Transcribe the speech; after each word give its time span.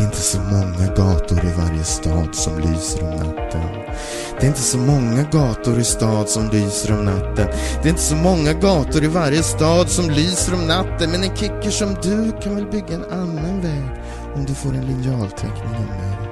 Det 0.00 0.04
är 0.04 0.06
inte 0.06 0.22
så 0.22 0.40
många 0.40 0.94
gator 0.96 1.38
i 1.44 1.52
varje 1.58 1.84
stad 1.84 2.34
som 2.34 2.58
lyser 2.58 3.02
om 3.02 3.10
natten. 3.10 3.60
Det 4.40 4.46
är 4.46 4.48
inte 4.48 4.60
så 4.60 4.78
många 4.78 5.22
gator 5.22 5.78
i 5.78 5.84
stad 5.84 6.28
som 6.28 6.50
lyser 6.52 6.98
om 6.98 7.04
natten. 7.04 7.46
Det 7.82 7.88
är 7.88 7.90
inte 7.90 8.02
så 8.02 8.16
många 8.16 8.52
gator 8.52 9.04
i 9.04 9.06
varje 9.06 9.42
stad 9.42 9.88
som 9.88 10.10
lyser 10.10 10.54
om 10.54 10.66
natten. 10.66 11.10
Men 11.10 11.22
en 11.22 11.36
kicker 11.36 11.70
som 11.70 11.88
du 12.02 12.32
kan 12.42 12.54
väl 12.54 12.66
bygga 12.66 12.94
en 12.94 13.04
annan 13.04 13.60
väg 13.60 13.84
om 14.34 14.44
du 14.44 14.54
får 14.54 14.74
en 14.74 14.86
linjalteckning 14.86 15.74
av 15.74 15.86
mig. 15.86 16.30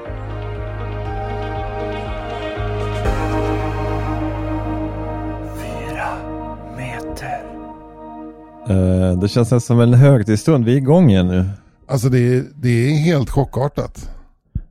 Eh, 8.68 9.18
det 9.18 9.28
känns 9.28 9.50
nästan 9.50 9.60
som 9.60 9.80
en 9.80 9.94
högtidsstund. 9.94 10.64
Vi 10.64 10.72
är 10.72 10.76
igång 10.76 11.10
igen 11.10 11.28
nu. 11.28 11.46
Alltså 11.88 12.08
det 12.08 12.18
är, 12.18 12.44
det 12.54 12.68
är 12.68 12.96
helt 12.96 13.30
chockartat. 13.30 14.10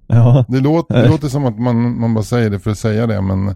Ja. 0.07 0.45
Det 0.47 0.59
låter, 0.59 0.95
det 1.03 1.09
låter 1.09 1.27
som 1.27 1.45
att 1.45 1.59
man, 1.59 1.99
man 1.99 2.13
bara 2.13 2.23
säger 2.23 2.49
det 2.49 2.59
för 2.59 2.71
att 2.71 2.77
säga 2.77 3.07
det, 3.07 3.21
men 3.21 3.55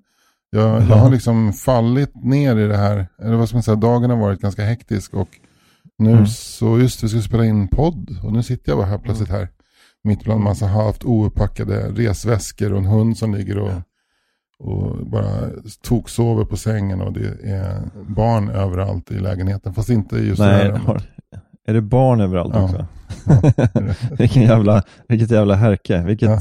jag, 0.49 0.81
jag 0.81 0.95
har 0.95 1.09
liksom 1.11 1.53
fallit 1.53 2.23
ner 2.23 2.57
i 2.57 2.67
det 2.67 2.77
här. 2.77 3.07
Eller 3.21 3.35
vad 3.35 3.47
ska 3.47 3.55
man 3.55 3.63
säga, 3.63 3.75
dagen 3.75 4.09
har 4.09 4.17
varit 4.17 4.41
ganska 4.41 4.63
hektisk 4.65 5.13
och 5.13 5.29
nu 5.97 6.11
Mm. 6.11 6.27
så 6.27 6.79
just 6.79 7.03
vi 7.03 7.09
ska 7.09 7.21
spela 7.21 7.45
in 7.45 7.67
podd 7.67 8.17
och 8.23 8.33
nu 8.33 8.43
sitter 8.43 8.71
jag 8.71 8.77
bara 8.77 8.87
här 8.87 8.97
plötsligt 8.97 9.29
här. 9.29 9.47
Mitt 10.03 10.23
bland 10.23 10.43
massa 10.43 10.65
halvt 10.67 11.03
ouppackade 11.03 11.89
resväskor 11.89 12.71
och 12.71 12.77
en 12.77 12.85
hund 12.85 13.17
som 13.17 13.35
ligger 13.35 13.57
och, 13.57 13.71
och 14.59 15.07
bara 15.07 15.49
toksover 15.83 16.45
på 16.45 16.57
sängen 16.57 17.01
och 17.01 17.13
det 17.13 17.27
är 17.43 17.81
barn 18.07 18.49
överallt 18.49 19.11
i 19.11 19.19
lägenheten. 19.19 19.73
Fast 19.73 19.89
inte 19.89 20.15
just 20.17 20.39
Nej, 20.39 20.49
här 20.49 20.63
det 20.71 20.79
rummet. 20.79 21.03
Är 21.67 21.73
det 21.73 21.81
barn 21.81 22.21
överallt 22.21 22.53
Ja. 22.55 22.63
också? 22.63 22.85
Vilken 24.17 24.43
jävla, 24.43 24.83
vilket 25.07 25.31
jävla 25.31 25.55
härke. 25.55 26.03
Vilket, 26.03 26.29
Ja. 26.29 26.39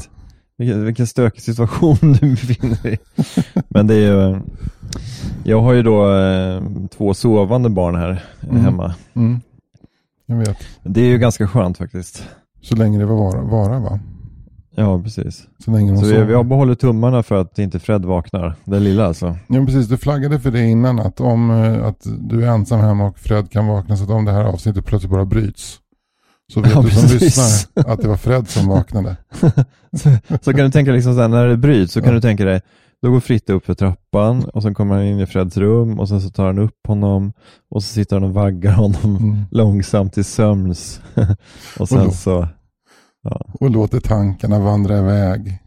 vilken, 0.57 0.85
vilken 0.85 1.07
stökig 1.07 1.41
situation 1.41 1.97
du 2.01 2.29
befinner 2.29 2.83
dig 2.83 2.93
i. 2.93 2.97
Men 3.69 3.87
det 3.87 3.95
är 3.95 3.99
ju, 4.29 4.41
jag 5.43 5.61
har 5.61 5.73
ju 5.73 5.83
då 5.83 6.15
eh, 6.15 6.61
två 6.97 7.13
sovande 7.13 7.69
barn 7.69 7.95
här 7.95 8.23
Mm. 8.49 8.63
hemma. 8.65 8.95
Mm. 9.13 9.41
Jag 10.25 10.35
vet. 10.37 10.57
Det 10.83 11.01
är 11.01 11.05
ju 11.07 11.17
ganska 11.17 11.47
skönt 11.47 11.77
faktiskt. 11.77 12.23
Så 12.61 12.75
länge 12.75 12.99
det 12.99 13.05
var 13.05 13.15
vara, 13.15 13.41
vara 13.41 13.79
va? 13.79 13.99
Ja, 14.75 15.01
precis. 15.03 15.47
Så 15.65 15.71
länge 15.71 15.97
Så 15.97 16.05
vi, 16.05 16.33
har 16.33 16.43
behållit 16.43 16.79
tummarna 16.79 17.23
för 17.23 17.35
att 17.41 17.59
inte 17.59 17.79
Fred 17.79 18.05
vaknar. 18.05 18.55
Den 18.65 18.83
lilla 18.83 19.05
alltså. 19.05 19.37
Ja 19.47 19.65
precis, 19.65 19.87
du 19.87 19.97
flaggade 19.97 20.39
för 20.39 20.51
det 20.51 20.63
innan 20.69 20.99
att 20.99 21.19
om 21.21 21.51
eh, 21.51 21.85
att 21.85 22.07
du 22.19 22.43
är 22.43 22.47
ensam 22.47 22.79
hemma 22.79 23.05
och 23.07 23.19
Fred 23.19 23.51
kan 23.51 23.67
vakna 23.67 23.97
så 23.97 24.03
att 24.03 24.09
om 24.09 24.25
det 24.25 24.31
här 24.31 24.43
avsnittet 24.43 24.85
plötsligt 24.85 25.11
bara 25.11 25.25
bryts. 25.25 25.77
Så 26.53 26.61
vet 26.61 26.71
Ja, 26.75 26.81
du 26.81 26.89
som 26.89 27.01
precis. 27.01 27.21
lyssnar 27.21 27.83
att 27.93 28.01
det 28.01 28.07
var 28.07 28.17
Fred 28.17 28.49
som 28.49 28.67
vaknade. 28.67 29.17
så, 29.97 30.09
så 30.41 30.53
kan 30.53 30.65
du 30.65 30.71
tänka 30.71 30.91
liksom 30.91 31.13
så 31.15 31.21
här, 31.21 31.27
när 31.27 31.47
det 31.47 31.57
bryts 31.57 31.93
så 31.93 31.99
kan 32.01 32.09
Ja. 32.09 32.15
du 32.15 32.21
tänka 32.21 32.45
dig, 32.45 32.61
då 33.01 33.11
går 33.11 33.19
Fritte 33.19 33.53
upp 33.53 33.65
för 33.65 33.73
trappan 33.73 34.43
och 34.53 34.63
sen 34.63 34.73
kommer 34.73 34.95
han 34.95 35.03
in 35.05 35.19
i 35.19 35.25
Freds 35.25 35.57
rum 35.57 35.99
och 35.99 36.09
sen 36.09 36.21
så 36.21 36.29
tar 36.29 36.45
han 36.45 36.59
upp 36.59 36.87
honom 36.87 37.33
och 37.71 37.83
så 37.83 37.93
sitter 37.93 38.15
han 38.15 38.23
och 38.23 38.33
vaggar 38.33 38.71
honom 38.73 39.15
Mm. 39.17 39.37
långsamt 39.51 40.13
till 40.13 40.25
sömns. 40.25 41.01
och 41.79 41.89
sen 41.89 41.99
Och 41.99 42.05
då- 42.05 42.11
så, 42.11 42.47
Och 43.59 43.69
låter 43.69 43.99
tankarna 43.99 44.59
vandra 44.59 44.97
iväg 44.97 45.59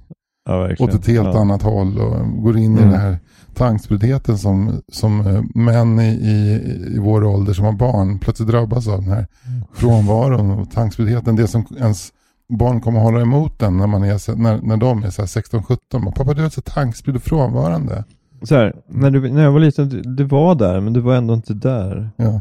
ja 0.47 0.71
åt 0.79 0.95
ett 0.95 1.07
helt 1.07 1.35
ja. 1.35 1.41
annat 1.41 1.63
håll 1.63 1.99
och 1.99 2.43
går 2.43 2.57
in 2.57 2.63
i 2.79 2.79
Mm. 2.83 2.91
den 2.91 3.01
här 3.01 3.19
tankspriddheten 3.55 4.39
som, 4.39 4.81
som 4.93 5.21
eh, 5.27 5.43
män 5.55 6.01
i, 6.01 6.05
i, 6.09 6.61
i 6.95 6.99
vår 6.99 7.25
ålder 7.25 7.53
som 7.53 7.65
har 7.65 7.73
barn 7.73 8.19
plötsligt 8.19 8.49
drabbas 8.49 8.89
av 8.89 9.01
den 9.03 9.11
här 9.13 9.27
frånvaron 9.73 10.51
och 10.51 10.71
tankspriddheten. 10.71 11.37
Det 11.37 11.49
som 11.49 11.67
ens 11.79 12.13
barn 12.49 12.81
kommer 12.81 13.01
hålla 13.01 13.21
emot 13.21 13.59
den 13.59 13.77
när, 13.77 13.87
man 13.87 14.03
är, 14.03 14.37
när, 14.37 14.61
när 14.63 14.77
de 14.77 15.03
är 15.05 15.11
så 15.11 15.23
här 15.23 15.27
16-17. 15.27 15.77
Bara, 15.93 16.11
Pappa 16.13 16.35
du 16.35 16.45
är 16.45 16.49
så 16.49 16.61
tankspridd 16.61 17.17
och 17.17 17.23
frånvarande. 17.23 18.05
Så 18.43 18.55
här, 18.55 18.75
när, 18.89 19.11
du, 19.11 19.33
när 19.33 19.43
jag 19.43 19.53
var 19.53 19.61
liten, 19.61 19.89
du, 19.89 20.03
du 20.03 20.25
var 20.25 20.55
där 20.55 20.81
men 20.81 20.93
du 20.93 21.01
var 21.01 21.15
ändå 21.15 21.35
inte 21.35 21.55
där. 21.55 22.11
Ja. 22.17 22.41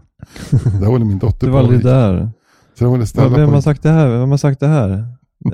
Där 0.80 0.88
håller 0.88 1.06
min 1.06 1.20
dotter 1.20 1.40
Du 1.40 1.46
på. 1.48 1.52
var 1.54 1.60
aldrig 1.60 1.84
där. 1.84 2.30
Så 2.80 2.92
ville 2.92 3.08
ställa 3.08 3.38
Vem 3.38 3.48
på 3.48 3.54
har 3.54 3.62
sagt 3.62 3.84
det 3.84 3.90
här? 3.90 4.08
Vem 4.08 4.32
har 4.32 4.38
sagt 4.38 4.60
det 4.60 4.68
här? 4.68 5.08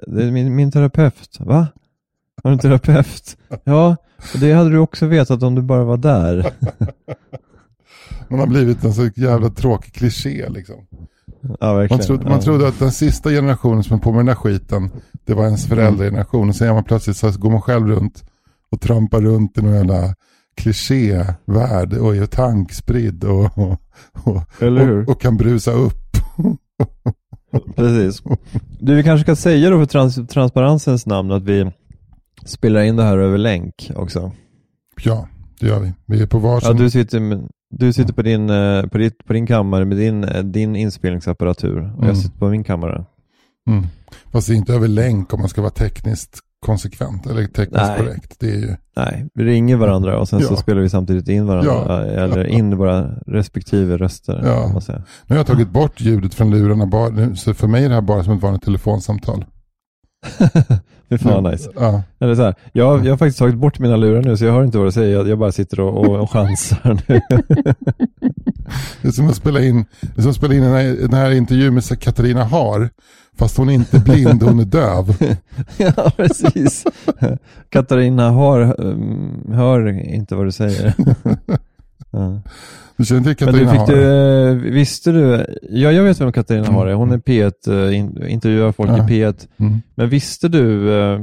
Det 0.08 0.24
är 0.24 0.32
min, 0.32 0.56
min 0.56 0.72
terapeut. 0.72 1.38
Va? 1.40 1.68
Har 2.44 2.50
du 2.50 2.54
en 2.54 2.60
terapeut? 2.60 3.38
Ja, 3.64 3.96
och 4.34 4.40
det 4.40 4.54
hade 4.54 4.70
du 4.70 4.78
också 4.78 5.06
vetat 5.06 5.44
om 5.44 5.56
du 5.56 5.62
bara 5.62 5.84
var 5.84 5.98
där. 5.98 6.54
Man 8.30 8.40
har 8.40 8.48
blivit 8.48 8.84
en 8.84 8.94
så 8.94 9.10
jävla 9.16 9.50
tråkig 9.50 9.94
kliché 9.94 10.50
liksom. 10.50 10.76
Ja. 11.60 11.88
Man 11.90 12.00
trodde, 12.00 12.24
ja. 12.24 12.30
man 12.30 12.40
trodde 12.40 12.68
att 12.68 12.80
den 12.80 12.92
sista 12.92 13.30
generationen 13.30 13.84
som 13.84 13.94
höll 13.94 14.02
på 14.02 14.12
med 14.12 14.20
den 14.20 14.26
där 14.26 14.36
skiten, 14.36 14.92
det 15.26 15.34
var 15.34 15.46
ens 15.46 15.68
föräldrageneration. 15.68 16.50
Och 16.50 16.56
sen 16.56 16.68
är 16.68 16.74
man 16.74 16.84
plötsligt 16.84 17.18
så 17.18 17.32
går 17.32 17.52
man 17.52 17.62
själv 17.62 17.88
runt 17.88 18.24
och 18.72 18.82
trampar 18.82 19.22
runt 19.22 19.58
i 19.58 19.62
någon 19.62 19.74
jävla 19.74 20.16
klichévärld 20.58 21.94
och 21.94 22.16
är 22.16 22.26
tankspridd 22.26 23.24
och, 23.24 23.58
och, 23.58 23.78
och, 24.14 24.42
och 25.08 25.22
kan 25.22 25.38
brusa 25.38 25.72
upp. 25.72 26.18
Precis. 27.76 28.24
Du, 28.80 28.96
vi 28.96 29.04
kanske 29.04 29.24
ska 29.24 29.36
säga 29.36 29.70
då 29.70 29.80
för 29.80 29.86
trans 29.86 30.20
transparensens 30.30 31.06
namn 31.06 31.32
att 31.32 31.44
vi 31.44 31.72
spelar 32.46 32.82
in 32.82 32.96
det 32.96 33.04
här 33.04 33.18
över 33.18 33.38
länk 33.38 33.92
också. 33.96 34.32
Ja, 35.04 35.28
det 35.60 35.68
gör 35.68 35.80
vi. 35.80 35.94
Vi 36.06 36.22
är 36.22 36.28
på 36.28 36.40
varsin. 36.40 36.70
Ja, 36.72 36.74
du 36.84 36.90
sitter, 36.90 37.20
med, 37.20 37.48
du 37.70 37.94
sitter 37.94 38.14
på, 38.14 38.22
din, 38.22 38.50
eh, 38.50 38.86
på, 38.88 38.98
ditt, 38.98 39.26
på 39.26 39.34
din 39.34 39.48
kammare 39.48 39.86
med 39.86 39.98
din, 39.98 40.24
eh, 40.24 40.44
din 40.44 40.76
inspelningsapparatur 40.76 41.78
och 41.78 41.84
Mm. 41.98 42.08
jag 42.08 42.18
sitter 42.18 42.38
på 42.40 42.50
min 42.50 42.64
kammare. 42.64 43.06
mm. 43.70 43.84
Fast 44.32 44.48
det 44.48 44.54
är 44.54 44.56
inte 44.58 44.74
över 44.74 44.88
länk 44.88 45.34
om 45.34 45.40
man 45.40 45.50
ska 45.50 45.62
vara 45.62 45.72
tekniskt 45.72 46.40
konsekvent 46.66 47.26
eller 47.26 47.46
tekniskt 47.48 47.84
Nej. 47.88 47.98
korrekt. 48.00 48.36
Det 48.40 48.50
är 48.50 48.56
ju, 48.58 48.76
Nej, 48.96 49.28
vi 49.34 49.44
ringer 49.44 49.76
varandra 49.78 50.20
och 50.20 50.30
sen 50.30 50.42
så 50.42 50.54
Ja. 50.54 50.58
spelar 50.58 50.82
vi 50.82 50.90
samtidigt 50.90 51.28
in 51.30 51.46
varandra, 51.46 51.72
Ja. 51.88 52.02
eller 52.04 52.44
in 52.48 52.78
våra 52.78 53.12
respektive 53.28 53.98
röster. 53.98 54.42
Ja. 54.46 54.82
nu 54.88 55.02
har 55.28 55.36
jag 55.36 55.48
tagit 55.48 55.70
bort 55.70 56.02
ljudet 56.02 56.34
från 56.34 56.52
lurarna, 56.52 56.86
bara, 56.86 57.36
så 57.36 57.54
för 57.54 57.68
mig 57.68 57.86
är 57.86 57.90
det 57.90 57.96
här 57.96 58.02
bara 58.02 58.24
som 58.24 58.34
ett 58.34 58.42
vanligt 58.44 58.62
telefonsamtal. 58.64 59.46
Fy 61.10 61.18
fan 61.18 61.44
vad 61.44 61.52
nice. 61.52 61.70
Ja. 61.76 62.04
Eller 62.20 62.36
så 62.36 62.42
här, 62.42 62.56
jag, 62.72 63.06
jag 63.06 63.12
har 63.12 63.18
faktiskt 63.18 63.40
tagit 63.40 63.56
bort 63.56 63.80
mina 63.80 63.96
lurar 63.96 64.22
nu 64.22 64.38
så 64.38 64.46
jag 64.46 64.54
hör 64.54 64.64
inte 64.64 64.78
vad 64.78 64.88
du 64.88 64.92
säger, 64.92 65.14
jag, 65.14 65.28
jag 65.28 65.40
bara 65.40 65.52
sitter 65.52 65.80
och, 65.80 65.98
och, 65.98 66.20
och 66.20 66.32
chansar 66.32 67.02
nu. 67.08 67.22
Det 69.02 69.08
är 69.08 69.12
som 69.12 69.28
att 69.28 69.36
spela 69.36 69.62
in, 69.62 69.86
det 70.02 70.18
är 70.18 70.22
som 70.22 70.30
att 70.30 70.38
spela 70.38 70.54
in 70.54 70.62
den, 70.62 70.72
här, 70.72 70.84
den 70.84 71.14
här 71.14 71.32
intervjun 71.32 71.74
med 71.74 72.00
Katarina 72.00 72.44
Har. 72.44 72.90
Fast 73.38 73.58
hon 73.58 73.70
är 73.70 73.74
inte 73.74 74.00
blind, 74.00 74.44
hon 74.44 74.60
är 74.60 74.66
döv. 74.66 75.16
ja, 75.78 76.12
precis. 76.18 76.86
Katarina 77.70 78.30
har, 78.30 78.82
um, 78.82 79.52
hör 79.54 79.88
inte 80.14 80.36
vad 80.36 80.46
du 80.46 80.52
säger. 80.52 80.94
Ja. 82.12 82.42
Du 82.98 83.06
känner 83.06 83.34
till 83.34 83.46
Men 83.46 83.54
du, 83.56 83.60
Katarina 83.66 83.72
fick 83.86 83.96
du, 83.96 84.48
eh, 84.50 84.54
visste 84.74 85.12
du, 85.12 85.46
ja 85.70 85.92
jag 85.92 86.04
vet 86.04 86.22
vem 86.22 86.32
Katarina 86.32 86.68
har 86.68 86.88
är, 86.88 86.94
hon 86.94 87.12
är 87.12 87.18
P1, 87.18 87.88
eh, 87.90 87.98
in, 87.98 88.28
intervjuar 88.28 88.72
folk 88.72 88.90
Ja. 88.90 88.98
i 88.98 89.02
P1. 89.02 89.48
Mm. 89.58 89.82
Men 89.96 90.10
visste 90.10 90.48
du, 90.48 90.94
eh, 91.00 91.20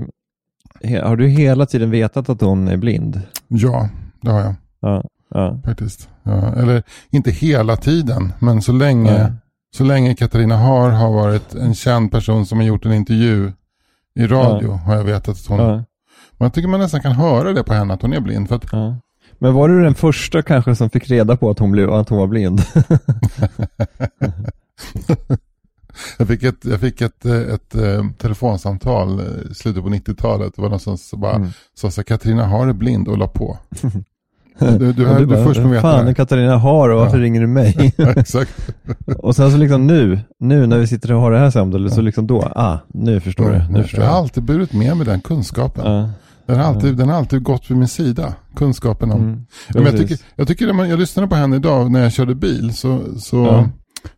har 1.05 1.17
du 1.17 1.27
hela 1.29 1.67
tiden 1.67 1.91
vetat 1.91 2.29
att 2.29 2.41
hon 2.41 2.69
är 2.69 2.77
blind? 2.77 3.23
Ja, 3.49 3.89
det 4.21 4.31
har 4.31 4.41
jag 4.41 4.55
Ja, 4.81 5.05
ja. 5.31 5.61
faktiskt. 5.65 6.09
Ja, 6.23 6.55
eller 6.55 6.83
inte 7.11 7.31
hela 7.31 7.77
tiden, 7.77 8.33
men 8.39 8.63
så 8.63 8.73
länge, 8.73 9.19
Ja. 9.21 9.29
så 9.77 9.85
länge 9.85 10.15
Katarina 10.15 10.57
Har 10.57 10.91
har 10.91 11.13
varit 11.13 11.55
en 11.55 11.75
känd 11.75 12.11
person 12.11 12.47
som 12.47 12.59
har 12.59 12.65
gjort 12.67 12.85
en 12.87 12.93
intervju 12.93 13.53
i 14.15 14.27
radio 14.27 14.71
har 14.73 14.97
jag 14.97 15.05
vetat 15.05 15.29
att 15.29 15.47
hon... 15.47 15.59
Men 16.39 16.45
jag 16.47 16.53
tycker 16.55 16.69
man 16.69 16.81
nästan 16.81 17.01
kan 17.03 17.13
höra 17.13 17.53
det 17.53 17.65
på 17.65 17.73
henne 17.75 17.95
att 17.95 18.03
hon 18.03 18.13
är 18.13 18.21
blind. 18.21 18.49
För 18.49 18.57
att. 18.57 18.73
Men 19.39 19.55
var 19.55 19.69
du 19.69 19.83
den 19.83 19.95
första 19.95 20.43
kanske 20.43 20.75
som 20.77 20.91
fick 20.91 21.11
reda 21.11 21.37
på 21.37 21.51
att 21.51 21.59
hon, 21.59 21.71
blev, 21.71 21.93
att 21.93 22.09
hon 22.09 22.19
var 22.19 22.27
blind? 22.27 22.63
jag 26.19 26.29
fick 26.29 26.43
ett, 26.43 26.65
jag 26.65 26.81
fick 26.81 27.01
ett, 27.01 27.25
eh, 27.27 27.35
ett, 27.37 27.75
eh, 27.75 28.05
telefonsamtal 28.19 29.21
i 29.51 29.55
slutet 29.55 29.83
på 29.83 29.89
90-talet. 29.89 30.53
Det 30.57 30.63
var 30.63 30.69
någon 30.71 30.99
som 30.99 31.21
bara 31.21 31.35
Mm. 31.35 31.49
sa 31.75 31.91
så 31.91 32.01
här, 32.01 32.05
Katarina 32.05 32.47
Har 32.47 32.67
är 32.69 32.73
blind 32.73 33.09
och 33.09 33.19
la 33.19 33.29
på. 33.29 33.59
Du, 34.59 34.79
du, 34.79 34.93
du, 34.93 35.07
Och 35.07 35.17
du, 35.21 35.27
bara, 35.27 35.45
först 35.45 35.57
med 35.61 35.65
"Vem 35.65 35.71
veta 35.71 35.83
Fan, 35.83 36.15
Katarina 36.15 36.57
Har 36.57 36.89
och 36.89 36.99
varför 37.01 37.19
Ja. 37.19 37.25
ringer 37.25 37.41
du 37.41 37.47
mig? 37.47 37.95
här. 37.99 38.19
Exakt. 38.19 38.51
och 39.19 39.37
sen 39.37 39.51
så 39.51 39.57
liksom 39.57 39.87
nu, 39.87 40.21
nu 40.39 40.67
när 40.67 40.79
vi 40.79 40.87
sitter 40.87 41.13
och 41.13 41.21
har 41.21 41.31
det 41.33 41.39
här 41.39 41.51
samtalet, 41.51 41.93
så 41.93 42.01
liksom 42.01 42.27
då, 42.27 42.43
ah, 42.43 42.79
nu 42.89 43.21
förstår 43.21 43.51
du. 43.51 43.73
Nu 43.73 43.83
förstår 43.83 44.01
jag 44.01 44.09
har 44.11 44.15
jag. 44.17 44.23
alltid 44.23 44.43
burit 44.43 44.73
med 44.73 44.97
mig 44.97 45.07
den 45.07 45.21
kunskapen. 45.21 45.85
Ja. 45.93 46.11
Den, 46.47 46.57
har 46.57 46.65
alltid, 46.65 46.97
den 46.97 47.09
har 47.09 47.17
alltid 47.17 47.43
gått 47.43 47.71
vid 47.71 47.77
min 47.79 47.89
sida. 47.89 48.35
Kunskapen 48.57 49.11
om. 49.13 49.21
Mm. 49.23 49.47
Men 49.75 49.85
jag, 49.85 49.97
tycker, 49.97 50.19
jag 50.37 50.49
tycker 50.49 50.73
man, 50.73 50.89
jag 50.89 50.99
lyssnade 50.99 51.29
på 51.29 51.35
henne 51.35 51.57
idag 51.57 51.91
när 51.91 52.03
jag 52.03 52.13
körde 52.13 52.35
bil. 52.35 52.75
Så, 52.77 53.01
så, 53.21 53.37
Ja. 53.37 53.69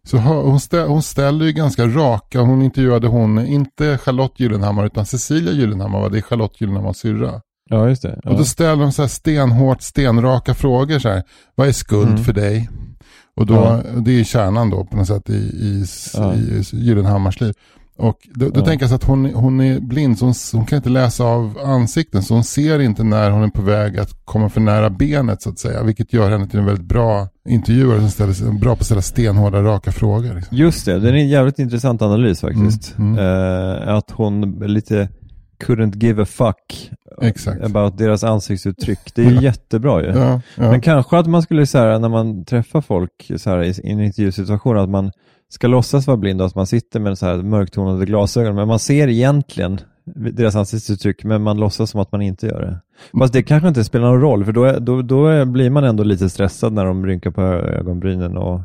så 0.07 0.17
hon, 0.19 0.61
stä, 0.61 0.83
hon 0.85 1.03
ställer 1.03 1.47
ju 1.47 1.53
ganska 1.53 1.87
raka. 1.87 2.41
Hon 2.41 2.63
intervjuade 2.63 3.07
hon, 3.07 3.39
inte 3.47 3.99
Charlotte 3.99 4.41
Gyllenhammar 4.41 4.87
utan 4.87 5.07
Cecilia 5.07 5.53
Gyllenhammar. 5.53 6.01
va? 6.01 6.09
Det 6.09 6.19
är 6.19 6.23
Charlotte 6.23 6.61
Gyllenhammars 6.61 6.97
syrra. 6.97 7.41
Ja, 7.71 7.89
just 7.89 8.03
det. 8.03 8.21
Ja. 8.25 8.31
Och 8.31 8.39
då 8.39 8.45
ställer 8.45 8.83
de 8.83 8.93
så 8.93 9.03
här 9.03 9.09
stenhårt, 9.09 9.83
stenraka 9.83 10.55
frågor. 10.55 10.99
Så 10.99 11.09
här, 11.09 11.23
Vad 11.55 11.69
är 11.69 11.73
skuld 11.73 12.09
Mm. 12.11 12.25
för 12.25 12.33
dig? 12.33 12.69
Och 13.37 13.47
då, 13.47 13.55
Ja. 13.55 13.81
det 14.01 14.21
är 14.21 14.25
kärnan 14.25 14.71
då 14.71 14.85
på 14.85 14.97
något 14.97 15.07
sätt 15.07 15.31
i, 15.31 15.35
i, 15.37 15.85
Ja. 16.15 16.35
i 16.35 16.63
Gyllenhammars 16.73 17.41
liv. 17.41 17.55
Och 17.99 18.19
då, 18.35 18.49
då 18.49 18.61
Ja. 18.61 18.65
tänker 18.65 18.83
jag 18.83 18.91
så 18.91 18.97
att 18.97 19.05
hon, 19.05 19.25
hon 19.35 19.61
är 19.61 19.81
blind, 19.81 20.19
så 20.19 20.25
hon, 20.25 20.35
hon 20.53 20.67
kan 20.67 20.77
inte 20.77 20.89
läsa 20.89 21.25
av 21.25 21.59
ansikten. 21.65 22.23
Så 22.23 22.35
hon 22.35 22.45
ser 22.45 22.79
inte 22.81 23.05
när 23.05 23.31
hon 23.31 23.43
är 23.43 23.49
på 23.49 23.63
väg 23.63 23.99
att 23.99 24.11
komma 24.25 24.49
för 24.49 24.61
nära 24.61 24.91
benet 24.91 25.43
så 25.43 25.51
att 25.51 25.59
säga. 25.59 25.83
Vilket 25.83 26.13
gör 26.13 26.31
henne 26.31 26.47
till 26.47 26.59
en 26.59 26.67
väldigt 26.67 26.85
bra 26.87 27.29
intervjuare 27.49 28.01
som 28.01 28.11
ställer, 28.11 28.59
bra 28.59 28.75
på 28.75 28.81
att 28.81 28.87
ställa 28.87 29.03
stenhårda, 29.03 29.63
raka 29.63 29.93
frågor. 29.93 30.35
Liksom. 30.35 30.57
Just 30.57 30.87
det, 30.87 30.99
det 30.99 31.09
är 31.09 31.13
en 31.13 31.29
jävligt 31.29 31.59
intressant 31.59 32.03
analys 32.03 32.41
faktiskt. 32.41 32.99
Mm, 32.99 33.19
Eh, 33.19 33.95
att 33.95 34.11
hon 34.11 34.51
lite 34.67 35.09
couldn't 35.65 35.97
give 36.05 36.23
a 36.23 36.27
fuck 36.27 36.91
Exakt. 37.23 37.63
about 37.65 37.99
deras 37.99 38.25
ansiktsuttryck. 38.25 38.99
Det 39.15 39.23
är 39.25 39.31
ju 39.31 39.41
jättebra 39.43 40.03
ju. 40.03 40.09
Ja, 40.09 40.41
ja. 40.57 40.71
Men 40.71 40.81
kanske 40.81 41.19
att 41.19 41.27
man 41.27 41.43
skulle 41.43 41.67
så 41.67 41.79
här, 41.79 41.99
när 41.99 42.09
man 42.09 42.45
träffar 42.45 42.81
folk 42.81 43.31
så 43.37 43.51
här, 43.51 43.63
i 43.63 43.91
en 43.93 44.01
intervjusituation, 44.01 44.79
att 44.79 44.89
man 44.91 45.11
ska 45.51 45.67
låtsas 45.67 46.07
vara 46.07 46.17
blind 46.17 46.41
och 46.41 46.47
att 46.47 46.55
man 46.55 46.67
sitter 46.67 47.01
med 47.01 47.19
så 47.19 47.27
här 47.27 47.37
mörktonade 47.37 48.07
glasögon, 48.07 48.55
men 48.55 48.69
man 48.69 48.79
ser 48.79 49.09
egentligen 49.09 49.81
deras 50.33 50.57
ansiktsuttryck, 50.57 51.25
men 51.25 51.43
man 51.43 51.57
låtsas 51.61 51.91
som 51.91 52.01
att 52.01 52.13
man 52.13 52.23
inte 52.23 52.47
gör 52.47 52.61
det. 52.61 52.81
Fast 53.19 53.33
det 53.33 53.43
kanske 53.43 53.69
inte 53.69 53.85
spelar 53.85 54.11
någon 54.11 54.21
roll, 54.21 54.45
för 54.45 54.53
då, 54.53 54.65
är, 54.65 54.81
då, 54.81 55.03
då 55.03 55.45
blir 55.45 55.71
man 55.71 55.85
ändå 55.85 56.03
lite 56.05 56.31
stressad 56.31 56.73
när 56.73 56.85
de 56.85 57.07
rynkar 57.07 57.31
på 57.31 57.43
ögonbrynen 57.43 58.37
och 58.37 58.61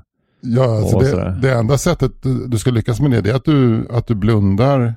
Ja, 0.46 0.78
alltså 0.78 0.96
Och 0.98 1.04
det, 1.04 1.40
det 1.42 1.54
enda 1.54 1.78
sättet 1.78 2.12
du 2.48 2.58
ska 2.58 2.72
lyckas 2.72 3.00
med 3.02 3.12
det, 3.12 3.22
det 3.22 3.30
är 3.30 3.36
att 3.36 3.46
du, 3.46 3.88
att 3.92 4.08
du 4.08 4.16
blundar 4.16 4.96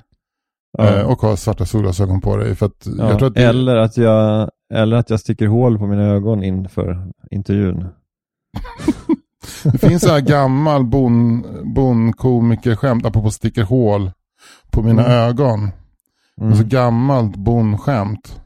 Ja. 0.77 0.95
eh, 0.95 1.05
och 1.11 1.21
har 1.21 1.35
svarta 1.35 1.65
solglasögon 1.65 2.21
på 2.21 2.37
dig. 2.37 2.55
För 2.55 2.65
att 2.65 2.87
Ja, 2.97 3.09
jag 3.09 3.17
tror 3.19 3.27
att 3.27 3.35
det, 3.35 3.43
eller, 3.43 3.75
att 3.75 3.97
jag, 3.97 4.49
eller 4.73 4.97
att 4.97 5.09
jag 5.09 5.19
sticker 5.19 5.47
hål 5.47 5.77
på 5.77 5.87
mina 5.87 6.03
ögon 6.03 6.43
inför 6.43 7.11
intervjun. 7.31 7.85
det 9.63 9.77
finns 9.77 10.01
så 10.03 10.09
här 10.09 10.19
gammal 10.21 10.83
bon, 10.85 11.43
bonkomikerskämt, 11.73 13.05
apropå 13.05 13.31
sticker 13.31 13.63
hål 13.63 14.11
på 14.71 14.81
mina 14.81 15.05
Mm. 15.05 15.11
ögon. 15.17 15.71
Mm. 16.41 16.49
Alltså 16.51 16.63
gammalt 16.67 17.35
bonskämt. 17.35 18.41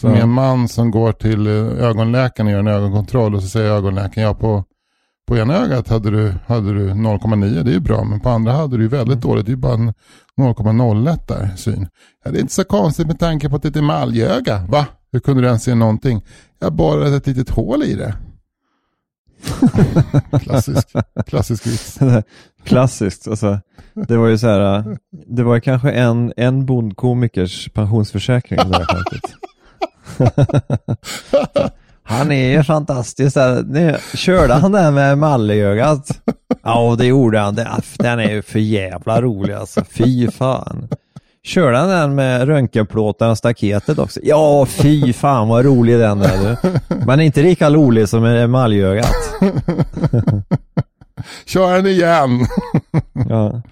Som 0.00 0.10
är 0.10 0.20
en 0.20 0.30
man 0.30 0.68
som 0.68 0.90
går 0.90 1.12
till 1.12 1.46
eh, 1.46 1.52
ögonläkaren 1.86 2.46
och 2.46 2.52
gör 2.52 2.58
en 2.58 2.66
ögonkontroll 2.68 3.34
och 3.34 3.42
så 3.42 3.48
säger 3.48 3.70
ögonläkaren, 3.70 4.26
ja 4.28 4.34
på, 4.34 4.64
på 5.28 5.36
ena 5.36 5.56
ögat 5.56 5.88
hade 5.88 6.10
du, 6.10 6.34
hade 6.46 6.74
du 6.74 6.88
0,9, 6.90 7.62
det 7.62 7.70
är 7.70 7.74
ju 7.74 7.80
bra, 7.80 8.04
men 8.04 8.20
på 8.20 8.28
andra 8.30 8.52
hade 8.52 8.76
du 8.76 8.82
ju 8.82 8.88
väldigt 8.88 9.20
dåligt, 9.20 9.46
det 9.46 9.50
är 9.50 9.54
ju 9.54 9.56
bara 9.60 9.74
en 9.74 9.92
0,01 10.40 11.18
där 11.28 11.50
syn. 11.56 11.88
Ja, 12.24 12.30
det 12.30 12.38
är 12.38 12.40
inte 12.40 12.52
så 12.54 12.64
konstigt 12.64 13.06
med 13.06 13.18
tanke 13.18 13.48
på 13.48 13.56
att 13.56 13.62
det 13.62 13.68
är 13.68 13.70
ett 13.70 13.76
emaljöga, 13.76 14.66
va? 14.68 14.86
Hur 15.12 15.20
kunde 15.20 15.42
du 15.42 15.46
ens 15.46 15.62
se 15.62 15.74
någonting? 15.74 16.22
Jag 16.60 16.72
borrade 16.72 17.16
ett 17.16 17.26
litet 17.26 17.50
hål 17.50 17.82
i 17.82 17.94
det. 17.94 18.14
klassisk, 20.42 20.88
klassisk 21.26 21.66
vits. 21.66 21.98
Klassiskt. 22.64 23.28
Alltså, 23.28 23.58
det 23.94 24.16
var 24.16 24.26
ju 24.28 24.38
så 24.38 24.46
här, 24.46 24.84
det 25.26 25.42
var 25.42 25.54
ju 25.54 25.60
kanske 25.60 25.90
en, 25.90 26.32
en 26.36 26.66
bondkomikers 26.66 27.68
pensionsförsäkring 27.68 28.58
det 28.58 28.78
där. 28.78 28.86
Han 32.02 32.32
är 32.32 32.56
ju 32.56 32.62
fantastisk. 32.64 33.36
här, 33.36 33.62
Nu, 33.62 33.96
körde 34.14 34.54
han 34.54 34.72
där 34.72 34.90
med 34.90 35.18
malleögat? 35.18 36.20
Ja, 36.62 36.94
det 36.98 37.06
gjorde 37.06 37.38
han. 37.38 37.54
Det- 37.54 37.68
Den 37.98 38.18
är 38.18 38.30
ju 38.30 38.42
för 38.42 38.58
jävla 38.58 39.22
rolig 39.22 39.54
alltså. 39.54 39.84
Fy 39.90 40.30
fan. 40.30 40.88
Körde 41.42 41.78
han 41.78 41.88
den 41.88 42.14
med 42.14 42.48
röntgenplåtarna 42.48 43.30
och 43.30 43.38
staketet 43.38 43.98
också? 43.98 44.20
Ja, 44.22 44.66
fy 44.66 45.12
fan 45.12 45.48
vad 45.48 45.64
rolig 45.64 45.98
den 45.98 46.22
är 46.22 46.38
du. 46.38 46.56
Men 47.06 47.20
inte 47.20 47.42
lika 47.42 47.70
rolig 47.70 48.08
som 48.08 48.24
emaljögat. 48.24 49.14
Kör 51.46 51.74
den 51.74 51.86
igen! 51.86 52.46
Ja. 53.28 53.62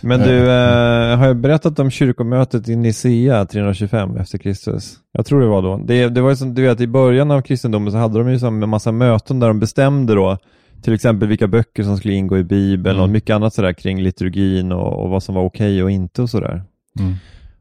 Men 0.00 0.20
du, 0.20 0.50
eh, 0.50 1.18
har 1.18 1.26
jag 1.26 1.36
berättat 1.36 1.78
om 1.78 1.90
kyrkomötet 1.90 2.68
i 2.68 2.76
Nicea 2.76 3.44
325 3.44 4.16
efter 4.16 4.38
Kristus? 4.38 4.96
Jag 5.12 5.26
tror 5.26 5.40
det 5.40 5.46
var 5.46 5.62
då. 5.62 5.80
Det, 5.84 6.08
det 6.08 6.20
var 6.20 6.30
ju 6.30 6.36
som 6.36 6.54
du 6.54 6.62
vet, 6.62 6.80
i 6.80 6.86
början 6.86 7.30
av 7.30 7.42
kristendomen 7.42 7.92
så 7.92 7.98
hade 7.98 8.18
de 8.18 8.30
ju 8.30 8.38
som 8.38 8.62
en 8.62 8.68
massa 8.68 8.92
möten 8.92 9.40
där 9.40 9.48
de 9.48 9.60
bestämde 9.60 10.14
då 10.14 10.38
till 10.82 10.94
exempel 10.94 11.28
vilka 11.28 11.46
böcker 11.46 11.82
som 11.82 11.96
skulle 11.96 12.14
ingå 12.14 12.38
i 12.38 12.44
Bibeln 12.44 13.00
och 13.00 13.08
mycket 13.08 13.34
annat 13.34 13.54
sådär 13.54 13.72
kring 13.72 14.02
liturgin 14.02 14.72
och, 14.72 15.02
och 15.02 15.10
vad 15.10 15.22
som 15.22 15.34
var 15.34 15.42
okej 15.42 15.82
och 15.82 15.90
inte 15.90 16.22
och 16.22 16.30
sådär. 16.30 16.62
Mm. 17.00 17.14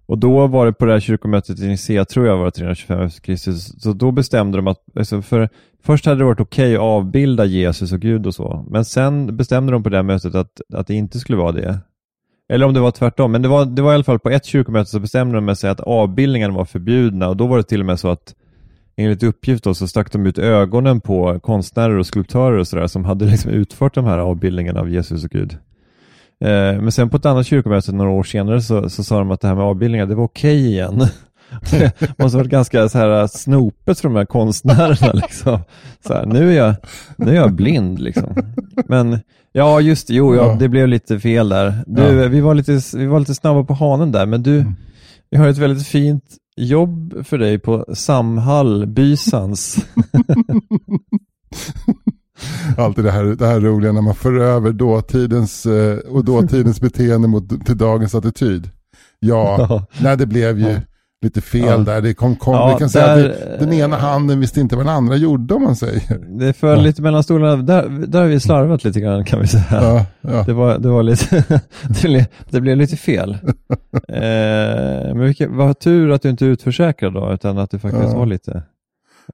Och 0.06 0.18
då 0.18 0.48
var 0.48 0.66
det 0.66 0.74
på 0.74 0.86
det 0.86 0.92
här 0.92 1.00
kyrkomötet 1.00 1.60
i 1.60 1.68
Nicea, 1.68 2.06
tror 2.06 2.28
jag 2.28 2.38
var 2.38 2.46
det 2.46 2.52
325 2.52 3.02
efter 3.02 3.22
Kristus, 3.22 3.82
så 3.82 3.94
då 3.94 4.12
bestämde 4.12 4.58
de 4.58 4.68
att, 4.68 4.80
alltså 4.96 5.22
för, 5.22 5.50
först 5.84 6.06
hade 6.06 6.18
det 6.18 6.26
varit 6.26 6.40
okej 6.40 6.76
att 6.76 6.82
avbilda 6.82 7.46
Jesus 7.46 7.94
och 7.94 8.00
Gud 8.00 8.28
och 8.28 8.36
så, 8.36 8.66
men 8.70 8.86
sen 8.86 9.38
bestämde 9.38 9.72
de 9.72 9.84
på 9.84 9.90
det 9.90 9.96
här 9.96 10.04
mötet 10.04 10.36
att, 10.36 10.62
att 10.74 10.88
det 10.88 10.94
inte 10.94 11.20
skulle 11.20 11.38
vara 11.38 11.52
det. 11.52 11.80
Eller 12.50 12.66
om 12.66 12.74
det 12.74 12.80
var 12.80 12.92
tvärtom, 12.92 13.32
men 13.32 13.42
det 13.42 13.48
var, 13.48 13.66
det 13.66 13.82
var 13.82 13.92
i 13.92 13.96
alla 13.96 14.04
fall 14.04 14.20
på 14.20 14.30
ett 14.30 14.46
kyrkomöte 14.46 14.90
så 14.90 15.00
bestämde 15.00 15.42
de 15.42 15.56
sig 15.56 15.70
att 15.70 15.80
avbildningarna 15.80 16.54
var 16.54 16.66
förbjudna 16.66 17.30
och 17.30 17.38
då 17.38 17.48
var 17.48 17.58
det 17.58 17.64
till 17.64 17.80
och 17.80 17.86
med 17.86 18.00
så 18.00 18.10
att 18.10 18.36
enligt 18.96 19.24
uppgift 19.24 19.64
då 19.64 19.74
så 19.74 19.88
stack 19.88 20.12
de 20.12 20.26
ut 20.26 20.38
ögonen 20.38 21.02
på 21.02 21.40
konstnärer 21.40 21.98
och 21.98 22.06
skulptörer 22.06 22.58
och 22.58 22.68
sådär 22.68 22.88
som 22.88 23.06
hade 23.06 23.26
liksom 23.26 23.52
utfört 23.52 23.96
de 23.96 24.06
här 24.06 24.18
avbildningarna 24.18 24.80
av 24.80 24.90
Jesus 24.90 25.24
och 25.24 25.30
Gud. 25.30 25.58
Eh, 26.40 26.82
Men 26.82 26.92
sen 26.92 27.10
på 27.10 27.18
ett 27.18 27.26
annat 27.26 27.46
kyrkomöte 27.46 27.92
några 27.92 28.10
år 28.12 28.24
senare 28.24 28.62
så, 28.62 28.90
så 28.90 29.04
sa 29.04 29.20
de 29.20 29.32
att 29.32 29.42
det 29.42 29.48
här 29.48 29.56
med 29.56 29.64
avbildningar, 29.64 30.06
det 30.06 30.16
var 30.16 30.24
okej 30.24 30.66
igen. 30.68 31.08
Det 31.72 32.20
måste 32.20 32.38
ha 32.38 32.42
varit 32.44 32.52
ganska 32.52 32.90
så 32.90 32.98
här 32.98 33.28
snopet 33.28 34.00
för 34.00 34.10
de 34.10 34.16
här 34.16 34.26
konstnärerna 34.26 35.14
liksom. 35.22 35.60
Så 36.08 36.14
här, 36.14 36.26
nu, 36.26 36.50
är 36.52 36.58
jag, 36.58 36.76
nu 37.18 37.32
är 37.32 37.36
jag 37.36 37.54
blind 37.54 38.00
liksom. 38.00 38.36
Men 38.88 39.20
ja, 39.52 39.82
just 39.82 40.08
det, 40.08 40.14
jo, 40.14 40.36
ja, 40.36 40.46
Ja. 40.48 40.56
det 40.60 40.70
blev 40.70 40.88
lite 40.88 41.20
fel 41.20 41.50
där. 41.50 41.84
Du, 41.88 42.02
Ja. 42.02 42.28
vi, 42.28 42.42
var 42.42 42.54
lite, 42.56 42.80
vi 42.98 43.06
var 43.06 43.20
lite 43.20 43.36
snabba 43.36 43.64
på 43.64 43.74
hanen 43.74 44.12
där, 44.12 44.26
men 44.26 44.44
du, 44.44 44.66
vi 45.32 45.38
har 45.38 45.48
ett 45.48 45.58
väldigt 45.58 45.88
fint 45.88 46.24
jobb 46.58 47.26
för 47.26 47.38
dig 47.38 47.60
på 47.60 47.86
Samhall 47.94 48.86
Bysans. 48.88 49.86
Alltid 52.78 53.04
det 53.04 53.12
här, 53.12 53.24
det 53.24 53.48
här 53.48 53.60
roliga 53.60 53.92
när 53.92 54.02
man 54.02 54.16
för 54.16 54.40
över 54.40 54.72
dåtidens, 54.72 55.66
eh, 55.66 55.98
och 55.98 56.26
dåtidens 56.26 56.82
beteende 56.82 57.28
mot, 57.28 57.66
till 57.66 57.78
dagens 57.78 58.16
attityd. 58.16 58.70
Ja, 59.20 59.86
nej 60.02 60.18
det 60.18 60.26
blev 60.26 60.60
ju 60.60 60.76
lite 61.24 61.42
fel 61.42 61.62
Ja. 61.68 61.78
där. 61.78 62.02
Det 62.02 62.14
kom, 62.14 62.36
kom, 62.36 62.54
Ja, 62.54 62.74
vi 62.74 62.80
kan 62.80 62.90
säga 62.90 63.08
där- 63.16 63.30
att 63.30 63.60
det, 63.60 63.66
den 63.66 63.74
ena 63.74 63.98
handen 63.98 64.40
visste 64.40 64.60
inte 64.60 64.76
vad 64.76 64.86
den 64.86 64.94
andra 64.96 65.16
gjorde 65.16 65.54
om 65.54 65.64
man 65.64 65.76
säger. 65.76 66.38
Det 66.40 66.54
föll 66.54 66.78
Ja. 66.78 66.84
lite 66.84 67.02
mellan 67.02 67.24
stolarna, 67.24 67.64
där, 67.64 67.90
där 68.08 68.22
har 68.22 68.28
vi 68.28 68.40
slarvat 68.40 68.84
lite 68.84 69.00
grann 69.00 69.26
kan 69.26 69.40
vi 69.42 69.48
säga. 69.48 69.64
Ja, 69.72 70.06
ja. 70.22 70.44
Det 70.44 70.54
var, 70.54 70.78
det 70.78 70.90
var 70.90 71.04
lite, 71.04 71.44
det 71.88 72.02
blev, 72.04 72.26
det 72.50 72.62
blev 72.62 72.78
lite 72.78 72.96
fel. 72.98 73.38
Eh, 74.08 75.16
men 75.16 75.20
vilket, 75.20 75.50
vad 75.52 75.80
tur 75.80 76.12
att 76.12 76.22
du 76.22 76.30
inte 76.30 76.46
är 76.46 76.50
utförsäkrad 76.50 77.14
då, 77.14 77.34
utan 77.34 77.58
att 77.58 77.72
du 77.72 77.80
faktiskt 77.80 78.14
var 78.14 78.26
lite... 78.26 78.64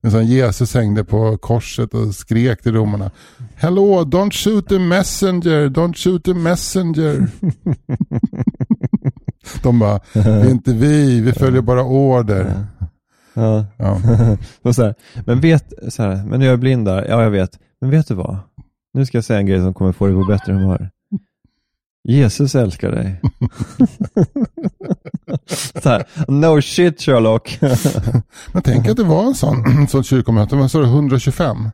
Men 0.01 0.11
sen 0.11 0.25
Jesus 0.25 0.73
hängde 0.73 1.03
på 1.03 1.37
korset 1.37 1.93
och 1.93 2.15
skrek 2.15 2.61
till 2.61 2.73
romarna. 2.73 3.11
Hello, 3.55 4.03
don't 4.03 4.31
shoot 4.31 4.67
the 4.67 4.79
messenger, 4.79 5.69
don't 5.69 5.93
shoot 5.93 6.23
the 6.23 6.33
messenger. 6.33 7.27
De 9.63 9.79
bara, 9.79 9.99
det 10.13 10.19
är 10.19 10.49
inte 10.49 10.73
vi, 10.73 11.21
vi 11.21 11.33
följer 11.33 11.61
bara 11.61 11.83
order. 11.83 12.65
Ja. 13.33 13.65
Ja. 13.77 13.97
Så 14.73 14.83
här, 14.83 14.95
men 15.25 15.39
vet, 15.39 15.93
så 15.93 16.03
här, 16.03 16.25
men 16.25 16.39
nu 16.39 16.45
är 16.45 16.49
jag 16.49 16.59
blind 16.59 16.85
där, 16.85 17.05
ja 17.09 17.23
jag 17.23 17.31
vet, 17.31 17.59
men 17.81 17.89
vet 17.89 18.07
du 18.07 18.13
vad? 18.13 18.37
Nu 18.93 19.05
ska 19.05 19.17
jag 19.17 19.25
säga 19.25 19.39
en 19.39 19.45
grej 19.45 19.59
som 19.59 19.73
kommer 19.73 19.91
få 19.91 20.05
dig 20.05 20.15
på 20.15 20.25
bättre 20.25 20.53
humör. 20.53 20.89
Jesus 22.03 22.55
älskar 22.55 22.91
dig. 22.91 23.21
Här, 25.83 26.05
no 26.27 26.61
shit 26.61 27.01
Sherlock. 27.01 27.57
Men 28.51 28.61
tänk 28.63 28.87
att 28.87 28.97
det 28.97 29.03
var 29.03 29.23
en 29.23 29.35
sån, 29.35 29.87
sån 29.89 30.03
kyrkomöte, 30.03 30.55
vad 30.55 30.71
sa 30.71 30.79
du, 30.79 30.85
125? 30.85 31.69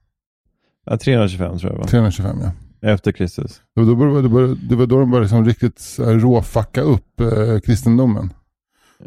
ja, 0.85 0.97
325 0.97 1.59
tror 1.59 1.71
jag 1.71 1.79
va? 1.79 1.87
325 1.87 2.37
ja. 2.41 2.51
Efter 2.91 3.11
Kristus. 3.11 3.61
Det 3.75 3.81
var 3.81 4.05
då, 4.07 4.21
det 4.21 4.27
var, 4.27 4.57
det 4.69 4.75
var 4.75 4.85
då 4.85 4.99
de 4.99 5.11
började 5.11 5.23
liksom 5.23 5.45
riktigt 5.45 5.95
råfacka 5.99 6.81
upp 6.81 7.21
eh, 7.21 7.59
kristendomen. 7.59 8.33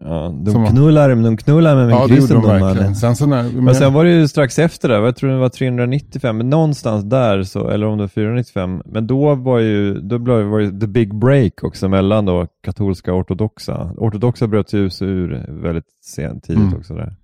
Ja, 0.05 0.35
de, 0.45 0.51
Som 0.51 0.67
knullar, 0.67 1.09
de 1.09 1.37
knullar 1.37 1.77
med 1.77 1.91
Ja, 1.91 2.07
det 2.07 2.15
gjorde 2.15 2.35
de 2.35 2.43
verkligen. 2.45 2.97
Sen 2.97 3.17
så 3.17 3.27
när, 3.27 3.43
men, 3.43 3.65
Men 3.65 3.75
sen 3.75 3.93
var 3.93 4.05
det 4.05 4.11
ju 4.11 4.29
strax 4.29 4.59
efter 4.59 4.89
det, 4.89 4.95
jag 4.95 5.17
tror 5.17 5.31
det 5.31 5.39
var 5.39 5.49
395, 5.49 6.37
men 6.37 6.51
någonstans 6.51 7.05
där, 7.05 7.43
så, 7.43 7.69
eller 7.69 7.87
om 7.87 7.99
det 7.99 8.03
var 8.03 8.09
495, 8.09 8.83
men 8.85 9.07
då 9.07 9.35
var 9.35 9.59
ju, 9.59 9.95
då 10.01 10.19
var 10.19 10.59
ju 10.59 10.81
the 10.81 10.87
big 10.87 11.15
break 11.15 11.65
också 11.65 11.89
mellan 11.89 12.25
då 12.25 12.47
katolska 12.65 13.13
och 13.13 13.19
ortodoxa. 13.19 13.91
Ortodoxa 13.97 14.47
bröt 14.47 14.71
sig 14.71 14.81
ur 15.01 15.47
väldigt 15.49 15.85
sent, 16.05 16.45
tidigt 16.45 16.63
Mm. 16.63 16.79
också 16.79 16.95
där. 16.95 17.15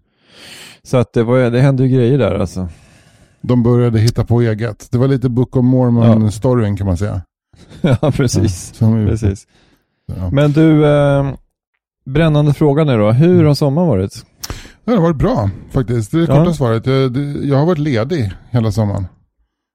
Så 0.82 0.96
att 0.96 1.12
det, 1.12 1.22
var, 1.22 1.50
det 1.50 1.60
hände 1.60 1.82
ju 1.82 1.96
grejer 1.96 2.18
där 2.18 2.34
alltså. 2.34 2.68
de 3.40 3.62
började 3.62 3.98
hitta 3.98 4.24
på 4.24 4.40
eget. 4.40 4.88
Det 4.90 4.98
var 4.98 5.08
lite 5.08 5.28
Book 5.28 5.56
of 5.56 5.64
Mormon-storyn 5.64 6.76
kan 6.76 6.86
man 6.86 6.96
säga. 6.96 7.22
ja, 7.80 8.10
precis. 8.10 8.74
Som, 8.74 9.06
precis. 9.06 9.46
Ja. 10.06 10.30
Men 10.32 10.52
du, 10.52 10.86
eh, 10.86 11.32
brännande 12.04 12.52
fråga 12.54 12.84
nu 12.84 12.98
då, 12.98 13.12
hur 13.12 13.44
har 13.44 13.54
sommaren 13.54 13.88
varit? 13.88 14.26
Ja, 14.84 14.92
det 14.92 14.98
har 14.98 15.02
varit 15.02 15.16
bra 15.16 15.50
faktiskt. 15.70 16.10
Det 16.10 16.16
är 16.16 16.26
det 16.26 16.32
Ja. 16.32 16.38
korta 16.38 16.52
svaret. 16.54 16.86
Jag, 16.86 17.16
jag 17.44 17.56
har 17.56 17.66
varit 17.66 17.78
ledig 17.78 18.32
hela 18.50 18.72
sommaren. 18.72 19.06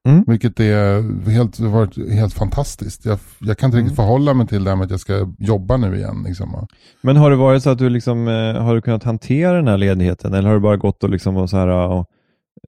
Mm. 0.08 0.24
Vilket 0.26 0.60
är 0.60 1.30
helt, 1.30 1.58
har 1.58 1.68
varit 1.68 2.10
helt 2.12 2.34
fantastiskt. 2.34 3.04
Jag, 3.04 3.18
jag 3.38 3.58
kan 3.58 3.66
inte 3.68 3.78
riktigt 3.78 3.98
Mm. 3.98 4.06
förhålla 4.06 4.34
mig 4.34 4.46
till 4.46 4.64
det 4.64 4.70
här 4.70 4.76
med 4.76 4.84
att 4.84 4.90
jag 4.90 5.00
ska 5.00 5.32
jobba 5.38 5.76
nu 5.76 5.96
igen. 5.96 6.24
Liksom. 6.26 6.66
Men 7.02 7.16
har 7.16 7.30
det 7.30 7.36
varit 7.36 7.62
så 7.62 7.70
att 7.70 7.78
du 7.78 7.88
liksom, 7.90 8.28
eh, 8.28 8.62
har 8.62 8.74
du 8.74 8.80
kunnat 8.82 9.04
hantera 9.04 9.52
den 9.56 9.68
här 9.68 9.78
ledigheten 9.78 10.34
eller 10.34 10.48
har 10.48 10.54
du 10.54 10.60
bara 10.60 10.76
gått 10.76 11.04
och 11.04 11.10
liksom 11.10 11.36
och 11.36 11.50
så 11.50 11.56
här, 11.56 11.68
och, 11.68 12.06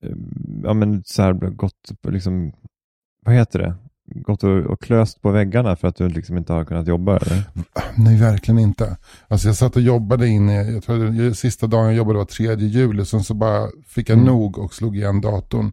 eh, 0.03 0.11
ja 0.65 0.75
men 0.75 1.03
så 1.05 1.23
här 1.23 1.33
gått 1.33 1.73
liksom, 2.09 2.53
vad 3.27 3.35
heter 3.35 3.59
det? 3.59 3.75
Gått 4.15 4.45
och, 4.45 4.51
och 4.59 4.81
klöst 4.81 5.23
på 5.23 5.31
väggarna 5.31 5.77
för 5.77 5.89
att 5.89 5.97
du 5.97 6.09
liksom 6.09 6.37
inte 6.39 6.53
har 6.53 6.65
kunnat 6.65 6.87
jobba 6.87 7.17
eller? 7.17 7.43
Nej, 7.97 8.17
verkligen 8.21 8.59
inte. 8.59 8.97
Alltså 9.29 9.49
jag 9.49 9.57
satt 9.57 9.77
och 9.77 9.83
jobbade 9.83 10.29
in, 10.29 10.51
i- 10.51 10.73
jag 10.75 10.83
tror 10.83 11.05
det, 11.05 11.35
sista 11.35 11.67
dagen 11.67 11.85
jag 11.85 11.95
jobbade 11.95 12.19
var 12.19 12.25
3 12.25 12.55
juli, 12.55 13.05
sen 13.05 13.25
så 13.25 13.35
bara 13.35 13.69
fick 13.89 14.09
jag 14.09 14.15
Mm. 14.19 14.27
nog 14.27 14.59
och 14.59 14.75
slog 14.75 14.97
igen 14.97 15.21
datorn. 15.21 15.73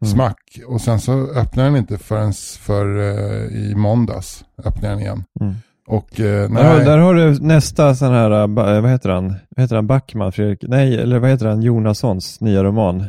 Mm. 0.00 0.12
Smack. 0.14 0.58
Och 0.66 0.80
sen 0.80 1.00
så 1.00 1.12
öppnade 1.26 1.68
den 1.68 1.76
inte 1.76 1.98
förrän 1.98 2.32
för, 2.58 2.98
eh, 2.98 3.70
i 3.70 3.74
måndags. 3.76 4.44
Öppnade 4.64 4.88
den 4.94 5.00
igen. 5.00 5.24
Mm. 5.40 5.54
Och 5.86 6.20
eh, 6.20 6.50
Där, 6.50 6.84
där 6.84 6.98
har 6.98 7.14
du 7.14 7.38
nästa 7.40 7.94
sån 7.94 8.12
här, 8.12 8.30
eh, 8.30 8.80
vad 8.82 8.90
heter 8.90 9.08
han? 9.08 9.28
Vad 9.28 9.62
heter 9.64 9.76
han? 9.76 9.86
Backman? 9.86 10.32
Fredrik? 10.32 10.64
Nej, 10.68 10.98
eller 10.98 11.18
vad 11.18 11.30
heter 11.30 11.46
han? 11.46 11.62
Jonassons 11.62 12.40
nya 12.40 12.64
roman. 12.64 13.04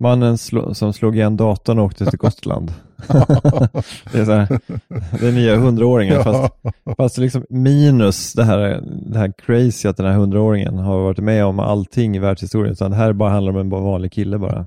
Mannen 0.00 0.38
slo, 0.38 0.74
som 0.74 0.92
slog 0.92 1.16
igen 1.16 1.36
datorn 1.36 1.78
och 1.78 1.84
åkte 1.84 2.06
till 2.06 2.18
Gotland. 2.18 2.72
det 4.12 4.18
är 4.18 4.24
så 4.24 4.32
här, 4.32 4.60
den 5.20 5.34
nya 5.34 5.56
hundraåringen. 5.56 6.24
Fast, 6.24 6.52
fast 6.96 7.18
liksom 7.18 7.44
minus 7.50 8.32
det 8.32 8.44
här, 8.44 8.80
det 9.12 9.18
här 9.18 9.32
crazy 9.46 9.88
att 9.88 9.96
den 9.96 10.06
här 10.06 10.12
hundraåringen 10.14 10.78
har 10.78 10.98
varit 10.98 11.18
med 11.18 11.44
om 11.44 11.58
allting 11.60 12.16
i 12.16 12.18
världshistorien. 12.18 12.72
Utan 12.72 12.90
det 12.90 12.96
här 12.96 13.12
bara 13.12 13.30
handlar 13.30 13.52
om 13.52 13.58
en 13.58 13.70
vanlig 13.70 14.12
kille 14.12 14.38
bara. 14.38 14.66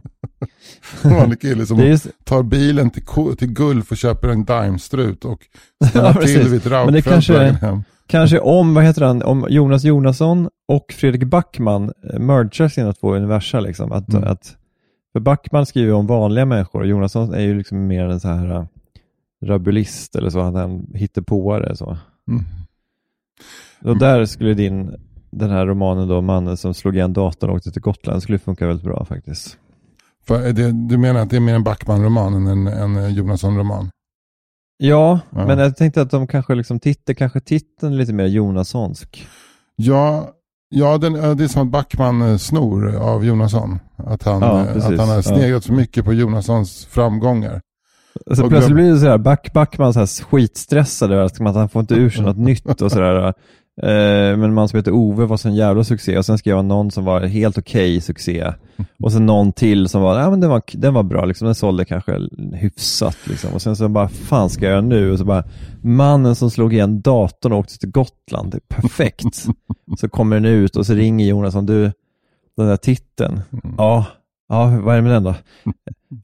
en 1.01 1.15
vanlig 1.15 1.41
kille 1.41 1.65
som 1.65 1.77
Det 1.79 1.87
är, 1.91 1.99
tar 2.23 2.43
bilen 2.43 2.89
till, 2.89 3.03
till 3.37 3.53
Gulf 3.53 3.91
och 3.91 3.97
köper 3.97 4.27
en 4.29 4.43
Daimstrut 4.45 5.25
och 5.25 5.39
Ja, 5.93 6.13
till 6.13 6.47
vid 6.47 6.65
ett 6.65 6.71
Men 6.71 6.93
det 6.93 7.01
kanske- 7.01 7.43
hem. 7.51 7.83
Kanske 8.07 8.39
om, 8.39 8.73
vad 8.73 8.83
heter 8.83 9.01
han, 9.05 9.23
om 9.23 9.45
Jonas 9.49 9.83
Jonasson 9.83 10.49
och 10.67 10.85
Fredrik 10.97 11.23
Backman 11.23 11.91
eh, 12.13 12.19
mergar 12.19 12.67
sina 12.67 12.93
två 12.93 13.15
universa 13.15 13.59
liksom. 13.59 13.91
Att, 13.91 14.09
Mm. 14.13 14.23
att, 14.31 14.55
för 15.13 15.19
Backman 15.19 15.65
skriver 15.65 15.93
om 15.93 16.07
vanliga 16.07 16.45
människor 16.45 16.79
och 16.79 16.87
Jonasson 16.87 17.33
är 17.33 17.39
ju 17.39 17.57
liksom 17.57 17.87
mer 17.87 18.05
en 18.05 18.19
så 18.19 18.27
här 18.27 18.57
uh, 18.57 18.65
rabulist 19.45 20.15
eller 20.15 20.29
så, 20.29 20.41
han 20.41 20.87
hittepåare 20.93 21.75
så. 21.75 21.97
Mm. 22.27 22.43
Och 23.83 23.97
där 23.99 24.25
skulle 24.25 24.53
din, 24.53 24.95
den 25.31 25.49
här 25.49 25.65
romanen 25.65 26.07
då, 26.07 26.21
mannen 26.21 26.57
som 26.57 26.73
slog 26.73 26.95
igen 26.95 27.13
datorn 27.13 27.49
och 27.49 27.55
åkte 27.55 27.71
till 27.71 27.81
Gotland, 27.81 28.23
skulle 28.23 28.39
funka 28.39 28.67
väldigt 28.67 28.85
bra 28.85 29.05
faktiskt. 29.05 29.57
För 30.27 30.41
är 30.41 30.53
det, 30.53 30.71
du 30.71 30.97
menar 30.97 31.19
att 31.19 31.29
det 31.29 31.35
är 31.35 31.39
mer 31.39 31.55
en 31.55 31.63
Backman-roman 31.63 32.33
än 32.33 32.67
en, 32.67 32.97
en 32.97 33.13
Jonasson-roman? 33.13 33.89
Ja, 34.77 35.19
Ja. 35.29 35.47
men 35.47 35.59
jag 35.59 35.77
tänkte 35.77 36.01
att 36.01 36.11
de 36.11 36.27
kanske 36.27 36.55
liksom 36.55 36.79
titel, 36.79 37.15
kanske 37.15 37.39
titeln 37.39 37.93
är 37.93 37.97
lite 37.97 38.13
mer 38.13 38.25
Jonassonsk. 38.25 39.27
Ja, 39.75 40.29
ja 40.71 40.97
den, 40.97 41.13
det 41.37 41.43
är 41.43 41.47
som 41.47 41.61
att 41.61 41.67
Backman 41.71 42.39
snor 42.39 42.95
av 42.95 43.25
Jonasson. 43.25 43.79
Att 43.97 44.23
han, 44.23 44.41
Ja, 44.41 44.59
eh, 44.59 44.75
att 44.85 44.97
han 44.99 45.09
har 45.09 45.15
Ja. 45.15 45.21
sneglat 45.21 45.63
så 45.63 45.73
mycket 45.73 46.05
på 46.05 46.13
Jonassons 46.13 46.85
framgångar. 46.85 47.61
Alltså 48.29 48.43
Och 48.43 48.49
plötsligt 48.49 48.69
glöm- 48.75 48.75
blir 48.83 48.91
det 48.93 48.99
så 48.99 49.07
här, 49.07 49.17
Back, 49.17 49.53
Backman 49.53 49.93
så 49.93 49.99
här 49.99 50.23
skitstressad 50.23 51.11
över 51.11 51.23
att 51.23 51.55
han 51.55 51.69
får 51.69 51.79
inte 51.79 51.93
ur 51.93 52.09
sig 52.09 52.23
något 52.25 52.37
nytt 52.37 52.81
och 52.81 52.91
sådär. 52.91 53.33
Eh, 53.83 54.37
men 54.37 54.43
en 54.43 54.53
man 54.53 54.69
som 54.69 54.77
heter 54.77 54.91
Ove 54.91 55.25
var 55.25 55.37
så 55.37 55.47
en 55.47 55.55
jävla 55.55 55.83
succé 55.83 56.17
och 56.17 56.25
sen 56.25 56.37
skrev 56.37 56.55
han 56.55 56.67
någon 56.67 56.91
som 56.91 57.05
var 57.05 57.21
helt 57.21 57.57
okej 57.57 58.01
succé. 58.01 58.53
Och 58.99 59.11
sen 59.11 59.25
någon 59.25 59.53
till 59.53 59.89
som 59.89 60.01
var, 60.01 60.19
ja 60.19 60.29
men 60.29 60.39
den 60.39 60.49
var, 60.49 60.61
den 60.73 60.93
var 60.93 61.03
bra 61.03 61.25
liksom, 61.25 61.45
den 61.45 61.55
sålde 61.55 61.85
kanske 61.85 62.19
hyfsat 62.53 63.17
liksom. 63.27 63.53
Och 63.53 63.61
sen 63.61 63.75
så 63.75 63.89
bara, 63.89 64.09
fan 64.09 64.49
ska 64.49 64.65
jag 64.65 64.71
göra 64.71 64.81
nu? 64.81 65.11
Och 65.11 65.19
så 65.19 65.25
bara, 65.25 65.43
mannen 65.81 66.35
som 66.35 66.51
slog 66.51 66.73
igen 66.73 67.01
datorn 67.01 67.53
och 67.53 67.59
åkte 67.59 67.77
till 67.77 67.91
Gotland, 67.91 68.51
det 68.51 68.57
är 68.57 68.81
perfekt. 68.81 69.45
så 69.97 70.09
kommer 70.09 70.35
den 70.35 70.45
ut 70.45 70.75
och 70.75 70.85
så 70.85 70.93
ringer 70.93 71.25
Jonas 71.25 71.55
om 71.55 71.65
du, 71.65 71.91
den 72.57 72.67
där 72.67 72.77
titeln. 72.77 73.41
Ja, 73.77 74.05
ja, 74.49 74.79
vad 74.83 74.93
är 74.93 75.01
det 75.01 75.01
med 75.01 75.11
den 75.11 75.23
då? 75.23 75.35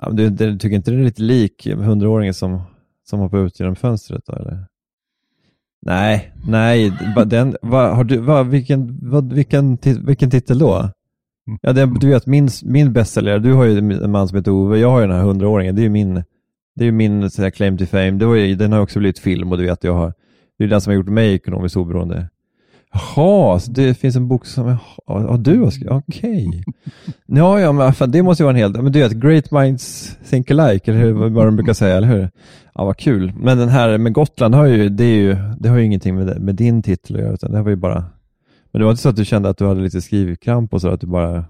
Ja, 0.01 0.07
men 0.07 0.15
du, 0.15 0.29
du 0.29 0.57
tycker 0.57 0.75
inte 0.75 0.91
det 0.91 0.97
är 0.97 1.03
lite 1.03 1.21
lik 1.21 1.67
hundraåringen 1.67 2.33
som, 2.33 2.61
som 3.09 3.19
hoppar 3.19 3.37
ut 3.37 3.59
genom 3.59 3.75
fönstret 3.75 4.23
då, 4.25 4.33
eller? 4.33 4.65
Nej, 5.85 6.33
nej, 6.47 6.91
den, 7.25 7.55
va, 7.61 7.93
har 7.93 8.03
du, 8.03 8.17
va, 8.17 8.43
vilken, 8.43 9.09
va, 9.09 9.21
vilken, 9.21 9.77
vilken 10.05 10.29
titel 10.29 10.59
då? 10.59 10.89
Ja, 11.61 11.73
det, 11.73 11.99
du 11.99 12.09
vet, 12.09 12.25
min, 12.25 12.49
min 12.63 12.93
bästsäljare, 12.93 13.39
du 13.39 13.53
har 13.53 13.65
ju 13.65 13.77
en 13.77 14.11
man 14.11 14.27
som 14.27 14.37
heter 14.37 14.51
Ove, 14.51 14.79
jag 14.79 14.89
har 14.89 15.01
ju 15.01 15.07
den 15.07 15.15
här 15.15 15.23
hundraåringen, 15.23 15.75
det 15.75 15.81
är 15.81 15.83
ju 15.83 15.89
min, 15.89 16.23
det 16.75 16.85
är 16.85 16.91
min 16.91 17.29
så 17.29 17.41
här, 17.41 17.49
claim 17.49 17.77
to 17.77 17.85
fame, 17.85 18.11
det 18.11 18.25
var 18.25 18.35
ju, 18.35 18.55
den 18.55 18.71
har 18.71 18.79
också 18.79 18.99
blivit 18.99 19.19
film 19.19 19.51
och 19.51 19.57
du 19.57 19.65
vet, 19.65 19.83
jag 19.83 19.93
har, 19.93 20.13
det 20.57 20.63
är 20.63 20.67
den 20.67 20.81
som 20.81 20.91
har 20.91 20.95
gjort 20.95 21.09
mig 21.09 21.33
ekonomiskt 21.33 21.77
oberoende. 21.77 22.29
Jaha, 22.93 23.59
så 23.59 23.71
det 23.71 23.93
finns 23.93 24.15
en 24.15 24.27
bok 24.27 24.45
som, 24.45 24.77
ja, 25.07 25.37
du 25.39 25.59
har 25.59 25.71
skrivit, 25.71 25.91
okej. 25.91 26.63
Ja, 27.25 27.59
ja, 27.59 27.71
men 27.71 27.93
fan, 27.93 28.11
det 28.11 28.23
måste 28.23 28.43
ju 28.43 28.45
vara 28.45 28.57
en 28.57 28.61
helt, 28.61 28.83
men 28.83 28.91
du 28.91 28.99
vet, 28.99 29.11
great 29.11 29.51
minds 29.51 30.17
think 30.29 30.51
alike, 30.51 30.91
eller 30.91 31.01
hur, 31.01 31.13
vad 31.13 31.45
de 31.47 31.55
brukar 31.55 31.73
säga, 31.73 31.97
eller 31.97 32.07
hur? 32.07 32.29
Ja, 32.77 32.85
vad 32.85 32.97
kul. 32.97 33.33
Men 33.39 33.57
den 33.57 33.69
här 33.69 33.97
med 33.97 34.13
Gotland 34.13 34.55
har 34.55 34.65
ju, 34.65 34.89
det, 34.89 35.03
är 35.03 35.15
ju, 35.15 35.35
det 35.59 35.69
har 35.69 35.77
ju 35.77 35.85
ingenting 35.85 36.15
med, 36.15 36.27
det- 36.27 36.39
med 36.39 36.55
din 36.55 36.81
titel 36.83 37.15
att 37.15 37.21
göra, 37.21 37.33
utan 37.33 37.51
det 37.51 37.61
var 37.61 37.69
ju 37.69 37.75
bara, 37.75 38.03
men 38.71 38.79
det 38.79 38.83
var 38.83 38.91
inte 38.91 39.01
så 39.03 39.09
att 39.09 39.15
du 39.15 39.25
kände 39.25 39.49
att 39.49 39.57
du 39.57 39.67
hade 39.67 39.81
lite 39.81 40.01
skrivkramp 40.01 40.73
och 40.73 40.81
så, 40.81 40.87
att 40.89 41.01
du 41.01 41.07
bara 41.07 41.45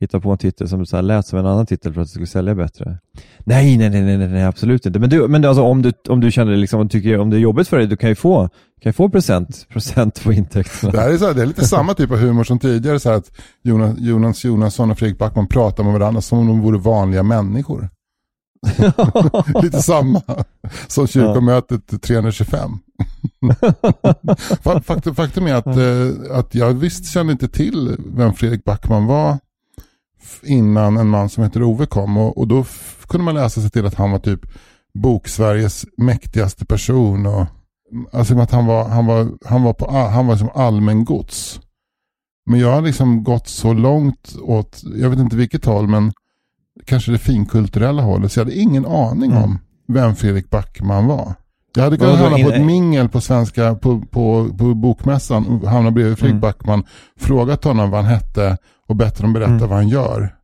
hittade 0.00 0.22
på 0.22 0.30
en 0.30 0.38
titel 0.38 0.68
som 0.68 0.86
så 0.86 0.96
här 0.96 1.02
lät 1.02 1.26
som 1.26 1.38
en 1.38 1.46
annan 1.46 1.66
titel 1.66 1.92
för 1.94 2.00
att 2.00 2.06
du 2.06 2.10
skulle 2.10 2.26
sälja 2.26 2.54
bättre? 2.54 2.98
Nej, 3.38 3.76
nej, 3.78 3.90
nej, 3.90 4.02
nej, 4.02 4.18
nej, 4.18 4.28
nej 4.28 4.44
absolut 4.44 4.86
inte. 4.86 4.98
Men, 4.98 5.10
du, 5.10 5.28
men 5.28 5.44
alltså, 5.44 5.62
om, 5.62 5.82
du, 5.82 5.92
om 6.08 6.20
du 6.20 6.30
känner 6.30 6.56
liksom, 6.56 6.80
om, 6.80 6.86
du 6.86 6.90
tycker, 6.90 7.18
om 7.18 7.30
det 7.30 7.36
är 7.36 7.40
jobbigt 7.40 7.68
för 7.68 7.78
dig, 7.78 7.86
du 7.86 7.96
kan 7.96 8.08
ju 8.08 8.14
få, 8.14 8.48
kan 8.82 8.88
ju 8.90 8.92
få 8.92 9.08
procent, 9.08 9.66
procent 9.68 10.24
på 10.24 10.32
intäkterna. 10.32 10.92
Det, 10.92 11.00
här 11.00 11.10
är 11.12 11.16
så 11.16 11.26
här, 11.26 11.34
det 11.34 11.42
är 11.42 11.46
lite 11.46 11.64
samma 11.64 11.94
typ 11.94 12.10
av 12.10 12.18
humor 12.18 12.44
som 12.44 12.58
tidigare, 12.58 13.00
så 13.00 13.10
här 13.10 13.16
att 13.16 13.30
Jonas, 13.62 13.98
Jonas 13.98 14.44
Jonasson 14.44 14.90
och 14.90 14.98
Fredrik 14.98 15.18
Backman 15.18 15.46
pratar 15.46 15.84
med 15.84 15.92
varandra 15.92 16.20
som 16.20 16.38
om 16.38 16.46
de 16.46 16.60
vore 16.60 16.78
vanliga 16.78 17.22
människor 17.22 17.88
lite 19.62 19.82
samma 19.82 20.22
som 20.86 21.06
kyrkomötet 21.06 22.02
325. 22.02 22.70
Fa- 24.62 24.82
faktum, 24.82 25.14
faktum 25.14 25.46
är 25.46 25.54
att, 25.54 25.66
eh, 25.66 26.38
att 26.38 26.54
jag 26.54 26.74
visst 26.74 27.12
kände 27.12 27.32
inte 27.32 27.48
till 27.48 27.96
vem 27.98 28.34
Fredrik 28.34 28.64
Backman 28.64 29.06
var 29.06 29.38
innan 30.42 30.96
en 30.96 31.08
man 31.08 31.28
som 31.28 31.44
heter 31.44 31.62
Ove 31.62 31.86
kom. 31.86 32.16
Och, 32.16 32.38
och 32.38 32.48
då 32.48 32.64
kunde 33.06 33.24
man 33.24 33.34
läsa 33.34 33.60
sig 33.60 33.70
till 33.70 33.86
att 33.86 33.94
han 33.94 34.10
var 34.10 34.18
typ 34.18 34.40
Bok-Sveriges 34.94 35.86
mäktigaste 35.96 36.64
person. 36.64 37.26
Och, 37.26 37.46
alltså 38.12 38.38
att 38.38 38.50
han 38.50 38.66
var, 38.66 38.88
han 38.88 39.06
var, 39.06 39.28
han 39.44 39.62
var, 39.62 39.72
på, 39.72 39.90
han 39.90 40.26
var 40.26 40.36
som 40.36 40.50
allmän 40.54 41.04
gods. 41.04 41.60
Men 42.50 42.60
jag 42.60 42.72
har 42.72 42.82
liksom 42.82 43.24
gått 43.24 43.48
så 43.48 43.72
långt 43.72 44.36
åt, 44.42 44.82
jag 44.96 45.10
vet 45.10 45.18
inte 45.18 45.36
vilket 45.36 45.64
håll, 45.64 45.88
men 45.88 46.12
kanske 46.86 47.12
det 47.12 47.18
finkulturella 47.18 48.02
hållet. 48.02 48.32
Så 48.32 48.40
jag 48.40 48.44
hade 48.44 48.56
ingen 48.58 48.86
aning 48.86 49.30
Mm. 49.30 49.42
om 49.44 49.58
vem 49.88 50.14
Fredrik 50.14 50.50
Backman 50.50 51.06
var. 51.06 51.34
Jag 51.74 51.82
hade 51.84 51.96
kunnat 51.96 52.18
hamna 52.18 52.44
på 52.44 52.50
ett 52.52 52.64
mingel 52.66 53.08
på 53.08 53.20
svenska, 53.20 53.74
på, 53.74 54.00
på, 54.00 54.48
på 54.58 54.74
bokmässan, 54.74 55.46
och 55.46 55.68
hamna 55.70 55.90
bredvid 55.90 56.18
Fredrik 56.18 56.30
Mm. 56.32 56.40
Backman, 56.40 56.84
frågat 57.20 57.64
honom 57.64 57.90
vad 57.90 58.04
han 58.04 58.14
hette 58.14 58.56
och 58.88 58.96
bett 58.96 59.18
honom 59.18 59.32
berätta 59.32 59.50
Mm. 59.52 59.68
vad 59.68 59.78
han 59.78 59.88
gör. 59.88 60.34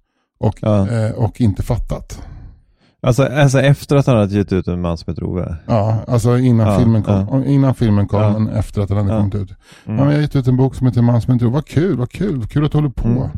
Och, 0.41 0.59
Ja. 0.61 0.89
eh, 0.89 1.11
och 1.11 1.41
inte 1.41 1.63
fattat. 1.63 2.23
Alltså, 3.03 3.25
alltså 3.25 3.61
efter 3.61 3.97
att 3.97 4.07
han 4.07 4.17
hade 4.17 4.35
gett 4.35 4.53
ut 4.53 4.69
en 4.69 4.81
man 4.81 4.99
som 4.99 5.13
heter 5.13 5.25
Ove? 5.25 5.57
Ja, 5.67 5.99
alltså 6.09 6.39
innan 6.39 6.67
Ja, 6.73 6.79
filmen 6.79 7.03
kom. 7.03 7.27
ja. 7.31 7.45
Innan 7.45 7.75
filmen 7.75 8.09
kom, 8.09 8.33
men 8.33 8.49
efter 8.49 8.81
att 8.83 8.89
den 8.89 8.97
hade 8.97 9.09
kommit 9.21 9.35
ut. 9.35 9.51
Mm. 9.51 9.99
Ja, 9.99 10.05
men 10.05 10.07
jag 10.07 10.13
har 10.15 10.21
gett 10.23 10.37
ut 10.37 10.47
en 10.47 10.57
bok 10.57 10.75
som 10.75 10.87
heter 10.87 11.03
Man 11.03 11.21
som 11.21 11.33
inte 11.33 11.43
tror. 11.43 11.53
Vad 11.53 11.67
kul, 11.67 11.97
vad 11.97 12.11
kul, 12.11 12.37
vad 12.39 12.51
kul 12.51 12.65
att 12.65 12.73
du 12.73 12.79
håller 12.79 12.91
på. 12.91 13.31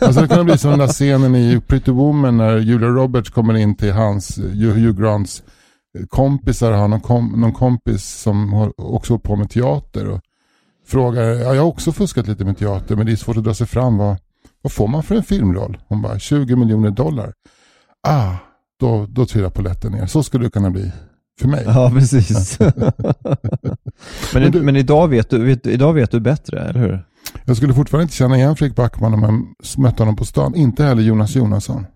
Alltså 0.00 0.20
det 0.20 0.28
kan 0.28 0.44
bli 0.46 0.58
som 0.58 0.70
den 0.70 0.78
där 0.78 0.86
scenen 0.86 1.34
i 1.36 1.60
Pretty 1.60 1.90
Woman 1.90 2.36
när 2.36 2.58
Julia 2.58 2.88
Roberts 2.88 3.30
kommer 3.30 3.54
in 3.56 3.74
till 3.74 3.92
hans, 3.92 4.38
Hugh 4.38 5.00
Grants 5.00 5.42
kompisar, 6.08 6.72
har 6.72 6.88
någon, 6.88 7.00
kom, 7.00 7.40
någon 7.40 7.52
kompis 7.52 8.04
som 8.22 8.54
också 8.76 9.12
hållit 9.12 9.22
på 9.22 9.36
med 9.36 9.50
teater. 9.50 10.08
Och 10.08 10.20
frågar, 10.86 11.22
ja, 11.22 11.54
jag 11.54 11.62
har 11.62 11.68
också 11.68 11.92
fuskat 11.92 12.26
lite 12.28 12.44
med 12.44 12.58
teater 12.58 12.96
men 12.96 13.06
det 13.06 13.12
är 13.12 13.16
svårt 13.16 13.36
att 13.36 13.44
dra 13.44 13.54
sig 13.54 13.66
fram. 13.66 13.96
Vad, 13.98 14.16
vad 14.62 14.72
får 14.72 14.88
man 14.88 15.02
för 15.02 15.14
en 15.14 15.22
filmroll? 15.22 15.78
Hon 15.88 16.02
bara, 16.02 16.18
20 16.18 16.56
miljoner 16.56 16.90
dollar. 16.90 17.32
Ah, 18.08 18.34
då, 18.80 19.06
då 19.08 19.26
trillar 19.26 19.50
polletten 19.50 19.92
ner. 19.92 20.06
Så 20.06 20.22
skulle 20.22 20.44
det 20.44 20.50
kunna 20.50 20.70
bli 20.70 20.92
för 21.40 21.48
mig. 21.48 21.62
Ja, 21.66 21.90
precis. 21.94 22.58
men, 24.34 24.42
Men 24.42 24.52
du- 24.52 24.62
men 24.62 24.76
idag, 24.76 25.08
vet 25.08 25.30
du, 25.30 25.44
vet, 25.44 25.66
idag 25.66 25.92
vet 25.92 26.10
du 26.10 26.20
bättre, 26.20 26.60
eller 26.60 26.80
hur? 26.80 27.04
Jag 27.44 27.56
skulle 27.56 27.74
fortfarande 27.74 28.02
inte 28.02 28.14
känna 28.14 28.36
igen 28.36 28.56
Fredrik 28.56 28.76
Backman 28.76 29.14
om 29.14 29.22
jag 29.22 29.44
mötte 29.82 30.02
honom 30.02 30.16
på 30.16 30.24
stan. 30.24 30.54
Inte 30.54 30.84
heller 30.84 31.02
Jonas 31.02 31.34
Jonasson. 31.36 31.86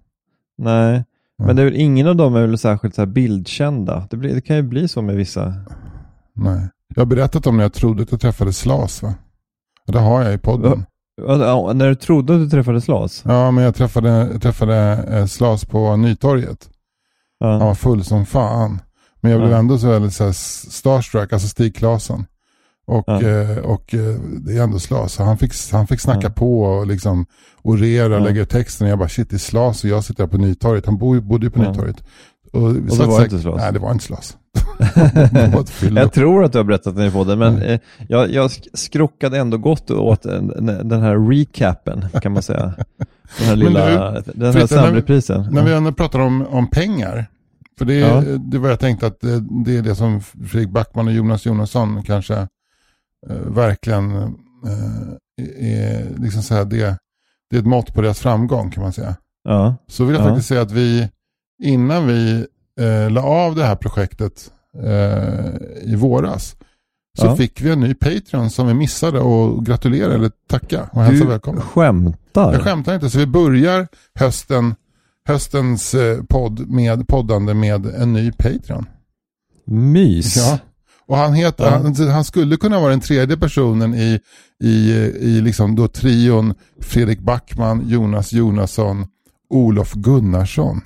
Nej, 0.59 1.05
men 1.39 1.57
det 1.57 1.63
är 1.63 1.65
väl, 1.65 1.77
ingen 1.77 2.07
av 2.07 2.17
dem 2.17 2.35
är 2.37 2.41
väl 2.47 2.59
särskilt 2.59 2.95
så 2.95 3.07
bildkända. 3.07 4.07
Det, 4.11 4.17
blir, 4.17 4.35
det 4.35 4.41
kan 4.41 4.57
ju 4.57 4.63
bli 4.63 4.89
så 4.89 5.03
med 5.03 5.17
vissa. 5.17 5.55
Nej. 6.35 6.69
Jag 6.95 7.01
har 7.01 7.07
berättat 7.07 7.47
om 7.47 7.57
när 7.57 7.65
jag 7.65 7.73
trodde 7.73 8.03
att 8.03 8.13
jag 8.13 8.21
träffade 8.21 8.53
Slas 8.53 9.03
va? 9.03 9.15
Det 9.87 9.99
har 9.99 10.23
jag 10.23 10.35
i 10.35 10.39
podden. 10.39 10.85
Ja, 11.27 11.73
När 11.73 11.89
du 11.89 11.95
trodde 11.95 12.35
att 12.35 12.41
du 12.41 12.51
träffade 12.51 12.81
Slas? 12.81 13.23
Ja, 13.27 13.51
men 13.51 13.65
jag 13.65 13.75
träffade, 13.75 14.09
jag 14.33 14.43
träffade 14.43 14.77
eh, 15.11 15.27
Slas 15.27 15.65
på 15.65 15.97
Nytorget. 15.97 16.69
Han 17.41 17.51
Ja. 17.51 17.59
var 17.59 17.75
full 17.75 18.05
som 18.05 18.27
fan. 18.27 18.81
Men 19.21 19.31
jag 19.33 19.41
blev 19.41 19.53
Ja. 19.53 19.59
ändå 19.59 19.79
så 19.79 19.89
väldigt 19.89 20.13
så 20.13 20.25
här, 20.25 20.33
starstruck, 20.71 21.33
alltså 21.33 21.49
Stig 21.49 21.77
Claesson. 21.77 22.25
Och, 22.87 23.05
Ja. 23.07 23.23
eh, 23.23 23.59
och 23.59 23.95
eh, 23.95 24.15
det 24.47 24.53
är 24.59 24.63
ändå 24.63 24.79
Slas. 24.79 25.19
Han 25.19 25.39
fick, 25.39 25.53
han 25.73 25.87
fick 25.87 26.01
snacka 26.01 26.21
Ja. 26.27 26.31
på 26.31 26.61
och 26.63 26.87
liksom 26.87 27.27
orera, 27.63 28.13
Ja. 28.13 28.19
lägga 28.19 28.43
ut 28.43 28.51
texten. 28.51 28.87
Och 28.87 28.91
jag 28.91 28.99
bara 28.99 29.09
shit, 29.09 29.31
det 29.31 29.37
är 29.37 29.39
Slas 29.39 29.85
och 29.85 29.91
jag 29.91 30.05
sitter 30.05 30.23
här 30.23 30.29
på 30.31 30.39
Nytorget. 30.39 30.87
Han 30.87 30.99
bo, 30.99 31.21
bodde 31.21 31.47
ju 31.47 31.51
på 31.51 31.63
Ja. 31.63 31.71
Nytorget. 31.71 31.97
Och, 32.53 32.75
det 32.75 32.91
så 32.91 33.03
att 33.03 33.09
var 33.09 33.23
inte 33.25 33.39
Slas? 33.39 33.57
Nej, 33.61 33.73
det 33.73 33.79
var 33.79 33.93
inte 33.93 34.05
Slas. 34.05 34.37
det. 35.81 36.01
Jag 36.01 36.13
tror 36.13 36.45
att 36.45 36.53
du 36.53 36.59
har 36.59 36.65
berättat 36.65 36.97
den 36.97 37.07
i 37.07 37.11
podden, 37.11 37.39
men 37.39 37.57
Mm. 37.63 37.79
jag, 38.09 38.31
jag 38.31 38.47
sk- 38.49 38.69
skrockade 38.75 39.39
ändå 39.39 39.59
gott 39.59 39.91
åt 39.91 40.23
den, 40.23 40.47
den 40.89 41.01
här 41.03 41.31
recapen, 41.31 42.05
kan 42.23 42.33
man 42.33 42.43
säga. 42.43 42.73
Den 43.39 43.47
här 43.49 43.57
lilla, 43.57 43.87
den 44.11 44.15
här 44.15 44.53
Fritte, 44.53 44.75
när 44.75 44.83
samreprisen. 44.83 45.49
När 45.51 45.65
vi 45.65 45.73
ändå 45.73 45.93
pratar 45.93 46.19
om, 46.19 46.47
om 46.47 46.71
pengar. 46.71 47.27
För 47.79 47.85
det, 47.85 47.95
Ja. 47.95 48.21
det 48.39 48.59
var 48.59 48.69
jag 48.69 48.81
tänkte 48.81 49.07
att 49.07 49.21
det, 49.21 49.41
det 49.65 49.77
är 49.77 49.83
det 49.83 49.95
som 49.95 50.21
Fredrik 50.21 50.71
Backman 50.71 51.07
och 51.09 51.13
Jonas 51.15 51.47
Jonasson 51.47 52.03
kanske 52.03 52.49
verkligen 53.47 54.17
eh, 54.17 54.29
är, 55.59 56.19
liksom 56.19 56.43
så 56.43 56.55
här, 56.55 56.65
det, 56.65 56.99
det 57.51 57.57
är 57.57 57.61
ett 57.61 57.67
mått 57.67 57.95
på 57.95 58.01
deras 58.03 58.19
framgång 58.19 58.71
kan 58.71 58.83
man 58.83 58.93
säga. 58.93 59.17
Ja, 59.45 59.75
Så 59.89 60.05
vill 60.05 60.15
jag 60.15 60.25
Ja. 60.25 60.29
faktiskt 60.29 60.49
säga 60.49 60.61
att 60.63 60.73
vi 60.73 61.09
innan 61.63 62.07
vi 62.07 62.47
eh, 62.81 63.11
la 63.11 63.23
av 63.23 63.55
det 63.55 63.65
här 63.65 63.77
projektet 63.77 64.51
eh, 64.83 65.47
i 65.93 65.95
våras 65.97 66.57
så 67.19 67.27
Ja. 67.27 67.37
fick 67.37 67.61
vi 67.61 67.71
en 67.71 67.81
ny 67.81 67.95
Patreon 67.95 68.51
som 68.51 68.67
vi 68.67 68.75
missade 68.75 69.21
och 69.21 69.67
gratulerar 69.67 70.11
eller 70.11 70.31
tacka 70.49 70.89
och 70.93 71.03
hälsa 71.03 71.25
du 71.25 71.31
välkommen. 71.31 71.63
skämtar? 71.63 72.53
Jag 72.53 72.63
skämtar 72.63 72.95
inte, 72.95 73.11
så 73.11 73.19
vi 73.19 73.27
börjar 73.27 73.89
hösten, 74.15 74.75
höstens 75.29 75.95
eh, 75.95 76.23
podd 76.29 76.69
med, 76.71 77.09
poddande 77.09 77.55
med 77.55 77.87
en 77.87 78.13
ny 78.13 78.33
Patreon. 78.33 78.87
Mys? 79.67 80.37
Ja. 80.37 80.59
Och 81.07 81.17
han, 81.17 81.33
heter, 81.35 81.65
Ja. 81.65 81.71
han, 81.71 82.09
han 82.09 82.25
skulle 82.25 82.57
kunna 82.57 82.81
vara 82.81 82.91
den 82.91 83.01
tredje 83.01 83.37
personen 83.37 83.95
i, 83.95 84.21
i, 84.65 84.91
i 85.21 85.41
liksom 85.41 85.77
då 85.77 85.89
trion 85.89 86.55
Fredrik 86.81 87.21
Backman, 87.21 87.89
Jonas 87.89 88.33
Jonasson, 88.33 89.07
Olof 89.51 89.93
Gunnarsson. 89.93 90.81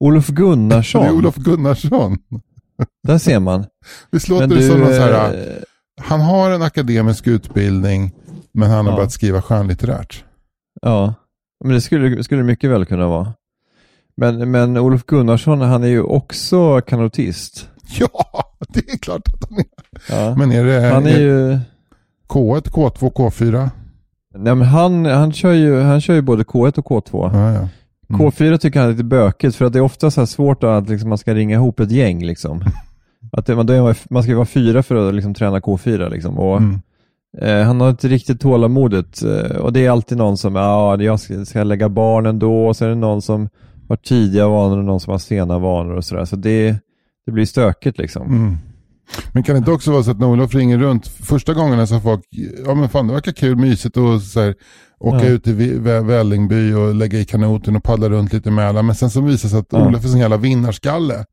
Olof 0.00 0.26
Det 0.26 0.32
är 0.32 0.36
Gunnarsson, 0.36 1.08
Olof 1.16 1.36
Gunnarsson. 1.36 2.18
där 3.06 3.18
ser 3.18 3.40
man. 3.40 3.64
Visst 4.10 4.28
låter 4.28 4.46
Men 4.46 4.56
det 4.56 4.62
du, 4.64 4.68
som 4.70 4.80
någon 4.80 4.88
så 4.94 5.00
här, 5.00 5.34
eh, 5.34 5.62
han 6.00 6.20
har 6.20 6.50
en 6.50 6.62
akademisk 6.62 7.26
utbildning 7.26 8.12
men 8.52 8.70
han 8.70 8.84
har 8.86 8.92
Ja. 8.92 8.96
börjat 8.96 9.12
skriva 9.12 9.42
skönlitterärt. 9.42 10.24
ja, 10.82 11.14
men 11.64 11.74
det 11.74 11.80
skulle, 11.80 12.24
skulle 12.24 12.42
mycket 12.42 12.70
väl 12.70 12.84
kunna 12.86 13.06
vara. 13.08 13.32
Men, 14.16 14.50
men 14.50 14.76
Olof 14.78 15.04
Gunnarsson, 15.06 15.60
han 15.60 15.82
är 15.82 15.88
ju 15.88 16.02
också 16.02 16.80
kanotist. 16.80 17.68
Ja, 17.98 18.53
det 18.74 18.92
är 18.92 18.98
klart 18.98 19.22
att 19.28 19.50
han 19.50 19.58
är. 19.58 19.64
Ja. 20.08 20.34
Men 20.38 20.52
är 20.52 20.64
det 20.64 20.80
Han 20.94 21.06
är 21.06 21.20
ju... 21.20 21.58
K1, 22.28 22.70
K2, 22.70 23.12
K4? 23.12 23.68
Nej, 24.36 24.54
men 24.54 24.68
han, 24.68 25.04
han, 25.06 25.32
kör 25.32 25.52
ju, 25.52 25.80
han 25.80 26.00
kör 26.00 26.14
ju 26.14 26.22
både 26.22 26.42
K1 26.42 26.78
och 26.78 26.86
K2. 26.86 27.30
Ja, 27.32 27.52
ja. 27.52 27.68
Mm. 28.10 28.20
K4 28.20 28.56
tycker 28.56 28.80
han 28.80 28.88
är 28.88 28.92
lite 28.92 29.04
bökigt 29.04 29.56
för 29.56 29.64
att 29.64 29.72
det 29.72 29.78
är 29.78 29.82
ofta 29.82 30.10
så 30.10 30.26
svårt 30.26 30.64
att 30.64 30.88
liksom, 30.88 31.08
man 31.08 31.18
ska 31.18 31.34
ringa 31.34 31.56
ihop 31.56 31.80
ett 31.80 31.90
gäng. 31.90 32.24
Liksom. 32.24 32.62
Att 33.32 33.46
det, 33.46 33.56
man, 33.56 33.68
är 33.68 33.96
man, 34.12 34.22
ska 34.22 34.30
ju 34.30 34.36
vara 34.36 34.46
fyra 34.46 34.82
för 34.82 35.08
att 35.08 35.14
liksom, 35.14 35.34
träna 35.34 35.60
K4. 35.60 36.10
Liksom. 36.10 36.38
Och, 36.38 36.56
Mm. 36.56 36.80
eh, 37.40 37.66
han 37.66 37.80
har 37.80 37.90
inte 37.90 38.08
riktigt 38.08 38.40
tålamodet 38.40 39.22
eh, 39.22 39.56
och 39.56 39.72
det 39.72 39.86
är 39.86 39.90
alltid 39.90 40.18
någon 40.18 40.36
som, 40.36 40.54
ja, 40.54 41.02
jag 41.02 41.20
ska, 41.20 41.44
ska 41.44 41.62
lägga 41.64 41.88
barnen 41.88 42.38
då 42.38 42.66
och 42.66 42.76
så 42.76 42.84
är 42.84 42.88
det 42.88 42.94
någon 42.94 43.22
som 43.22 43.48
har 43.88 43.96
tidiga 43.96 44.48
vanor 44.48 44.78
och 44.78 44.84
någon 44.84 45.00
som 45.00 45.10
har 45.10 45.18
sena 45.18 45.58
vanor 45.58 45.94
och 45.96 46.04
sådär. 46.04 46.24
Så 46.24 46.36
det, 46.36 46.76
det 47.26 47.32
blir 47.32 47.46
stökigt 47.46 47.98
liksom. 47.98 48.26
Mm. 48.26 48.56
Men 49.32 49.42
kan 49.42 49.54
det 49.54 49.58
inte 49.58 49.70
också 49.70 49.92
vara 49.92 50.02
så 50.02 50.10
att 50.10 50.18
när 50.18 50.26
Olof 50.26 50.54
ringer 50.54 50.78
runt, 50.78 51.06
första 51.06 51.54
gångerna 51.54 51.86
sa 51.86 52.00
folk, 52.00 52.20
ja 52.66 52.74
men 52.74 52.88
fan 52.88 53.06
det 53.06 53.14
verkar 53.14 53.32
kul, 53.32 53.56
mysigt 53.56 53.96
och 53.96 54.22
så 54.22 54.40
här, 54.40 54.54
åka 55.00 55.24
Ja. 55.26 55.30
ut 55.30 55.44
till 55.44 55.80
Vällingby 55.80 56.72
och 56.72 56.94
lägga 56.94 57.18
i 57.18 57.24
kanoten 57.24 57.76
och 57.76 57.82
paddla 57.84 58.08
runt 58.08 58.32
lite 58.32 58.50
med 58.50 58.84
Men 58.84 58.94
sen 58.94 59.10
så 59.10 59.20
visar 59.20 59.48
det 59.48 59.50
sig 59.50 59.58
att 59.60 59.66
Ja. 59.70 59.86
Olof 59.86 60.04
är 60.04 60.08
sån 60.08 60.20
jävla 60.20 60.36
vinnarskalle. 60.36 61.24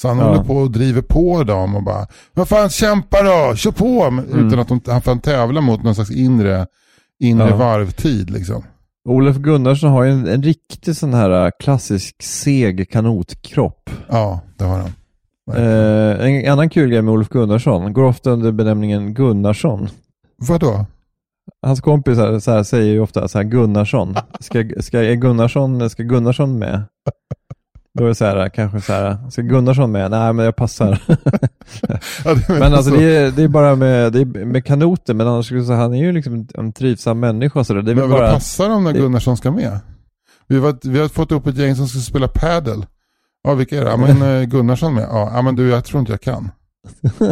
Så 0.00 0.08
han 0.08 0.18
Ja. 0.18 0.24
håller 0.24 0.44
på 0.44 0.56
och 0.56 0.70
driver 0.70 1.02
på 1.02 1.44
dem 1.44 1.76
och 1.76 1.82
bara, 1.82 2.06
vad 2.34 2.48
fan 2.48 2.68
kämpa 2.70 3.22
då, 3.22 3.56
kör 3.56 3.70
på. 3.70 4.02
Mm. 4.02 4.46
Utan 4.46 4.58
att 4.58 4.68
de, 4.68 4.80
han 4.86 5.02
får 5.02 5.16
tävla 5.16 5.60
mot 5.60 5.82
någon 5.82 5.94
slags 5.94 6.10
inre, 6.10 6.66
inre 7.20 7.48
Ja. 7.48 7.56
varvtid 7.56 8.30
liksom. 8.30 8.62
Olof 9.08 9.36
Gunnarsson 9.36 9.90
har 9.90 10.04
ju 10.04 10.10
en, 10.10 10.26
en 10.28 10.42
riktig 10.42 10.96
sån 10.96 11.14
här 11.14 11.52
klassisk 11.62 12.22
seg 12.22 12.90
kanotkropp. 12.90 13.90
Ja, 14.08 14.40
det 14.58 14.64
har 14.64 14.78
han. 14.78 14.90
Eh, 15.54 16.26
en 16.26 16.52
annan 16.52 16.68
kul 16.70 16.90
grej 16.90 17.02
med 17.02 17.14
Olof 17.14 17.28
Gunnarsson, 17.28 17.92
går 17.92 18.04
ofta 18.04 18.30
under 18.30 18.52
benämningen 18.52 19.14
Gunnarsson. 19.14 19.88
Vadå? 20.36 20.86
Hans 21.62 21.80
kompisar 21.80 22.38
så 22.38 22.50
här, 22.50 22.62
säger 22.62 22.92
ju 22.92 23.00
ofta 23.00 23.28
så 23.28 23.38
här 23.38 23.44
Gunnarsson. 23.44 24.14
Ska, 24.40 24.64
ska, 24.80 25.02
är 25.02 25.14
Gunnarsson, 25.14 25.90
ska 25.90 26.02
Gunnarsson 26.02 26.58
med? 26.58 26.82
Då 27.98 28.04
är 28.04 28.08
det 28.08 28.14
så 28.14 28.24
här, 28.24 28.48
kanske 28.48 28.80
så 28.80 28.92
här, 28.92 29.30
ska 29.30 29.42
Gunnarsson 29.42 29.92
med? 29.92 30.10
Nej, 30.10 30.32
men 30.32 30.44
jag 30.44 30.56
passar. 30.56 31.02
Ja, 32.24 32.36
Men 32.48 32.62
alltså 32.74 32.90
så. 32.90 32.96
det 32.96 33.16
är, 33.16 33.30
det 33.30 33.42
är 33.42 33.48
bara 33.48 33.74
med, 33.76 34.12
det 34.12 34.20
är 34.20 34.24
med 34.44 34.64
kanoter, 34.64 35.14
men 35.14 35.28
annars 35.28 35.46
skulle 35.46 35.60
jag 35.60 35.66
säga, 35.66 35.78
han 35.78 35.94
är 35.94 35.98
ju 35.98 36.12
liksom 36.12 36.46
en- 36.54 36.72
trivsam 36.72 37.20
människa. 37.20 37.64
Så 37.64 37.74
det 37.74 37.80
är 37.80 37.94
Men 37.94 38.10
vad 38.10 38.20
bara, 38.20 38.32
passar 38.32 38.68
de 38.68 38.84
när 38.84 38.92
det- 38.92 38.98
Gunnarsson 38.98 39.36
ska 39.36 39.50
med? 39.50 39.78
Vi, 40.46 40.58
var, 40.58 40.76
vi 40.82 40.98
har 41.00 41.08
fått 41.08 41.32
upp 41.32 41.46
ett 41.46 41.56
gäng 41.56 41.74
som 41.74 41.86
ska 41.88 41.98
spela 42.00 42.28
padel. 42.28 42.86
Ja, 43.46 43.54
vilka 43.54 43.80
är 43.80 43.84
det? 43.84 43.90
Ja, 43.90 43.96
men 43.96 44.40
eh, 44.40 44.42
Gunnarsson 44.48 44.94
med. 44.94 45.06
Ja, 45.10 45.30
ja, 45.34 45.42
men 45.42 45.56
du, 45.56 45.68
jag 45.68 45.84
tror 45.84 46.00
inte 46.00 46.12
jag 46.12 46.20
kan. 46.20 46.50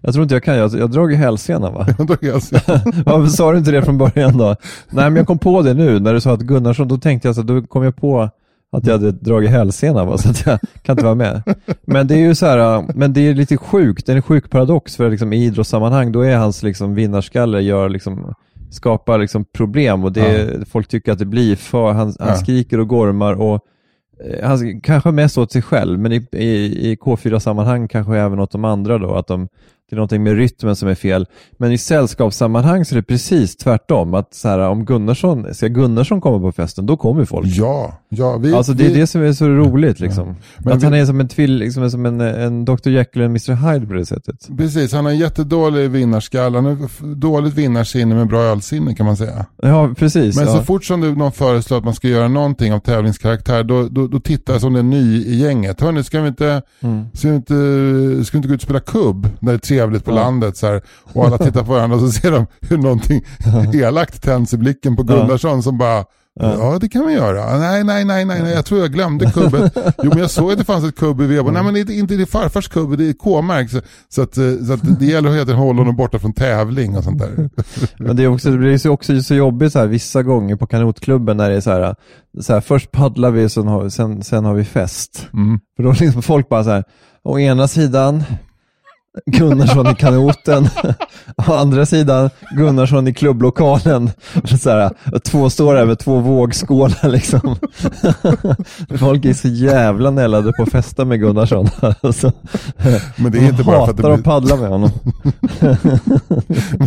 jag 0.00 0.12
tror 0.12 0.22
inte 0.22 0.34
jag 0.34 0.42
kan, 0.44 0.56
jag, 0.56 0.74
jag 0.78 0.90
drar 0.90 1.08
ju 1.08 1.14
hälsenan 1.16 1.74
va? 1.74 1.86
Jag 2.20 2.42
så- 2.42 2.56
Varför 3.06 3.26
sa 3.26 3.52
du 3.52 3.58
inte 3.58 3.70
det 3.70 3.82
från 3.82 3.98
början 3.98 4.38
då? 4.38 4.44
Nej 4.90 5.04
men 5.04 5.16
jag 5.16 5.26
kom 5.26 5.38
på 5.38 5.62
det 5.62 5.74
nu 5.74 6.00
när 6.00 6.14
du 6.14 6.20
sa 6.20 6.32
att 6.32 6.40
Gunnarsson, 6.40 6.88
då 6.88 6.98
tänkte 6.98 7.28
jag 7.28 7.34
så 7.34 7.42
då 7.42 7.62
kom 7.62 7.82
jag 7.84 7.96
på 7.96 8.30
att 8.76 8.86
jag 8.86 8.92
hade 8.92 9.12
dragit 9.12 9.50
hälsenan 9.50 10.06
va, 10.06 10.18
så 10.18 10.28
att 10.30 10.46
jag 10.46 10.58
kan 10.82 10.92
inte 10.92 11.04
vara 11.04 11.14
med. 11.14 11.42
Men 11.86 12.06
det 12.06 12.14
är 12.14 12.18
ju 12.18 12.34
så 12.34 12.46
här, 12.46 12.84
men 12.94 13.12
det 13.12 13.20
är 13.20 13.34
lite 13.34 13.56
sjukt, 13.56 14.06
det 14.06 14.12
är 14.12 14.16
en 14.16 14.22
sjuk 14.22 14.50
paradox 14.50 14.96
för 14.96 15.10
liksom, 15.10 15.32
i 15.32 15.44
idrottssammanhang, 15.44 16.12
då 16.12 16.20
är 16.22 16.36
hans 16.36 16.62
liksom, 16.62 16.94
vinnarskalle, 16.94 17.60
gör 17.60 17.88
liksom, 17.88 18.34
skapar 18.70 19.18
liksom 19.18 19.44
problem 19.44 20.04
och 20.04 20.12
det, 20.12 20.50
folk 20.70 20.88
tycker 20.88 21.12
att 21.12 21.18
det 21.18 21.24
blir 21.24 21.56
för, 21.56 21.92
han, 21.92 22.06
han 22.18 22.28
Ja. 22.28 22.34
skriker 22.34 22.80
och 22.80 22.88
gormar 22.88 23.32
och 23.32 23.54
eh, 23.54 23.60
Eh, 24.20 24.48
han 24.48 24.80
kanske 24.80 25.10
mest 25.10 25.38
åt 25.38 25.52
sig 25.52 25.62
själv, 25.62 25.98
men 25.98 26.12
i, 26.12 26.26
i, 26.32 26.90
i 26.90 26.96
K4-sammanhang 26.96 27.88
kanske 27.88 28.16
även 28.18 28.38
åt 28.38 28.50
de 28.50 28.64
andra 28.64 28.98
då, 28.98 29.14
att 29.14 29.26
de, 29.26 29.48
det 29.94 29.96
är 29.96 30.00
någonting 30.00 30.22
med 30.22 30.36
rytmen 30.36 30.76
som 30.76 30.88
är 30.88 30.94
fel. 30.94 31.26
Men 31.58 31.72
i 31.72 31.78
sällskapssammanhang 31.78 32.84
så 32.84 32.94
är 32.94 32.96
det 32.96 33.02
precis 33.02 33.56
tvärtom. 33.56 34.14
Att 34.14 34.34
så 34.34 34.48
här, 34.48 34.58
om 34.58 34.84
Gunnarsson, 34.84 35.54
ska 35.54 35.66
Gunnarsson 35.68 36.20
komma 36.20 36.38
på 36.38 36.52
festen, 36.52 36.86
då 36.86 36.96
kommer 36.96 37.24
folk. 37.24 37.46
Ja, 37.46 37.98
ja. 38.08 38.36
Vi, 38.36 38.54
Alltså 38.54 38.72
det 38.72 38.84
är 38.86 38.88
vi, 38.88 39.00
det 39.00 39.06
som 39.06 39.22
är 39.22 39.32
så 39.32 39.48
roligt 39.48 40.00
liksom. 40.00 40.36
Men 40.58 40.72
att 40.72 40.80
vi- 40.82 40.84
han 40.84 40.94
är 40.94 41.04
som 41.06 41.20
en 41.20 41.28
tvill, 41.28 41.54
liksom, 41.56 41.90
som 41.90 42.06
en, 42.06 42.20
en 42.20 42.64
Dr 42.64 42.88
Jekyll 42.90 43.22
och 43.22 43.26
en 43.26 43.30
Mr 43.30 43.72
Hyde 43.72 43.86
på 43.86 43.92
det 43.92 44.06
sättet. 44.06 44.48
Precis, 44.58 44.92
han 44.92 45.04
har 45.04 45.12
en 45.12 45.18
jättedålig 45.18 45.90
vinnarskalle. 45.90 46.58
Han 46.58 46.64
har 46.64 47.14
dåligt 47.14 47.54
vinnarsinne 47.54 48.14
med 48.14 48.26
bra 48.28 48.40
ölsinne 48.42 48.94
kan 48.94 49.06
man 49.06 49.16
säga. 49.16 49.46
Ja, 49.62 49.94
precis. 49.98 50.36
Men 50.36 50.46
ja. 50.46 50.52
så 50.52 50.62
fort 50.62 50.84
som 50.84 51.00
du, 51.00 51.16
någon 51.16 51.32
föreslår 51.32 51.78
att 51.78 51.84
man 51.84 51.94
ska 51.94 52.08
göra 52.08 52.28
någonting 52.28 52.72
av 52.72 52.78
tävlingskaraktär, 52.78 53.62
då, 53.64 53.88
då, 53.88 54.06
då 54.06 54.20
tittar 54.20 54.52
jag 54.54 54.60
som 54.60 54.72
det 54.72 54.78
är 54.78 54.82
ny 54.82 55.16
i 55.26 55.36
gänget. 55.36 55.80
Hörni, 55.80 56.04
ska 56.04 56.20
vi 56.20 56.28
inte, 56.28 56.62
Mm. 56.80 57.04
ska 57.14 57.28
vi 57.28 57.34
inte, 57.36 57.54
ska 58.24 58.32
vi 58.32 58.38
inte 58.38 58.48
gå 58.48 58.54
ut 58.54 58.60
och 58.60 58.62
spela 58.62 58.80
kubb? 58.80 59.28
Där 59.40 59.52
det 59.52 59.54
är 59.54 59.58
trevligt 59.84 60.04
på 60.04 60.10
Ja. 60.10 60.14
landet 60.14 60.56
så 60.56 60.66
här, 60.66 60.82
och 61.12 61.26
alla 61.26 61.38
tittar 61.38 61.62
på 61.64 61.72
varandra 61.72 61.96
och 61.96 62.02
så 62.02 62.10
ser 62.20 62.30
de 62.32 62.46
hur 62.60 62.78
någonting 62.78 63.24
elakt 63.74 64.22
tänds 64.22 64.54
i 64.54 64.56
blicken 64.56 64.96
på. 64.96 65.02
Gunnarsson 65.02 65.62
som 65.62 65.78
bara, 65.78 66.04
Ja. 66.40 66.78
det 66.80 66.88
kan 66.88 67.06
vi 67.06 67.12
göra. 67.12 67.58
Nej, 67.58 67.84
nej, 67.84 68.04
nej, 68.04 68.24
nej, 68.24 68.42
nej, 68.42 68.52
jag 68.54 68.64
tror 68.64 68.80
jag 68.80 68.92
glömde 68.92 69.30
kubbet. 69.30 69.72
Jo, 70.02 70.08
men 70.10 70.18
jag 70.18 70.30
såg 70.30 70.52
att 70.52 70.58
det 70.58 70.64
fanns 70.64 70.84
ett 70.84 70.96
kubb 70.96 71.20
i 71.20 71.26
Vebo. 71.26 71.50
Nej, 71.50 71.62
men 71.62 71.74
det 71.74 71.80
är 71.80 71.90
inte 71.90 72.14
det 72.14 72.22
är 72.22 72.26
farfars 72.26 72.68
kubb, 72.68 72.98
det 72.98 73.08
är 73.08 73.12
K-märk. 73.12 73.70
Så, 73.70 73.80
så, 74.08 74.22
att, 74.22 74.36
eh, 74.36 74.44
så 74.66 74.72
att 74.72 74.98
det 75.00 75.06
gäller 75.06 75.40
att 75.42 75.48
hålla 75.48 75.78
honom 75.80 75.96
borta 75.96 76.18
från 76.18 76.32
tävling 76.32 76.96
och 76.96 77.04
sånt 77.04 77.18
där. 77.18 77.50
Men 77.98 78.16
det, 78.16 78.22
är 78.24 78.28
också, 78.28 78.50
det 78.50 78.58
blir 78.58 78.88
också 78.88 79.22
så 79.22 79.34
jobbigt 79.34 79.72
så 79.72 79.78
här, 79.78 79.86
vissa 79.86 80.22
gånger 80.22 80.56
på 80.56 80.66
kanotklubben 80.66 81.36
när 81.36 81.50
det 81.50 81.56
är 81.56 81.60
så 81.60 81.70
här, 81.70 81.94
så 82.40 82.52
här 82.52 82.60
först 82.60 82.92
paddlar 82.92 83.30
vi, 83.30 83.48
sen 83.48 83.68
har, 83.68 83.88
sen, 83.88 84.22
sen 84.22 84.44
har 84.44 84.54
vi 84.54 84.64
fest. 84.64 85.26
Mm. 85.32 85.60
För 85.76 85.82
då 85.82 85.92
liksom 86.00 86.22
folk 86.22 86.48
bara 86.48 86.64
så 86.64 86.70
här, 86.70 86.84
å 87.24 87.38
ena 87.38 87.68
sidan 87.68 88.24
Gunnarsson 89.26 89.86
i 89.86 89.94
kanoten, 89.94 90.68
å 91.48 91.52
andra 91.52 91.86
sidan 91.86 92.30
Gunnarsson 92.56 93.08
i 93.08 93.14
klubblokalen. 93.14 94.10
Så 94.44 94.70
här, 94.70 94.90
två 95.24 95.50
står 95.50 95.86
med 95.86 95.98
två 95.98 96.18
vågskålar 96.18 97.08
liksom. 97.08 97.56
Folk 98.98 99.24
är 99.24 99.34
så 99.34 99.48
jävla 99.48 100.10
nällade 100.10 100.52
på 100.52 100.62
att 100.62 100.70
festa 100.70 101.04
med 101.04 101.20
Gunnarsson. 101.20 101.68
Alltså, 102.00 102.32
Men 103.16 103.32
det 103.32 103.38
är 103.38 103.42
inte 103.42 103.56
de 103.56 103.62
bara 103.62 103.84
för 103.84 103.90
att 103.90 103.96
det 103.96 104.08
att 104.08 104.14
blir... 104.14 104.24
paddla 104.24 104.56
med 104.56 104.68
honom. 104.68 104.90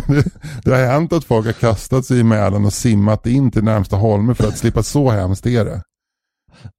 det, 0.08 0.24
det 0.64 0.72
har 0.72 0.86
hänt 0.86 1.14
att 1.14 1.24
folk 1.24 1.46
har 1.46 1.54
kastat 1.54 2.06
sig 2.06 2.20
i 2.20 2.24
Mälaren 2.24 2.66
och 2.66 2.74
simmat 2.74 3.28
in 3.28 3.52
till 3.52 3.64
närmsta 3.64 3.96
holme 3.96 4.36
för 4.36 4.48
att 4.48 4.58
slippa 4.58 4.84
så 4.84 5.10
hemskt 5.10 5.46
är 5.46 5.66
det. 5.66 5.82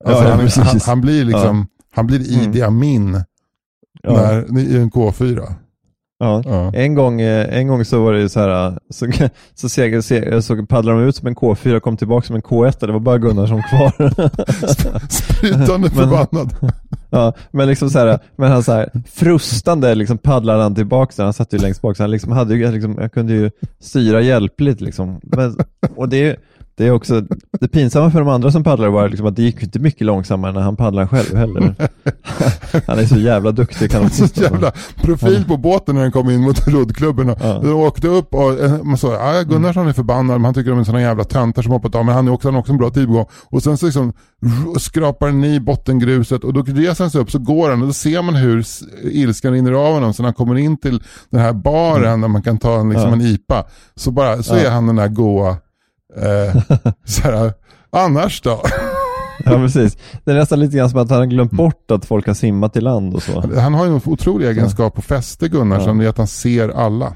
Alltså 0.05 0.25
Ja, 0.25 0.29
ja, 0.29 0.49
han, 0.55 0.67
han, 0.67 0.81
han 0.87 1.01
blir 1.01 1.25
liksom, 1.25 1.67
han 1.95 2.07
blir 2.07 2.21
Idi 2.21 2.63
Amin 2.63 3.25
Ja. 4.15 4.43
när, 4.49 4.61
i 4.61 4.77
en 4.77 4.91
K4. 4.91 5.47
Ja. 6.21 6.43
Ja. 6.45 6.73
En, 6.75 6.95
gång, 6.95 7.21
eh, 7.21 7.59
en 7.59 7.69
gång 7.69 7.85
så 7.85 8.05
var 8.05 8.13
det 8.13 8.21
ju 8.21 8.29
så 8.29 8.41
här, 8.41 8.79
så, 8.91 9.07
så, 9.55 9.69
segel, 9.69 10.03
segel, 10.03 10.43
så 10.43 10.67
paddlade 10.67 11.01
de 11.01 11.09
ut 11.09 11.17
som 11.17 11.27
en 11.29 11.35
K4 11.35 11.77
och 11.77 11.83
kom 11.83 11.97
tillbaka 11.97 12.27
som 12.27 12.37
en 12.37 12.43
K1, 12.43 12.77
det 12.87 12.93
var 12.93 13.01
bara 13.01 13.19
Gunnarsson 13.19 13.63
kvar. 13.63 13.93
Sprytande 15.11 15.79
Men- 15.79 15.91
förbannad. 15.91 16.55
ja, 17.11 17.33
men 17.51 17.69
liksom 17.69 17.91
så 17.91 17.99
här, 17.99 18.19
men 18.37 18.51
han 18.51 18.63
så 18.63 18.73
här, 18.73 18.91
frustande 19.11 19.95
liksom 19.95 20.19
paddlade 20.19 20.63
han 20.63 20.75
tillbaka 20.75 21.13
där, 21.17 21.25
han 21.25 21.33
satt 21.33 21.53
ju 21.53 21.59
längst 21.59 21.83
bak, 21.83 21.97
så 21.97 22.03
han 22.03 22.11
liksom 22.11 22.33
hade 22.33 22.55
ju, 22.57 22.73
liksom, 22.73 22.97
jag 23.01 23.13
kunde 23.13 23.33
ju 23.33 23.51
styra 23.81 24.21
hjälpligt 24.21 24.81
liksom. 24.81 25.21
Men, 25.23 25.57
och 25.97 26.09
det 26.09 26.17
är 26.31 26.37
det 26.79 26.87
är 26.87 26.91
också, 26.91 27.21
det 27.61 27.69
pinsamma 27.69 28.11
för 28.11 28.19
de 28.19 28.29
andra 28.29 28.53
som 28.53 28.65
paddlar 28.65 28.89
var 28.89 29.09
liksom 29.09 29.27
att 29.27 29.37
det 29.37 29.43
gick 29.43 29.63
inte 29.63 29.79
mycket 29.79 30.07
långsammare 30.07 30.53
när 30.53 30.61
han 30.61 30.77
paddlar 30.77 31.07
själv 31.07 31.37
heller. 31.37 31.75
Han 32.87 32.99
är 32.99 33.05
så 33.07 33.17
jävla 33.17 33.53
duktig 33.53 33.91
kan 33.91 34.11
Så 34.11 34.43
jävla 34.43 34.73
profil 35.03 35.45
på 35.49 35.57
båten 35.57 35.95
när 35.95 36.03
den 36.03 36.13
kom 36.13 36.31
in 36.31 36.41
mot 36.41 36.69
roddklubben. 36.69 37.29
Ja. 37.29 37.61
De 37.63 37.73
åkte 37.73 38.09
upp 38.09 38.35
och 38.35 38.61
eh, 38.65 38.83
man 38.83 38.99
sa 38.99 39.13
ja, 39.13 39.43
Gunnarsson 39.43 39.89
är 39.89 39.93
förbannad, 39.93 40.37
men 40.37 40.45
han 40.45 40.55
tycker 40.55 40.71
de 40.71 40.79
är 40.81 40.85
sådana 40.85 41.01
jävla 41.01 41.25
töntar 41.25 41.63
som 41.63 41.73
hoppat 41.73 41.95
av. 41.95 42.05
Men 42.05 42.15
han 42.15 42.29
är 42.29 42.33
också, 42.33 42.49
han 42.49 42.55
har 42.55 42.61
också 42.61 42.73
en 42.73 42.79
bra 42.79 42.91
tid 42.91 43.07
på 43.07 43.13
gång. 43.13 43.27
Och 43.45 43.63
sen 43.63 43.77
så 43.79 43.87
liksom 43.87 44.13
skrapar 44.79 45.27
den 45.27 45.45
i 45.45 45.61
bottengruset 45.61 46.45
och 46.45 46.53
då 46.53 46.63
reser 46.63 47.05
han 47.05 47.11
sig 47.11 47.21
upp 47.21 47.31
så 47.31 47.39
går 47.39 47.71
han 47.71 47.81
och 47.81 47.87
då 47.87 47.93
ser 47.93 48.23
man 48.23 48.35
hur 48.35 48.65
ilskan 49.03 49.53
rinner 49.53 49.73
av 49.73 49.95
honom. 49.95 50.15
Så 50.15 50.23
när 50.23 50.27
han 50.29 50.35
kommer 50.35 50.55
in 50.59 50.77
till 50.77 51.03
den 51.31 51.41
här 51.41 51.53
baren 51.53 52.21
där 52.21 52.29
man 52.29 52.43
kan 52.43 52.59
ta 52.59 52.81
en, 52.81 52.89
liksom 52.91 53.09
Mm. 53.13 53.21
Ja. 53.21 53.27
en 53.27 53.33
IPA 53.35 53.65
så, 53.97 54.11
bara, 54.11 54.43
så 54.43 54.55
Ja. 54.55 54.61
är 54.61 54.71
han 54.71 54.87
den 54.87 54.97
där 54.97 55.09
goa, 55.09 55.57
så 57.05 57.23
här, 57.23 57.53
annars 57.91 58.41
då? 58.41 58.63
Ja 59.45 59.53
precis. 59.53 59.97
Det 60.25 60.31
är 60.31 60.35
nästan 60.35 60.61
lite 60.61 60.77
grann 60.77 60.91
som 60.91 60.99
att 61.01 61.11
han 61.11 61.19
har 61.19 61.27
glömt 61.27 61.53
bort 61.53 61.91
att 61.91 62.05
folk 62.05 62.27
har 62.27 62.35
simmat 62.35 62.77
i 62.77 62.81
land 62.81 63.15
och 63.15 63.23
så. 63.23 63.55
Han 63.61 63.75
har 63.75 63.87
ju 63.87 63.95
en 63.95 64.01
otrolig 64.05 64.49
egenskap 64.49 64.95
på 64.95 65.03
fäste 65.03 65.49
Gunnarsson, 65.49 65.99
det 65.99 66.05
är 66.05 66.09
att 66.09 66.19
han 66.19 66.27
ser 66.27 66.69
alla. 66.69 67.15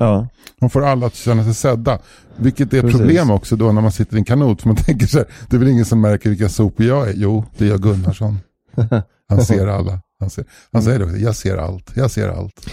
Ja, 0.00 0.28
Han 0.60 0.70
får 0.70 0.84
alla 0.84 1.06
att 1.06 1.14
känna 1.14 1.44
sig 1.44 1.54
sedda. 1.54 1.98
Vilket 2.36 2.72
är 2.72 2.76
ett 2.78 2.82
Precis. 2.84 2.98
problem 3.00 3.30
också 3.30 3.56
då 3.56 3.72
när 3.72 3.80
man 3.82 3.92
sitter 3.92 4.16
i 4.16 4.18
en 4.18 4.24
kanot. 4.24 4.62
För 4.62 4.68
man 4.68 4.76
tänker 4.84 5.06
så 5.06 5.18
här, 5.18 5.26
det 5.48 5.56
är 5.56 5.60
väl 5.60 5.68
ingen 5.68 5.84
som 5.84 6.00
märker 6.00 6.30
vilka 6.30 6.48
sopor 6.48 6.86
jag 6.86 7.08
är. 7.08 7.12
Jo, 7.16 7.44
det 7.58 7.66
gör 7.66 7.78
Gunnarsson. 7.78 8.38
Han 9.28 9.44
ser 9.44 9.66
alla. 9.66 10.00
Han, 10.20 10.30
ser, 10.30 10.44
han 10.72 10.82
säger 10.82 10.98
det 10.98 11.04
också, 11.04 11.16
jag 11.16 11.36
ser 11.36 11.56
allt, 11.56 11.90
jag 11.94 12.10
ser 12.10 12.28
allt. 12.28 12.66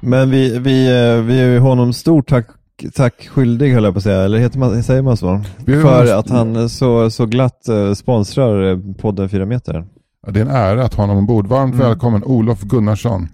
men 0.00 0.30
vi, 0.30 0.58
vi, 0.58 0.86
eh, 0.86 1.22
vi 1.22 1.40
är 1.40 1.46
ju 1.46 1.58
honom 1.58 1.92
stort 1.92 2.28
tack, 2.28 2.46
tack 2.94 3.28
skyldig 3.28 3.72
höll 3.74 3.84
jag 3.84 3.94
på 3.94 3.98
att 3.98 4.04
säga, 4.04 4.22
eller 4.22 4.38
heter 4.38 4.58
man, 4.58 4.82
säger 4.82 5.02
man 5.02 5.16
så? 5.16 5.40
Vi 5.64 5.82
För 5.82 6.18
att 6.18 6.30
han 6.30 6.68
så, 6.68 7.10
så 7.10 7.26
glatt 7.26 7.68
eh, 7.68 7.92
sponsrar 7.92 8.70
eh, 8.72 8.78
podden 8.98 9.28
4 9.28 9.46
meter. 9.46 9.84
Det 10.28 10.40
är 10.40 10.44
en 10.44 10.50
ära 10.50 10.84
att 10.84 10.94
ha 10.94 11.02
honom 11.02 11.18
ombord. 11.18 11.46
Varmt 11.46 11.74
Mm. 11.74 11.86
välkommen 11.86 12.24
Olof 12.24 12.60
Gunnarsson. 12.60 13.28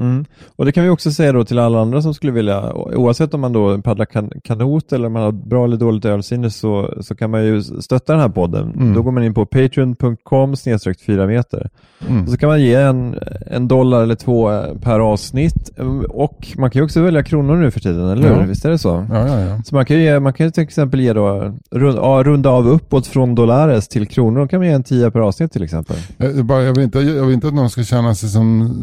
Mm. 0.00 0.24
Och 0.56 0.64
det 0.64 0.72
kan 0.72 0.84
vi 0.84 0.90
också 0.90 1.10
säga 1.10 1.32
då 1.32 1.44
till 1.44 1.58
alla 1.58 1.80
andra 1.80 2.02
som 2.02 2.14
skulle 2.14 2.32
vilja, 2.32 2.72
oavsett 2.74 3.34
om 3.34 3.40
man 3.40 3.52
då 3.52 3.82
paddlar 3.82 4.04
kan, 4.04 4.30
kanot 4.44 4.92
eller 4.92 5.06
om 5.06 5.12
man 5.12 5.22
har 5.22 5.32
bra 5.32 5.64
eller 5.64 5.76
dåligt 5.76 6.04
ölsinne 6.04 6.50
så, 6.50 6.94
så 7.00 7.14
kan 7.14 7.30
man 7.30 7.44
ju 7.44 7.62
stötta 7.62 8.12
den 8.12 8.22
här 8.22 8.28
podden. 8.28 8.72
Mm. 8.76 8.94
Då 8.94 9.02
går 9.02 9.12
man 9.12 9.24
in 9.24 9.34
på 9.34 9.46
patreon.com 9.46 10.56
snedstreck 10.56 11.00
4 11.00 11.26
meter. 11.26 11.70
Mm. 12.08 12.22
Och 12.24 12.28
så 12.30 12.36
kan 12.36 12.48
man 12.48 12.60
ge 12.60 12.74
en, 12.74 13.18
en 13.46 13.68
dollar 13.68 14.02
eller 14.02 14.14
två 14.14 14.52
eh, 14.52 14.74
per 14.82 15.00
avsnitt. 15.00 15.78
Mm, 15.78 16.04
Och 16.04 16.48
man 16.56 16.70
kan 16.70 16.80
ju 16.80 16.84
också 16.84 17.02
välja 17.02 17.22
kronor 17.22 17.56
nu 17.56 17.70
för 17.70 17.80
tiden, 17.80 18.08
eller 18.08 18.28
hur? 18.28 18.40
Ja. 18.40 18.46
Visst 18.46 18.64
är 18.64 18.70
det 18.70 18.78
så? 18.78 19.06
Ja, 19.10 19.28
ja, 19.28 19.40
ja. 19.40 19.62
Så 19.64 19.74
man 19.74 19.86
kan 19.86 19.98
ge, 19.98 20.20
man 20.20 20.32
kan 20.32 20.52
till 20.52 20.62
exempel 20.62 21.00
ge 21.00 21.12
då, 21.12 21.54
rund, 21.70 21.98
ja, 21.98 22.22
runda 22.24 22.50
av 22.50 22.68
uppåt 22.68 23.06
från 23.06 23.34
dollares 23.34 23.88
till 23.88 24.06
kronor. 24.06 24.40
Då 24.40 24.48
kan 24.48 24.60
man 24.60 24.66
ge 24.66 24.72
en 24.72 24.82
tia 24.82 25.10
per 25.10 25.20
avsnitt 25.20 25.52
till 25.52 25.62
exempel. 25.62 25.96
Jag, 26.16 26.36
jag 26.36 26.44
bara, 26.44 26.62
jag, 26.62 26.74
vill 26.74 26.84
inte, 26.84 26.98
jag 26.98 27.24
vill 27.24 27.34
inte 27.34 27.48
att 27.48 27.54
någon 27.54 27.70
ska 27.70 27.82
känna 27.82 28.14
sig 28.14 28.28
som 28.28 28.74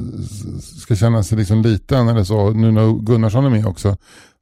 ska 0.62 0.96
känna 0.96 1.03
sig 1.24 1.38
liksom 1.38 1.62
liten 1.62 2.08
eller 2.08 2.24
så. 2.24 2.50
Nu 2.52 2.72
när 2.72 3.06
Gunnarsson 3.06 3.46
är 3.46 3.50
med 3.50 3.66
också. 3.66 3.98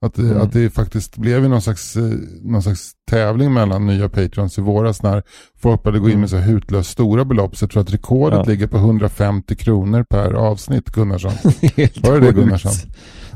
Att, 0.06 0.18
Mm. 0.18 0.42
att 0.42 0.54
det 0.54 0.70
faktiskt 0.70 1.18
blev 1.18 1.50
någon 1.50 1.62
slags, 1.62 1.96
eh, 1.96 2.04
någon 2.42 2.62
slags 2.64 2.92
tävling 3.12 3.54
mellan 3.54 3.86
nya 3.88 4.10
patrons 4.10 4.58
i 4.58 4.62
våras 4.62 5.04
när 5.04 5.24
folk 5.62 5.84
började 5.84 6.00
gå 6.00 6.10
in 6.10 6.20
med 6.20 6.30
så 6.30 6.38
hutlöst 6.38 6.90
stora 6.92 7.26
belopp. 7.26 7.56
Så 7.58 7.64
jag 7.64 7.72
tror 7.72 7.82
att 7.82 7.94
rekordet 7.94 8.40
Ja. 8.46 8.52
ligger 8.52 8.68
på 8.68 8.78
150 8.78 9.56
kronor 9.56 10.04
per 10.10 10.34
avsnitt 10.34 10.90
Gunnarsson. 10.90 11.32
Var 12.04 12.20
det 12.20 12.26
det. 12.26 12.32
Gunnarsson? 12.32 12.72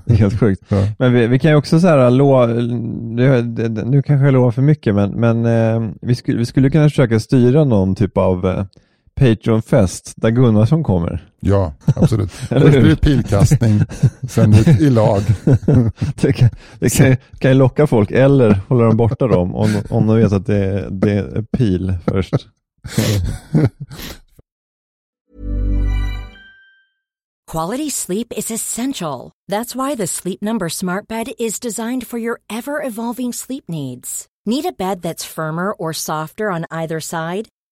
Det 0.05 0.13
är 0.13 0.17
helt 0.17 0.39
sjukt. 0.39 0.61
Ja. 0.67 0.87
Men 0.99 1.13
vi, 1.13 1.27
vi 1.27 1.39
kan 1.39 1.51
ju 1.51 1.57
också 1.57 1.79
så 1.79 1.87
här 1.87 2.09
lova, 2.09 2.45
nu 2.45 4.01
kanske 4.05 4.25
jag 4.25 4.33
lovar 4.33 4.51
för 4.51 4.61
mycket, 4.61 4.95
men, 4.95 5.11
men 5.11 5.45
eh, 5.45 5.91
vi, 6.01 6.15
skulle, 6.15 6.37
vi 6.37 6.45
skulle 6.45 6.69
kunna 6.69 6.89
försöka 6.89 7.19
styra 7.19 7.63
någon 7.63 7.95
typ 7.95 8.17
av 8.17 8.45
eh, 8.47 8.65
Patreon-fest 9.19 10.13
där 10.15 10.29
Gunnarsson 10.29 10.83
kommer. 10.83 11.29
Ja, 11.39 11.73
absolut. 11.95 12.31
Eller 12.51 12.61
Först 12.65 12.79
blir 12.79 12.89
det 12.89 12.95
pilkastning, 13.01 13.81
sen 14.29 14.53
i, 14.53 14.57
i 14.79 14.89
lag. 14.89 15.21
Det 16.15 16.33
kan, 16.33 16.49
det 16.79 16.89
kan, 16.97 17.07
ju- 17.09 17.17
kan 17.39 17.51
ju 17.51 17.57
locka 17.57 17.87
folk, 17.87 18.11
eller 18.11 18.59
hålla 18.67 18.83
dem 18.85 18.97
borta 18.97 19.27
dem 19.27 19.55
om, 19.55 19.81
om 19.89 20.07
de 20.07 20.17
vet 20.17 20.31
att 20.33 20.45
det, 20.45 20.55
är- 20.57 20.89
det 20.89 21.11
är 21.11 21.41
pil 21.57 21.93
först. 22.07 22.33
Quality 27.51 27.89
sleep 27.91 28.33
is 28.37 28.51
essential. 28.51 29.31
That's 29.51 29.75
why 29.75 29.95
the 29.95 30.07
Sleep 30.07 30.41
Number 30.41 30.69
Smart 30.69 31.07
Bed 31.07 31.27
is 31.39 31.59
designed 31.59 32.07
for 32.07 32.17
your 32.19 32.39
ever 32.49 32.81
evolving 32.83 33.33
sleep 33.33 33.63
needs. 33.69 34.27
Need 34.45 34.65
a 34.65 34.71
bed 34.77 35.01
that's 35.01 35.23
firmer 35.25 35.71
or 35.73 35.93
softer 35.93 36.51
on 36.51 36.65
either 36.71 36.99
side? 36.99 37.47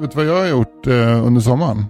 Vet 0.00 0.10
du 0.10 0.16
vad 0.16 0.26
jag 0.26 0.40
har 0.40 0.46
gjort 0.46 0.86
eh, 0.86 1.26
under 1.26 1.40
sommaren? 1.40 1.84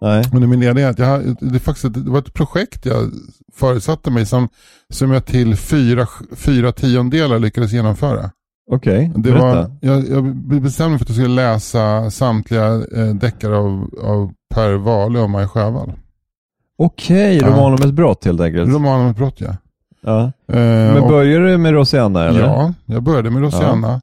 Nej. 0.00 0.24
under 0.34 0.48
min 0.48 0.60
ledighet. 0.60 0.98
Jag, 0.98 1.36
det, 1.40 1.58
faktiskt, 1.58 1.94
det 1.94 2.10
var 2.10 2.18
ett 2.18 2.34
projekt 2.34 2.86
jag 2.86 3.10
förutsatte 3.54 4.10
mig 4.10 4.26
som, 4.26 4.48
som 4.92 5.10
jag 5.10 5.24
till 5.26 5.56
fyra, 5.56 6.06
fyra 6.36 6.72
tiondelar 6.72 7.38
lyckades 7.38 7.72
genomföra. 7.72 8.30
Okej, 8.70 9.12
Det 9.14 9.20
berätta. 9.20 9.44
var, 9.46 9.70
jag, 9.80 10.08
jag 10.08 10.24
bestämde 10.62 10.90
mig 10.90 10.98
för 10.98 11.04
att 11.04 11.08
jag 11.08 11.16
skulle 11.16 11.28
läsa 11.34 12.10
samtliga 12.10 12.66
eh, 12.96 13.14
deckare 13.14 13.56
av, 13.56 13.90
av 14.02 14.30
Per 14.54 14.72
Wahlöö 14.74 15.22
och 15.22 15.30
Maj 15.30 15.48
Sjöwall. 15.48 15.92
Okej, 16.78 17.36
Ja. 17.38 17.46
roman 17.46 17.72
om 17.74 17.88
ett 17.88 17.94
brott 17.94 18.24
helt 18.24 18.40
enkelt. 18.40 18.72
Roman 18.72 19.00
om 19.00 19.06
ett 19.10 19.16
brott 19.16 19.40
ja. 19.40 19.56
Ja. 20.02 20.22
Eh, 20.22 20.58
Men 20.94 21.08
började 21.08 21.50
du 21.50 21.58
med 21.58 21.72
Rosianna 21.72 22.24
eller? 22.24 22.40
Ja, 22.40 22.74
jag 22.86 23.02
började 23.02 23.30
med 23.30 23.42
Rosianna. 23.42 24.00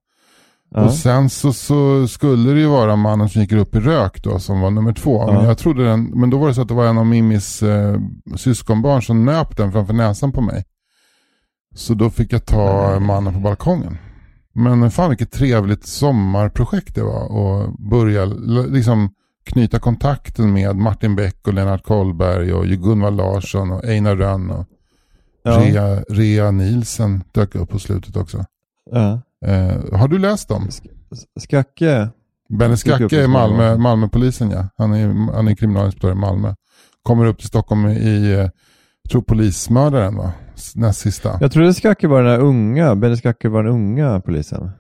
Och 0.72 0.94
sen 0.94 1.30
så, 1.30 1.54
så 1.54 2.08
skulle 2.08 2.54
det 2.54 2.60
ju 2.60 2.68
vara 2.68 2.96
mannen 2.96 3.30
som 3.30 3.42
gick 3.42 3.52
upp 3.52 3.76
i 3.76 3.80
rök 3.80 4.24
då 4.24 4.40
som 4.40 4.62
var 4.62 4.72
nummer 4.72 4.94
två. 4.94 5.32
Men, 5.32 5.46
jag 5.46 5.58
trodde 5.58 5.86
den, 5.86 6.04
men 6.04 6.30
då 6.30 6.38
var 6.38 6.48
det 6.48 6.54
så 6.54 6.62
att 6.62 6.68
det 6.68 6.74
var 6.74 6.86
en 6.86 6.98
av 6.98 7.06
Mimis 7.06 7.64
eh, 7.64 8.00
syskonbarn 8.36 9.02
som 9.02 9.26
nöp 9.26 9.58
den 9.58 9.72
framför 9.72 9.94
näsan 9.94 10.32
på 10.32 10.42
mig. 10.42 10.64
Så 11.76 11.94
då 11.94 12.10
fick 12.10 12.34
jag 12.34 12.46
ta 12.46 12.90
Nej. 12.90 13.00
mannen 13.00 13.34
på 13.34 13.40
balkongen. 13.40 13.98
Men 14.54 14.92
fan 14.92 15.10
vilket 15.10 15.32
trevligt 15.32 15.86
sommarprojekt 15.86 16.96
det 16.96 17.04
var. 17.04 17.32
Och 17.32 17.74
börja 17.80 18.26
liksom 18.26 19.10
knyta 19.46 19.80
kontakten 19.80 20.54
med 20.54 20.76
Martin 20.76 21.16
Beck 21.16 21.48
och 21.48 21.54
Lennart 21.54 21.84
Kollberg 21.84 22.54
och 22.54 22.66
Gunvald 22.66 23.18
Larsson 23.18 23.72
och 23.72 23.86
Einar 23.86 24.16
Rönn 24.16 24.52
och 24.52 24.66
Ja. 25.46 25.60
Rea, 25.60 26.04
Rea 26.10 26.52
Nielsen 26.52 27.24
dök 27.32 27.56
upp 27.56 27.70
på 27.70 27.80
slutet 27.80 28.16
också. 28.16 28.46
Ja. 28.92 29.22
Eh, 29.46 29.98
har 30.00 30.08
du 30.08 30.20
läst 30.20 30.50
dem? 30.50 30.68
Skacke? 31.40 32.10
Benny 32.50 32.78
Skacke 32.78 33.24
är 33.24 33.28
Malmö, 33.28 33.58
Malmö. 33.58 33.78
Malmöpolisen 33.78 34.52
ja. 34.52 34.68
Han 34.78 34.94
är, 34.94 35.34
han 35.34 35.48
är 35.48 35.56
kriminalinspektör 35.56 36.12
i 36.12 36.16
Malmö. 36.16 36.54
Kommer 37.04 37.26
upp 37.26 37.38
till 37.40 37.48
Stockholm 37.48 37.88
i, 37.88 38.34
eh, 38.34 38.50
tror 39.12 39.22
polismördaren 39.22 40.16
va? 40.18 40.32
Näst 40.76 41.00
sista. 41.00 41.38
Jag 41.42 41.52
trodde 41.52 41.74
Skacke 41.74 42.08
var 42.08 42.24
den 42.24 42.32
där 42.32 42.40
unga, 42.40 42.96
Benny 42.96 43.16
Skacke 43.18 43.50
var 43.50 43.64
den 43.64 43.74
unga 43.74 44.20
polisen. 44.20 44.72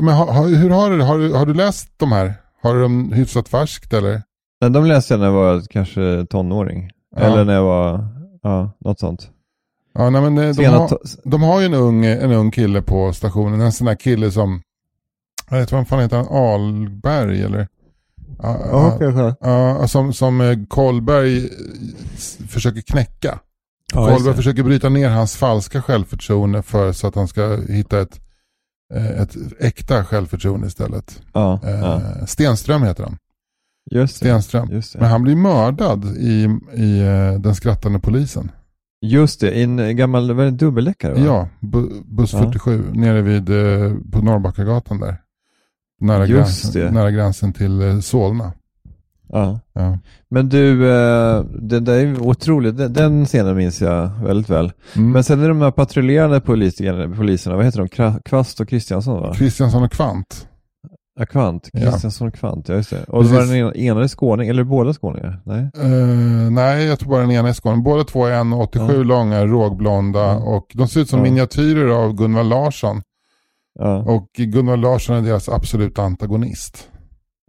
Men 0.00 0.14
ha, 0.14 0.32
ha, 0.32 0.42
hur 0.46 0.70
har 0.70 0.90
du? 0.90 1.02
Har, 1.02 1.18
du- 1.18 1.32
har 1.34 1.46
du 1.46 1.54
läst 1.54 1.88
de 1.98 2.12
här? 2.12 2.34
Har 2.62 2.74
du 2.74 2.80
dem 2.82 3.12
hyfsat 3.12 3.48
färskt 3.48 3.92
eller? 3.92 4.22
Nej, 4.60 4.70
de 4.70 4.84
läste 4.86 5.14
jag 5.14 5.18
när 5.18 5.26
jag 5.26 5.32
var 5.32 5.62
kanske 5.70 6.26
tonåring. 6.30 6.90
Ja. 7.16 7.22
Eller 7.22 7.44
när 7.44 7.54
jag 7.54 7.62
var, 7.64 8.06
ja, 8.42 8.72
något 8.80 9.00
sånt. 9.00 9.30
Ja, 9.98 10.10
nej, 10.10 10.22
men 10.22 10.38
eh, 10.38 10.46
de, 10.46 10.54
Sena 10.54 10.78
har, 10.78 10.98
de 11.24 11.42
har 11.42 11.60
ju 11.60 11.66
en 11.66 11.74
ung, 11.74 12.04
en 12.04 12.32
ung 12.32 12.50
kille 12.50 12.82
på 12.82 13.12
stationen. 13.12 13.60
En 13.60 13.72
sån 13.72 13.86
där 13.86 13.94
kille 13.94 14.30
som, 14.30 14.62
jag 15.50 15.58
vet 15.58 15.72
vad 15.72 15.88
fan 15.88 16.00
heter 16.00 16.16
han? 16.16 16.28
Alberg 16.28 17.42
eller? 17.42 17.68
Ja, 18.42 18.60
ja, 18.70 18.96
kanske. 18.98 19.34
ja, 19.40 19.88
som, 19.88 20.12
som 20.12 20.40
eh, 20.40 20.58
Kollberg 20.68 21.44
eh, 21.44 21.50
försöker 22.48 22.80
knäcka. 22.80 23.38
Ja, 23.94 24.18
det. 24.18 24.34
försöker 24.34 24.62
bryta 24.62 24.88
ner 24.88 25.08
hans 25.08 25.36
falska 25.36 25.82
självförtroende 25.82 26.62
för 26.62 26.92
så 26.92 27.06
att 27.06 27.14
han 27.14 27.28
ska 27.28 27.56
hitta 27.68 28.00
ett, 28.00 28.20
ett 28.94 29.36
äkta 29.60 30.04
självförtroende 30.04 30.66
istället. 30.66 31.22
Ja, 31.32 31.60
Eh, 31.64 31.70
ja. 31.70 32.00
Stenström 32.26 32.82
heter 32.82 33.04
han. 33.04 33.18
Just 33.90 34.14
det. 34.14 34.26
Stenström. 34.26 34.68
Just 34.70 34.94
Men 34.94 35.10
han 35.10 35.22
blir 35.22 35.36
mördad 35.36 36.04
i, 36.16 36.44
i 36.72 37.00
Den 37.38 37.54
skrattande 37.54 37.98
polisen. 37.98 38.50
Just 39.06 39.40
det, 39.40 39.50
en 39.50 39.96
gammal, 39.96 40.32
var 40.32 40.42
det 40.42 40.48
en 40.48 40.56
dubbeldäckare 40.56 41.12
va? 41.12 41.20
Ja, 41.20 41.48
bu, 41.60 41.88
buss 42.04 42.32
Ja. 42.32 42.38
47 42.38 42.82
nere 42.92 43.22
vid 43.22 43.50
eh, 43.50 43.92
på 44.12 44.22
Norrbackagatan 44.22 45.00
där. 45.00 45.16
Nära, 46.00 46.26
gränsen, 46.26 46.94
nära 46.94 47.10
gränsen 47.10 47.52
till 47.52 47.82
eh, 47.82 47.98
Solna. 48.00 48.52
ja. 49.32 49.60
Ja. 49.72 49.98
Men 50.30 50.48
du, 50.48 50.90
eh, 50.90 51.44
det 51.44 51.80
där 51.80 51.94
är 51.94 52.22
otroligt. 52.22 52.76
Den, 52.76 52.92
den 52.92 53.26
scenen 53.26 53.56
minns 53.56 53.80
jag 53.80 54.10
väldigt 54.22 54.50
väl. 54.50 54.72
Mm. 54.96 55.10
Men 55.12 55.24
sen 55.24 55.42
är 55.42 55.48
de 55.48 55.60
här 55.60 55.70
patrullerande 55.70 56.40
poliserna, 56.40 57.16
poliserna 57.16 57.56
vad 57.56 57.64
heter 57.64 57.78
de? 57.78 58.20
Kvast 58.24 58.60
och 58.60 58.68
Kristiansson 58.68 59.22
va? 59.22 59.34
Kristiansson 59.34 59.82
och 59.82 59.92
Kvant. 59.92 60.48
Ja, 61.16 61.26
Kvant. 61.26 61.70
Ja. 61.72 61.80
Kristiansson 61.80 62.28
och 62.28 62.34
Kvant, 62.34 62.68
ja 62.68 62.74
just 62.74 62.90
det. 62.90 63.04
Och 63.04 63.24
var 63.24 63.30
Precis. 63.30 63.48
den 63.50 63.58
ena, 63.58 63.74
ena 63.74 64.02
är 64.02 64.08
skåning, 64.08 64.48
eller 64.48 64.64
båda 64.64 64.92
skåningar? 64.92 65.40
Nej? 65.44 65.70
Eh, 65.78 66.50
nej, 66.50 66.84
jag 66.86 66.98
tror 66.98 67.10
bara 67.10 67.20
den 67.20 67.30
ena 67.30 67.48
är 67.48 67.52
Skåne. 67.52 67.82
Båda 67.82 68.04
två 68.04 68.26
är 68.26 68.32
1,87 68.40 68.96
Ja. 68.96 69.02
långa, 69.02 69.46
rågblonda 69.46 70.20
Ja. 70.20 70.36
och 70.36 70.66
de 70.74 70.88
ser 70.88 71.00
ut 71.00 71.08
som 71.08 71.18
Ja. 71.18 71.22
miniatyrer 71.24 71.88
av 71.88 72.12
Gunvald 72.14 72.48
Larsson. 72.48 73.02
Ja, 73.78 73.96
Och 73.96 74.28
Gunvald 74.38 74.82
Larsson 74.82 75.16
är 75.16 75.22
deras 75.22 75.48
absoluta 75.48 76.02
antagonist. 76.02 76.88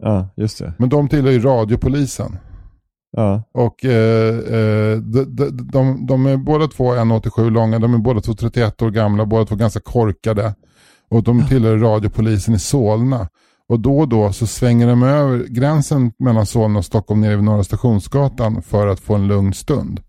ja 0.02 0.28
just 0.36 0.58
det. 0.58 0.72
Men 0.78 0.88
de 0.88 1.08
tillhör 1.08 1.32
ju 1.32 1.40
radiopolisen. 1.40 2.38
Ja, 3.16 3.42
Och 3.54 3.84
eh, 3.84 4.34
eh, 4.38 4.98
de, 4.98 5.24
de, 5.36 5.50
de, 5.72 6.06
de 6.06 6.26
är 6.26 6.36
båda 6.36 6.66
två 6.66 6.92
1,87 6.94 7.50
långa, 7.50 7.78
de 7.78 7.94
är 7.94 7.98
båda 7.98 8.20
två 8.20 8.34
31 8.34 8.82
år 8.82 8.90
gamla, 8.90 9.26
båda 9.26 9.44
två 9.44 9.54
ganska 9.56 9.80
korkade. 9.80 10.54
Och 11.10 11.22
de 11.22 11.46
tillhör 11.46 11.76
radiopolisen 11.78 12.54
i 12.54 12.58
Solna. 12.58 13.28
Och 13.68 13.80
då 13.80 13.98
och 13.98 14.08
då 14.08 14.32
så 14.32 14.46
svänger 14.46 14.86
de 14.86 15.02
över 15.02 15.44
gränsen 15.44 16.12
mellan 16.18 16.46
Solna 16.46 16.78
och 16.78 16.84
Stockholm 16.84 17.20
nere 17.20 17.36
vid 17.36 17.44
Norra 17.44 17.64
Stationsgatan 17.64 18.62
för 18.62 18.86
att 18.86 19.00
få 19.00 19.14
en 19.14 19.28
lugn 19.28 19.54
stund. 19.54 20.00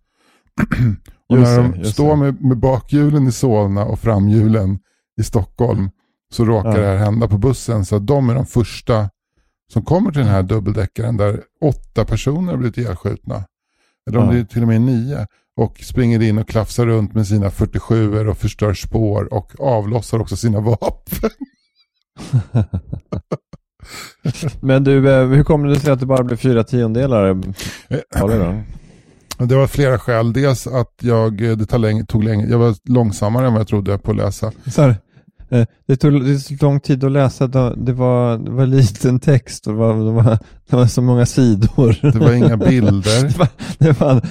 och 1.29 1.37
när 1.37 1.63
de 1.81 1.83
står 1.91 2.15
med, 2.15 2.41
med 2.43 2.57
bakhjulen 2.57 3.27
i 3.27 3.31
Solna 3.31 3.85
och 3.85 3.99
framhjulen 3.99 4.79
i 5.19 5.23
Stockholm 5.23 5.89
så 6.33 6.45
råkar 6.45 6.69
Ja. 6.69 6.77
det 6.77 6.85
här 6.87 6.97
hända 6.97 7.27
på 7.27 7.37
bussen. 7.37 7.85
Så 7.85 7.95
att 7.95 8.07
de 8.07 8.29
är 8.29 8.35
de 8.35 8.45
första 8.45 9.09
som 9.73 9.81
kommer 9.85 10.11
till 10.11 10.19
den 10.21 10.29
här 10.29 10.43
dubbeldäckaren 10.43 11.17
där 11.17 11.41
åtta 11.61 12.05
personer 12.05 12.51
har 12.51 12.57
blivit 12.57 12.77
ihjälskjutna. 12.77 13.43
De 14.11 14.15
Ja. 14.23 14.29
blir 14.29 14.43
till 14.43 14.61
och 14.61 14.67
med 14.67 14.81
nio. 14.81 15.27
Och 15.57 15.79
springer 15.79 16.21
in 16.23 16.37
och 16.37 16.47
klafsar 16.47 16.85
runt 16.85 17.13
med 17.13 17.27
sina 17.27 17.49
47 17.51 18.27
och 18.27 18.37
förstör 18.37 18.73
spår 18.73 19.33
och 19.33 19.59
avlossar 19.59 20.19
också 20.19 20.35
sina 20.37 20.59
vapen. 20.79 21.29
Men 24.61 24.83
du, 24.83 25.09
eh, 25.09 25.27
hur 25.27 25.43
kommer 25.43 25.67
det 25.67 25.79
sig 25.79 25.91
att 25.91 25.99
det 25.99 26.05
bara 26.05 26.23
blev 26.23 26.37
fyra 26.37 26.63
tiondelar? 26.63 27.41
Ja, 28.15 28.27
det 28.27 28.37
då? 28.37 28.63
Det 29.45 29.55
var 29.55 29.67
flera 29.67 29.99
skäl. 29.99 30.33
Dels 30.33 30.67
att 30.67 30.93
jag, 31.01 31.37
det 31.37 31.65
tar 31.65 31.77
längre, 31.77 32.05
tog 32.05 32.23
längre, 32.23 32.49
jag 32.49 32.57
var 32.57 32.75
långsammare 32.83 33.47
än 33.47 33.53
vad 33.53 33.59
jag 33.59 33.67
trodde 33.67 33.97
på 33.97 34.11
att 34.11 34.17
läsa. 34.17 34.51
Eh, 34.91 34.95
det 35.87 35.95
tog 35.95 36.25
det 36.25 36.39
tog 36.39 36.61
lång 36.61 36.79
tid 36.79 37.03
att 37.03 37.11
läsa, 37.11 37.47
det 37.47 37.73
det 37.77 37.93
var, 37.93 38.37
det 38.37 38.51
var 38.51 38.65
liten 38.65 39.19
text 39.19 39.67
och 39.67 39.73
det 39.73 39.79
var, 39.79 40.05
det 40.05 40.11
var, 40.11 40.37
det 40.69 40.75
var 40.75 40.85
så 40.85 41.01
många 41.01 41.25
sidor. 41.25 42.11
Det 42.11 42.19
var 42.19 42.33
inga 42.33 42.57
bilder. 42.67 43.23
Det, 43.27 43.37
var, 43.37 43.47
det, 43.77 43.99
var, 43.99 44.21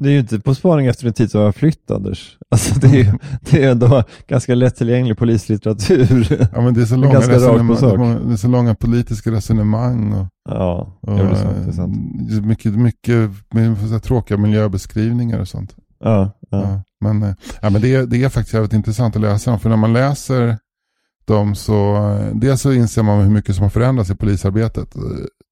det 0.00 0.08
är 0.08 0.12
ju 0.12 0.18
inte 0.20 0.40
På 0.40 0.54
spaning 0.54 0.86
efter 0.86 1.06
en 1.06 1.12
tid 1.12 1.30
som 1.30 1.40
har 1.40 1.52
flytt 1.52 1.90
Anders. 1.90 2.38
Alltså 2.50 2.78
det 2.80 2.86
är 2.86 3.04
ju 3.04 3.12
det 3.50 3.64
är 3.64 3.70
ändå 3.70 4.04
ganska 4.28 4.54
lättillgänglig 4.54 5.18
polislitteratur. 5.18 6.48
Ja, 6.52 6.60
men 6.60 6.74
det, 6.74 6.82
är 6.82 6.86
så 6.86 6.96
långa 6.96 7.18
resonemang, 7.20 8.28
det 8.28 8.32
är 8.32 8.36
så 8.36 8.48
långa 8.48 8.74
politiska 8.74 9.30
resonemang. 9.30 10.12
Och, 10.12 10.26
Ja, 10.48 10.98
och, 11.00 11.16
det 11.16 11.22
är 11.22 11.34
sant. 11.34 11.56
Det 11.64 11.70
är 11.70 11.72
sant. 11.72 11.96
eh, 12.32 12.40
Mycket, 12.42 12.72
mycket 12.74 13.30
med 13.54 13.76
så 13.90 13.98
tråkiga 13.98 14.38
miljöbeskrivningar 14.38 15.40
och 15.40 15.48
sånt. 15.48 15.76
Ja, 16.04 16.30
ja. 16.50 16.62
Ja, 16.62 16.82
men 17.00 17.22
eh, 17.22 17.34
ja, 17.62 17.70
men 17.70 17.82
det, 17.82 17.94
är, 17.94 18.06
det 18.06 18.22
är 18.24 18.28
faktiskt 18.28 18.54
jävligt 18.54 18.72
intressant 18.72 19.16
att 19.16 19.22
läsa 19.22 19.50
dem. 19.50 19.60
För 19.60 19.68
när 19.68 19.76
man 19.76 19.92
läser 19.92 20.58
dem 21.34 21.54
så, 21.54 21.96
eh, 21.96 22.34
dels 22.34 22.60
så 22.60 22.72
inser 22.72 23.02
man 23.02 23.20
hur 23.20 23.30
mycket 23.30 23.54
som 23.54 23.62
har 23.62 23.70
förändrats 23.70 24.10
i 24.10 24.14
polisarbetet. 24.14 24.96
Eh, 24.96 25.02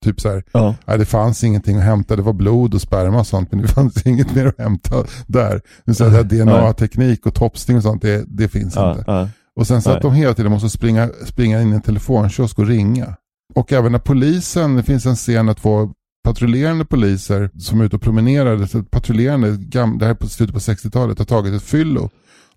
Typ 0.05 0.21
så 0.21 0.29
här, 0.29 0.45
ja. 0.53 0.75
nej, 0.85 0.99
det 0.99 1.05
fanns 1.05 1.45
ingenting 1.45 1.77
att 1.77 1.85
hämta, 1.85 2.17
det 2.17 2.23
var 2.23 2.33
blod 2.33 2.75
och 2.75 2.81
sperma 2.81 3.19
och 3.19 3.27
sånt, 3.27 3.53
men 3.53 3.63
det 3.63 3.69
fanns 3.75 4.07
inget 4.07 4.35
mer 4.35 4.47
att 4.47 4.59
hämta 4.59 5.05
där. 5.27 5.61
Så 5.95 6.09
här, 6.09 6.23
DNA-teknik 6.23 7.27
och 7.27 7.35
topsning 7.35 7.77
och 7.77 7.83
sånt, 7.83 8.03
det, 8.03 8.25
det 8.27 8.49
finns 8.49 8.77
ja, 8.77 8.91
inte. 8.91 9.05
ja. 9.07 9.29
Och 9.57 9.67
sen 9.67 9.83
så 9.83 9.89
Nej. 9.89 9.97
att 9.97 10.03
de 10.03 10.15
hela 10.15 10.35
tiden 10.35 10.53
måste 10.53 10.71
springa, 10.71 11.11
springa 11.27 11.63
in 11.63 11.73
i 11.73 11.75
en 11.75 11.81
telefonkiosk 11.81 12.59
och 12.59 12.67
ringa. 12.67 13.15
Och 13.55 13.73
även 13.73 13.93
när 13.93 13.99
polisen, 13.99 14.77
det 14.77 14.83
finns 14.83 15.07
en 15.07 15.17
scen 15.17 15.47
när 15.47 15.55
två 15.55 15.91
patrullerande 16.25 16.85
poliser 16.85 17.51
som 17.59 17.81
är 17.81 17.85
ute 17.85 17.97
och 17.97 18.03
promenerar, 18.03 18.83
patrullerande, 18.85 19.57
det 19.57 19.79
här 19.81 20.11
är 20.11 20.15
på 20.15 20.29
slutet 20.29 20.55
på 20.55 20.61
60-talet, 20.61 21.19
har 21.19 21.27
tagit 21.27 21.55
ett 21.55 21.63
fyllo. 21.63 22.11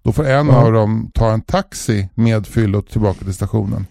Då 0.04 0.12
får 0.12 0.28
en 0.28 0.48
Ja. 0.48 0.56
av 0.66 0.74
dem 0.74 1.12
ta 1.14 1.32
en 1.32 1.42
taxi 1.42 2.10
med 2.16 2.48
fyllot 2.48 2.90
tillbaka 2.90 3.20
till 3.26 3.34
stationen. 3.34 3.86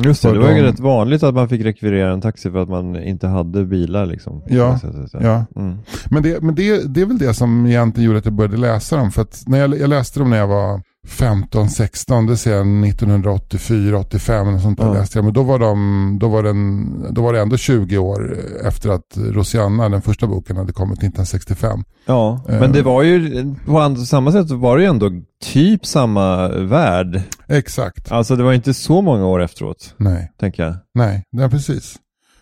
Just 0.00 0.22
det, 0.22 0.28
För 0.28 0.34
det 0.34 0.40
var 0.42 0.50
ju 0.50 0.54
de- 0.56 0.62
rätt 0.62 0.80
vanligt 0.80 1.22
att 1.22 1.34
man 1.34 1.48
fick 1.48 1.64
rekvirera 1.64 2.12
en 2.12 2.20
taxi 2.20 2.50
för 2.50 2.58
att 2.62 2.68
man 2.68 2.96
inte 3.02 3.26
hade 3.28 3.64
bilar 3.64 4.06
liksom. 4.06 4.42
Ja, 4.48 4.78
Ja. 5.12 5.44
Mm. 5.56 5.78
Men, 6.10 6.22
det, 6.22 6.42
men 6.42 6.54
det, 6.54 6.94
det 6.94 7.00
är 7.00 7.06
väl 7.06 7.18
det 7.18 7.34
som 7.34 7.66
egentligen 7.66 8.06
gjorde 8.06 8.18
att 8.18 8.24
jag 8.24 8.34
började 8.34 8.56
läsa 8.56 8.96
dem. 8.96 9.10
För 9.10 9.22
att 9.22 9.42
när 9.46 9.58
jag, 9.58 9.78
jag 9.78 9.90
läste 9.90 10.18
dem 10.20 10.30
när 10.30 10.36
jag 10.38 10.46
var 10.46 10.80
15, 11.08 11.68
16, 11.70 12.26
det 12.26 12.36
ser 12.36 12.50
jag 12.56 12.84
1984, 12.86 13.98
85 13.98 14.54
och 14.54 14.60
sånt 14.60 14.78
där 14.78 14.86
Ja. 14.86 14.92
läste 14.92 15.18
jag. 15.18 15.24
Men 15.24 15.34
då 15.34 15.42
var, 15.42 15.58
de, 15.58 16.18
då, 16.20 16.28
var 16.28 16.42
den, 16.42 17.14
då 17.14 17.22
var 17.22 17.32
det 17.32 17.40
ändå 17.40 17.56
20 17.56 17.98
år 17.98 18.38
efter 18.64 18.90
att 18.90 19.16
Rosianna, 19.16 19.88
den 19.88 20.02
första 20.02 20.26
boken, 20.26 20.56
hade 20.56 20.72
kommit 20.72 20.98
1965. 20.98 21.84
Ja, 22.06 22.44
Eh. 22.48 22.60
men 22.60 22.72
det 22.72 22.82
var 22.82 23.02
ju, 23.02 23.44
på 23.66 23.96
samma 23.96 24.32
sätt 24.32 24.50
var 24.50 24.76
det 24.76 24.82
ju 24.82 24.88
ändå 24.88 25.10
typ 25.44 25.86
samma 25.86 26.48
värld. 26.48 27.22
Exakt. 27.48 28.12
Alltså 28.12 28.36
det 28.36 28.42
var 28.42 28.52
inte 28.52 28.74
så 28.74 29.02
många 29.02 29.26
år 29.26 29.42
efteråt, 29.42 29.94
Nej, 29.96 30.32
tänker 30.40 30.62
jag. 30.62 30.74
nej, 30.94 31.24
nej 31.32 31.50
precis. 31.50 31.96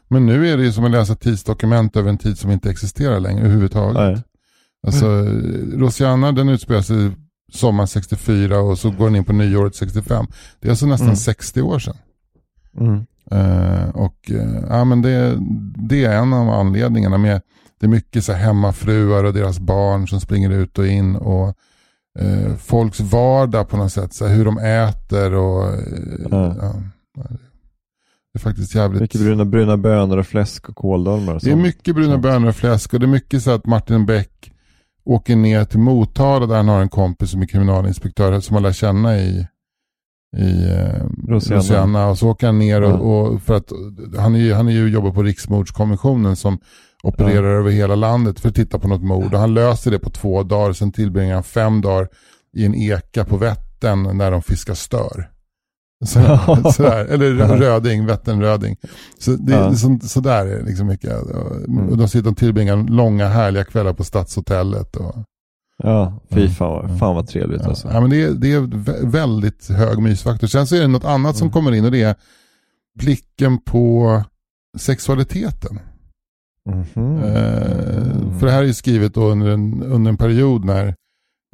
Men 0.09 0.27
nu 0.27 0.49
är 0.49 0.57
det 0.57 0.62
ju 0.62 0.73
som 0.73 0.85
att 0.85 0.90
läsa 0.90 1.14
tidsdokument 1.14 1.96
över 1.96 2.09
en 2.11 2.18
tid 2.18 2.38
som 2.38 2.51
inte 2.51 2.70
existerar 2.70 3.20
längre 3.20 3.40
överhuvudtaget. 3.40 3.96
Nej. 3.96 4.23
Alltså, 4.87 5.07
Rosianna 5.77 6.33
den 6.33 6.49
utspelar 6.49 6.83
sig 6.83 7.11
sommar 7.55 7.87
64 7.87 8.59
och 8.61 8.79
så 8.79 8.91
går 8.91 9.05
den 9.07 9.17
in 9.17 9.25
på 9.25 9.33
nyåret 9.33 9.75
65. 9.75 10.27
Det 10.61 10.69
är 10.69 10.71
alltså 10.71 10.87
nästan 10.87 11.07
Mm. 11.07 11.17
60 11.17 11.63
år 11.63 11.79
sedan. 11.79 11.97
Mm. 12.79 13.07
Eh, 13.31 13.89
och 13.89 14.31
eh, 14.31 14.65
ja, 14.69 14.85
men 14.85 15.03
det, 15.03 15.39
det 15.89 16.05
är 16.05 16.17
en 16.17 16.33
av 16.33 16.51
anledningarna. 16.51 17.19
Med, 17.19 17.41
det 17.81 17.87
är 17.87 17.91
mycket 17.91 18.25
så 18.25 18.33
hemmafruar 18.33 19.25
och 19.25 19.35
deras 19.35 19.59
barn 19.59 20.09
som 20.09 20.21
springer 20.21 20.51
ut 20.51 20.79
och 20.79 20.87
in. 20.87 21.17
och 21.17 21.49
eh, 22.19 22.55
Folks 22.57 23.01
vardag 23.01 23.69
på 23.69 23.77
något 23.77 23.93
sätt. 23.93 24.15
Så 24.15 24.27
hur 24.27 24.45
de 24.45 24.59
äter 24.59 25.35
och... 25.35 25.65
Eh, 25.65 25.81
Ja. 26.31 26.75
det 28.33 28.39
är 28.39 28.41
faktiskt 28.41 28.75
jävligt... 28.75 29.01
Mycket 29.01 29.21
bruna, 29.21 29.45
bruna 29.45 29.77
bönor 29.77 30.17
och 30.19 30.27
fläsk 30.27 30.69
och 30.69 30.77
kåldolmar 30.77 31.35
och 31.35 31.41
Det 31.43 31.51
är 31.51 31.57
mycket 31.57 31.95
bruna 31.95 32.19
bönor 32.19 32.49
och 32.49 32.57
fläsk 32.57 32.95
och 32.95 33.01
det 33.01 33.07
är 33.07 33.09
mycket 33.09 33.43
så 33.43 33.51
att 33.51 33.67
Martin 33.67 34.07
Beck 34.07 34.53
åker 35.05 35.37
ner 35.37 35.65
till 35.65 35.79
Motala 35.79 36.47
där 36.47 36.57
han 36.57 36.69
har 36.69 36.81
en 36.81 36.89
kompis 36.89 37.31
som 37.31 37.43
är 37.43 37.47
kriminalinspektör 37.47 38.41
som 38.41 38.55
han 38.55 38.63
lär 38.63 38.73
känna 38.73 39.19
i, 39.19 39.47
i 40.37 40.71
eh, 40.71 41.05
Rosianna. 41.29 41.61
Rosianna. 41.61 42.09
Och 42.09 42.19
så 42.19 42.29
åker 42.29 42.47
han 42.47 42.59
ner 42.59 42.83
och, 42.83 42.91
Ja. 42.91 42.95
och 42.95 43.43
för 43.43 43.55
att 43.55 43.73
han 44.19 44.37
är 44.37 44.55
han 44.55 44.69
är 44.69 44.73
ju 44.73 44.89
jobbar 44.89 45.11
på 45.11 45.23
Riksmordskommissionen 45.23 46.37
som 46.37 46.59
opererar 47.03 47.59
över 47.59 47.71
hela 47.71 47.95
landet 47.95 48.41
för 48.41 48.49
att 48.49 48.55
titta 48.55 48.79
på 48.79 48.89
något 48.89 49.03
mord. 49.03 49.35
Och 49.35 49.41
han 49.41 49.55
löser 49.55 49.91
det 49.91 49.99
på 49.99 50.11
två 50.11 50.43
dagar. 50.43 50.73
Sen 50.73 50.93
tillbringar 50.93 51.35
han 51.35 51.43
fem 51.43 51.81
dagar 51.81 52.09
i 52.57 52.67
en 52.67 52.75
eka 52.75 53.25
på 53.25 53.37
Vättern 53.37 54.17
när 54.19 54.31
de 54.31 54.43
fiskar 54.43 54.75
stör. 54.75 55.31
Så, 56.05 56.21
sådär. 56.73 57.05
Eller 57.05 57.31
rö- 57.35 57.57
röding, 57.59 58.07
Vätternröding. 58.07 58.77
Så, 59.19 59.31
det, 59.31 59.53
Ja. 59.53 59.75
så, 59.75 59.99
så 60.03 60.21
där 60.21 60.47
är 60.47 60.59
det 60.59 60.65
liksom 60.65 60.87
mycket. 60.87 61.13
Mm. 61.69 61.89
Och 61.89 61.97
de 61.99 62.09
sitter 62.09 62.31
och 62.31 62.37
tillbringar 62.37 62.77
långa 62.77 63.29
härliga 63.29 63.65
kvällar 63.65 63.93
på 63.93 64.05
Stadshotellet. 64.05 64.97
Och, 64.97 65.15
Ja, 65.83 66.21
fy 66.31 66.41
Mm. 66.41 66.53
fan 66.53 66.71
vad, 66.73 66.99
fan 66.99 67.15
vad 67.15 67.27
trevligt 67.29 67.61
ja. 67.63 67.69
alltså. 67.69 67.89
Ja, 67.93 68.01
men 68.01 68.11
det, 68.11 68.23
är, 68.23 68.31
det 68.31 68.53
är 68.53 68.61
vä- 68.61 69.11
väldigt 69.11 69.69
hög 69.69 69.99
mysfaktor. 69.99 70.47
Sen 70.47 70.67
så 70.67 70.77
är 70.77 70.81
det 70.81 70.87
något 70.87 71.05
annat 71.05 71.37
som 71.37 71.45
Mm. 71.45 71.53
kommer 71.53 71.73
in 71.73 71.85
och 71.85 71.91
det 71.91 72.03
är 72.03 72.15
blicken 72.99 73.59
på 73.59 74.23
sexualiteten. 74.79 75.79
Mhm. 76.71 77.17
Eh, 77.19 78.39
för 78.39 78.47
det 78.47 78.53
här 78.53 78.63
är 78.63 78.67
ju 78.67 78.75
skrivet 78.75 79.17
under 79.17 79.47
en, 79.51 79.83
under 79.83 80.09
en 80.11 80.17
period 80.17 80.65
när, 80.65 80.95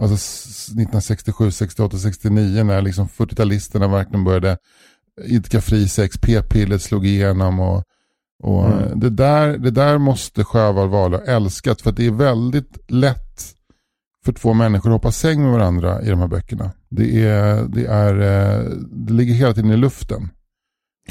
alltså 0.03 0.15
s- 0.15 0.67
1967, 0.69 1.51
68, 1.51 1.99
69 1.99 2.65
när 2.65 2.83
liksom 2.83 3.09
40-talisterna 3.09 3.91
verkligen 3.91 4.25
började 4.25 4.59
idka 5.25 5.61
fri 5.61 5.89
sex, 5.89 6.17
p-pillret 6.23 6.83
slog 6.83 7.07
igenom 7.07 7.61
och, 7.61 7.85
och 8.43 8.67
Mm. 8.67 8.79
eh, 8.79 8.97
det, 8.97 9.11
där, 9.11 9.59
det 9.59 9.71
där 9.71 9.99
måste 9.99 10.45
Sjöwall 10.45 10.89
Wahlöö 10.89 11.21
älskat 11.27 11.81
för 11.83 11.93
det 11.93 12.07
är 12.07 12.11
väldigt 12.11 12.91
lätt 12.91 13.55
för 14.25 14.33
två 14.33 14.55
människor 14.55 14.91
att 14.91 14.95
hoppa 14.95 15.13
säng 15.13 15.43
med 15.43 15.53
varandra 15.53 16.03
i 16.03 16.09
de 16.11 16.21
här 16.21 16.27
böckerna. 16.29 16.71
Det, 16.91 17.25
är, 17.25 17.63
det, 17.69 17.87
är, 17.87 18.15
eh, 18.21 18.71
det 18.91 19.13
ligger 19.13 19.35
hela 19.35 19.55
tiden 19.55 19.71
i 19.71 19.77
luften. 19.77 20.29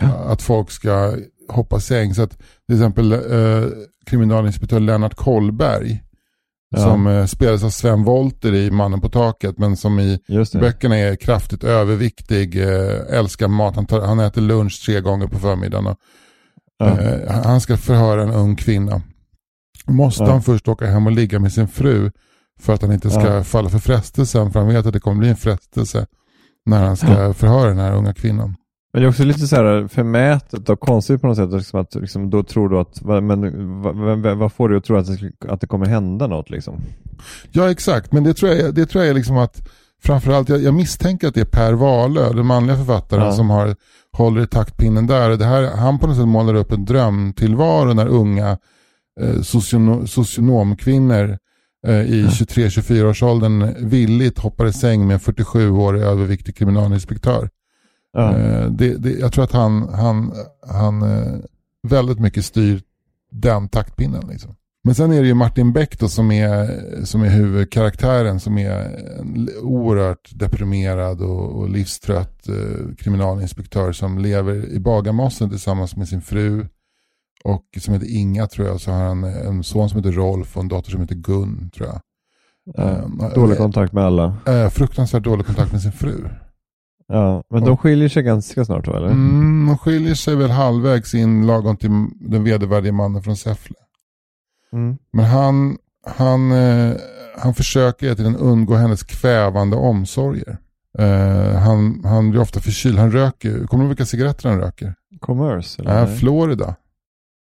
Ja. 0.01 0.07
Att 0.07 0.41
folk 0.41 0.71
ska 0.71 1.15
hoppa 1.49 1.79
säng. 1.79 2.15
Så 2.15 2.21
att 2.21 2.37
till 2.67 2.75
exempel 2.75 3.11
eh, 3.11 3.69
kriminalinspektör 4.05 4.79
Lennart 4.79 5.15
Kollberg 5.15 6.03
Ja. 6.69 6.81
som 6.81 7.07
eh, 7.07 7.25
spelades 7.25 7.63
av 7.63 7.69
Sven 7.69 8.03
Wollter 8.03 8.53
i 8.53 8.71
Mannen 8.71 9.01
på 9.01 9.09
taket 9.09 9.57
men 9.57 9.77
som 9.77 9.99
i 9.99 10.19
böckerna 10.53 10.97
är 10.97 11.15
kraftigt 11.15 11.63
överviktig, 11.63 12.61
eh, 12.61 13.17
älskar 13.19 13.47
mat, 13.47 13.75
han, 13.75 13.85
tar, 13.85 14.01
han 14.01 14.19
äter 14.19 14.41
lunch 14.41 14.83
tre 14.85 15.01
gånger 15.01 15.27
på 15.27 15.39
förmiddagen. 15.39 15.87
Och, 15.87 15.97
Ja. 16.77 16.99
eh, 16.99 17.31
han 17.43 17.61
ska 17.61 17.77
förhöra 17.77 18.23
en 18.23 18.31
ung 18.31 18.55
kvinna. 18.55 19.01
Måste 19.87 20.23
Ja. 20.23 20.31
han 20.31 20.41
först 20.43 20.67
åka 20.67 20.85
hem 20.85 21.05
och 21.05 21.11
ligga 21.11 21.39
med 21.39 21.53
sin 21.53 21.67
fru 21.67 22.11
för 22.59 22.73
att 22.73 22.81
han 22.81 22.91
inte 22.91 23.09
ska 23.09 23.43
falla 23.43 23.69
för 23.69 23.79
frestelsen 23.79 24.51
för 24.51 24.59
han 24.59 24.69
vet 24.69 24.85
att 24.85 24.93
det 24.93 24.99
kommer 24.99 25.19
bli 25.19 25.29
en 25.29 25.35
frestelse 25.35 26.05
när 26.65 26.83
han 26.83 26.97
ska 26.97 27.33
förhöra 27.33 27.69
den 27.69 27.79
här 27.79 27.95
unga 27.95 28.13
kvinnan. 28.13 28.55
Men 28.95 29.01
det 29.01 29.07
är 29.07 29.09
också 29.09 29.23
lite 29.23 29.47
så 29.47 29.55
här 29.55 29.87
förmätet 29.87 30.69
och 30.69 30.79
konstigt 30.79 31.21
på 31.21 31.27
något 31.27 31.37
sätt. 31.37 31.51
Liksom 31.51 31.79
att, 31.79 31.95
liksom, 31.95 32.29
då 32.29 32.43
tror 32.43 32.69
du 32.69 32.79
att, 32.79 33.01
men 33.23 33.81
vad 33.81 33.95
va, 34.21 34.33
vad 34.35 34.51
får 34.51 34.69
du 34.69 34.77
att 34.77 34.83
tro 34.83 34.97
att 34.97 35.07
det, 35.07 35.31
att 35.49 35.61
det 35.61 35.67
kommer 35.67 35.85
hända 35.85 36.27
något 36.27 36.49
liksom? 36.49 36.81
Ja 37.51 37.71
exakt, 37.71 38.11
men 38.11 38.23
det 38.23 38.33
tror 38.33 38.51
jag, 38.51 38.75
det 38.75 38.85
tror 38.85 39.03
jag 39.03 39.09
är 39.09 39.13
liksom 39.13 39.37
att 39.37 39.67
framförallt, 40.03 40.49
jag, 40.49 40.61
jag 40.61 40.73
misstänker 40.73 41.27
att 41.27 41.33
det 41.33 41.41
är 41.41 41.45
Per 41.45 41.73
Wahlöö, 41.73 42.33
den 42.33 42.45
manliga 42.45 42.77
författaren 42.77 43.23
Ja. 43.23 43.31
som 43.31 43.49
har, 43.49 43.75
håller 44.17 44.41
i 44.41 44.47
taktpinnen 44.47 45.07
där. 45.07 45.29
Det 45.29 45.45
här, 45.45 45.63
han 45.63 45.99
på 45.99 46.07
något 46.07 46.17
sätt 46.17 46.27
målar 46.27 46.53
upp 46.53 46.71
en 46.71 46.85
drömtillvaro 46.85 47.93
när 47.93 48.07
unga 48.07 48.57
eh, 49.21 49.41
sociono, 49.41 50.07
socionomkvinnor 50.07 51.37
eh, 51.87 52.01
i 52.01 52.25
23-24-årsåldern 52.25 53.87
villigt 53.89 54.39
hoppar 54.39 54.65
i 54.65 54.73
säng 54.73 55.07
med 55.07 55.13
en 55.13 55.19
47-årig 55.19 56.01
överviktig 56.01 56.57
kriminalinspektör. 56.57 57.49
Ja. 58.15 58.37
Eh, 58.37 58.65
det, 58.71 58.97
det, 58.97 59.11
jag 59.11 59.33
tror 59.33 59.43
att 59.43 59.51
han, 59.51 59.89
han, 59.93 60.33
han 60.67 61.01
eh, 61.01 61.33
väldigt 61.87 62.19
mycket 62.19 62.45
styr 62.45 62.81
den 63.31 63.69
taktpinnen. 63.69 64.23
Liksom. 64.29 64.55
Men 64.83 64.95
sen 64.95 65.11
är 65.11 65.21
det 65.21 65.27
ju 65.27 65.33
Martin 65.33 65.73
Beck 65.73 65.99
då 65.99 66.07
som 66.07 66.31
är, 66.31 66.81
som 67.05 67.21
är 67.23 67.29
huvudkaraktären 67.29 68.39
som 68.39 68.57
är 68.57 68.71
en 69.19 69.49
oerhört 69.61 70.31
deprimerad 70.35 71.21
och, 71.21 71.55
och 71.59 71.69
livstrött 71.69 72.47
eh, 72.47 72.95
kriminalinspektör 72.97 73.91
som 73.91 74.17
lever 74.17 74.69
i 74.69 74.79
Bagarmossen 74.79 75.49
tillsammans 75.49 75.95
med 75.95 76.07
sin 76.07 76.21
fru 76.21 76.67
och 77.43 77.63
som 77.79 77.93
heter 77.93 78.07
Inga 78.17 78.47
tror 78.47 78.67
jag. 78.67 78.81
Så 78.81 78.91
har 78.91 79.03
han 79.03 79.23
en 79.23 79.63
son 79.63 79.89
som 79.89 79.97
heter 79.99 80.11
Rolf 80.11 80.55
och 80.57 80.63
en 80.63 80.67
dotter 80.69 80.91
som 80.91 81.01
heter 81.01 81.15
Gun 81.15 81.69
tror 81.75 81.87
jag. 81.87 82.01
Ja. 82.75 82.89
Eh, 83.27 83.33
Dålig 83.35 83.57
kontakt 83.57 83.93
med 83.93 84.03
alla. 84.03 84.37
eh, 84.47 84.69
fruktansvärt 84.69 85.23
dålig 85.23 85.45
kontakt 85.45 85.71
med 85.71 85.81
sin 85.81 85.91
fru. 85.91 86.23
Ja, 87.07 87.43
men 87.49 87.63
de 87.63 87.77
skiljer 87.77 88.09
sig 88.09 88.23
ganska 88.23 88.65
snart 88.65 88.87
eller? 88.87 89.07
Mm, 89.07 89.65
de 89.67 89.77
skiljer 89.77 90.15
sig 90.15 90.35
väl 90.35 90.51
halvvägs 90.51 91.13
in 91.13 91.47
lagom 91.47 91.77
till 91.77 91.89
den 92.19 92.43
vedervärdige 92.43 92.91
mannen 92.91 93.23
från 93.23 93.37
Säffle. 93.37 93.75
Mm. 94.73 94.97
Men 95.13 95.25
han, 95.25 95.77
han, 96.07 96.51
eh, 96.51 96.93
han 97.37 97.53
försöker 97.53 98.05
hela 98.05 98.15
tiden 98.15 98.35
undgå 98.35 98.75
hennes 98.75 99.03
kvävande 99.03 99.75
omsorger. 99.77 100.57
Eh, 100.97 101.59
han, 101.59 102.01
han 102.05 102.31
blir 102.31 102.41
ofta 102.41 102.59
förkyld. 102.59 102.99
Han 102.99 103.11
röker. 103.11 103.51
Kommer 103.67 103.83
du 103.83 103.87
ihåg 103.87 103.87
vilka 103.87 104.05
cigaretter 104.05 104.49
han 104.49 104.59
röker? 104.59 104.93
Commerce? 105.19 105.81
Eller? 105.81 106.01
Äh, 106.01 106.07
Nej. 106.07 106.17
Florida. 106.17 106.75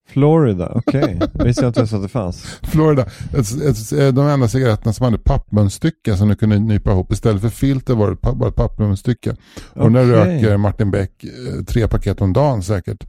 Florida, 0.08 0.72
okej. 0.74 1.20
Det 1.32 1.44
visste 1.44 1.62
jag 1.64 1.70
inte 1.70 1.80
ens 1.80 1.92
att 1.92 2.02
det 2.02 2.08
fanns. 2.08 2.58
Florida. 2.62 3.02
Ett, 3.32 3.62
ett, 3.62 3.92
ett, 3.92 4.14
de 4.14 4.18
enda 4.28 4.48
cigaretterna 4.48 4.92
som 4.92 5.04
hade 5.04 5.18
pappmunstycke 5.18 6.16
som 6.16 6.28
du 6.28 6.36
kunde 6.36 6.58
nypa 6.58 6.90
ihop. 6.90 7.12
Istället 7.12 7.42
för 7.42 7.48
filter 7.48 7.94
var 7.94 8.10
det 8.10 8.16
bara 8.34 8.48
ett 8.48 8.56
pappmunstycke. 8.56 9.36
Och 9.74 9.92
där 9.92 10.20
Okej. 10.22 10.36
röker 10.36 10.56
Martin 10.56 10.90
Beck 10.90 11.24
eh, 11.24 11.64
tre 11.64 11.88
paket 11.88 12.20
om 12.20 12.32
dagen 12.32 12.62
säkert. 12.62 13.04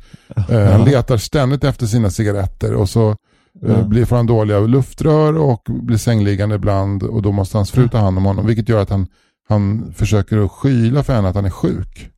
Eh, 0.49 0.63
han 0.71 0.85
letar 0.85 1.17
ständigt 1.17 1.63
efter 1.63 1.85
sina 1.85 2.09
cigaretter 2.09 2.73
och 2.73 2.89
så 2.89 3.09
eh, 3.09 3.15
Ja. 3.61 3.83
blir, 3.83 4.05
får 4.05 4.15
han 4.15 4.25
dåliga 4.27 4.59
luftrör 4.59 5.37
och 5.37 5.61
blir 5.69 5.97
sängliggande 5.97 6.55
ibland 6.55 7.03
och 7.03 7.21
då 7.21 7.31
måste 7.31 7.57
hans 7.57 7.71
fru 7.71 7.87
ta 7.89 7.97
hand 7.97 8.17
om 8.17 8.25
honom. 8.25 8.45
Vilket 8.47 8.69
gör 8.69 8.81
att 8.81 8.89
han, 8.89 9.07
han 9.49 9.93
försöker 9.95 10.37
att 10.45 10.51
skyla 10.51 11.03
för 11.03 11.13
henne 11.13 11.29
att 11.29 11.35
han 11.35 11.45
är 11.45 11.49
sjuk. 11.49 12.09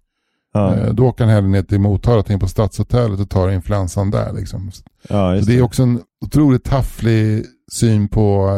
Ja, 0.54 0.76
Eh, 0.76 0.94
då 0.94 1.06
åker 1.08 1.24
han 1.24 1.34
hellre 1.34 1.50
ner 1.50 1.64
till 1.64 1.80
Motala, 1.80 2.24
in 2.30 2.40
på 2.40 2.48
Stadshotellet 2.48 3.20
och 3.20 3.30
tar 3.30 3.50
influensan 3.50 4.12
där. 4.12 4.34
Liksom. 4.34 4.72
Så 4.72 4.84
ja 5.10 5.36
just 5.36 5.48
det 5.48 5.58
är 5.58 5.62
också 5.62 5.84
en 5.84 6.02
otroligt 6.26 6.64
tafflig 6.64 7.46
syn 7.72 8.08
på 8.08 8.58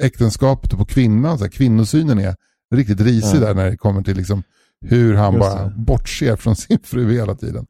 eh, 0.00 0.06
äktenskapet 0.06 0.72
och 0.72 0.78
på 0.78 0.84
kvinnan. 0.84 1.38
Så 1.38 1.44
här, 1.44 1.50
kvinnosynen 1.50 2.18
är 2.18 2.34
riktigt 2.74 3.00
risig 3.00 3.36
Ja. 3.38 3.40
där 3.40 3.54
när 3.54 3.70
det 3.70 3.76
kommer 3.76 4.02
till 4.02 4.16
liksom 4.16 4.42
hur 4.86 5.14
han 5.14 5.34
Just 5.34 5.40
bara 5.54 5.64
det. 5.64 5.74
bortser 5.76 6.36
från 6.36 6.56
sin 6.56 6.78
fru 6.84 7.12
hela 7.12 7.34
tiden. 7.34 7.66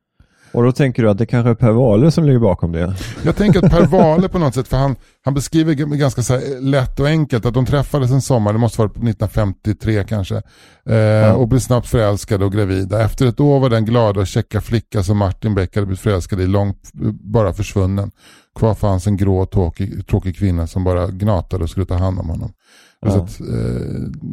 Och 0.52 0.62
då 0.62 0.72
tänker 0.72 1.02
du 1.02 1.10
att 1.10 1.18
det 1.18 1.26
kanske 1.26 1.50
är 1.50 1.54
Per 1.54 1.70
Wahlöö 1.70 2.10
som 2.10 2.24
ligger 2.24 2.38
bakom 2.38 2.72
det? 2.72 2.94
Jag 3.22 3.36
tänker 3.36 3.64
att 3.64 3.70
Per 3.70 3.86
Wahlöö 3.86 4.28
på 4.28 4.38
något 4.38 4.54
sätt, 4.54 4.68
för 4.68 4.76
han, 4.76 4.96
han 5.24 5.34
beskriver 5.34 5.74
ganska 5.74 6.22
så 6.22 6.32
här 6.32 6.60
lätt 6.60 7.00
och 7.00 7.06
enkelt 7.06 7.46
att 7.46 7.54
de 7.54 7.66
träffades 7.66 8.10
en 8.10 8.22
sommar, 8.22 8.52
det 8.52 8.58
måste 8.58 8.78
vara 8.78 8.90
1953 8.90 10.04
kanske, 10.04 10.42
eh, 10.88 11.32
och 11.32 11.48
blev 11.48 11.58
snabbt 11.58 11.86
förälskade 11.86 12.44
och 12.44 12.52
gravida. 12.52 13.04
Efter 13.04 13.26
ett 13.26 13.40
år 13.40 13.60
var 13.60 13.70
den 13.70 13.84
glada 13.84 14.20
och 14.20 14.26
käcka 14.26 14.60
flicka 14.60 15.02
som 15.02 15.18
Martin 15.18 15.54
Beck 15.54 15.74
hade 15.74 15.86
blivit 15.86 16.00
förälskad 16.00 16.40
i 16.40 16.46
långt 16.46 16.90
bara 17.12 17.52
försvunnen. 17.52 18.10
Kvar 18.58 18.75
fanns 18.75 19.06
en 19.06 19.16
grå 19.16 19.46
tråkig, 19.46 20.06
tråkig 20.06 20.37
kvinna 20.37 20.66
som 20.66 20.85
bara 20.85 21.06
gnatade 21.06 21.64
och 21.64 21.70
skulle 21.70 21.87
ta 21.87 21.94
hand 21.94 22.18
om 22.18 22.29
honom. 22.29 22.52
Ja. 23.00 23.10
Så 23.10 23.18
att, 23.18 23.40
eh, 23.40 23.46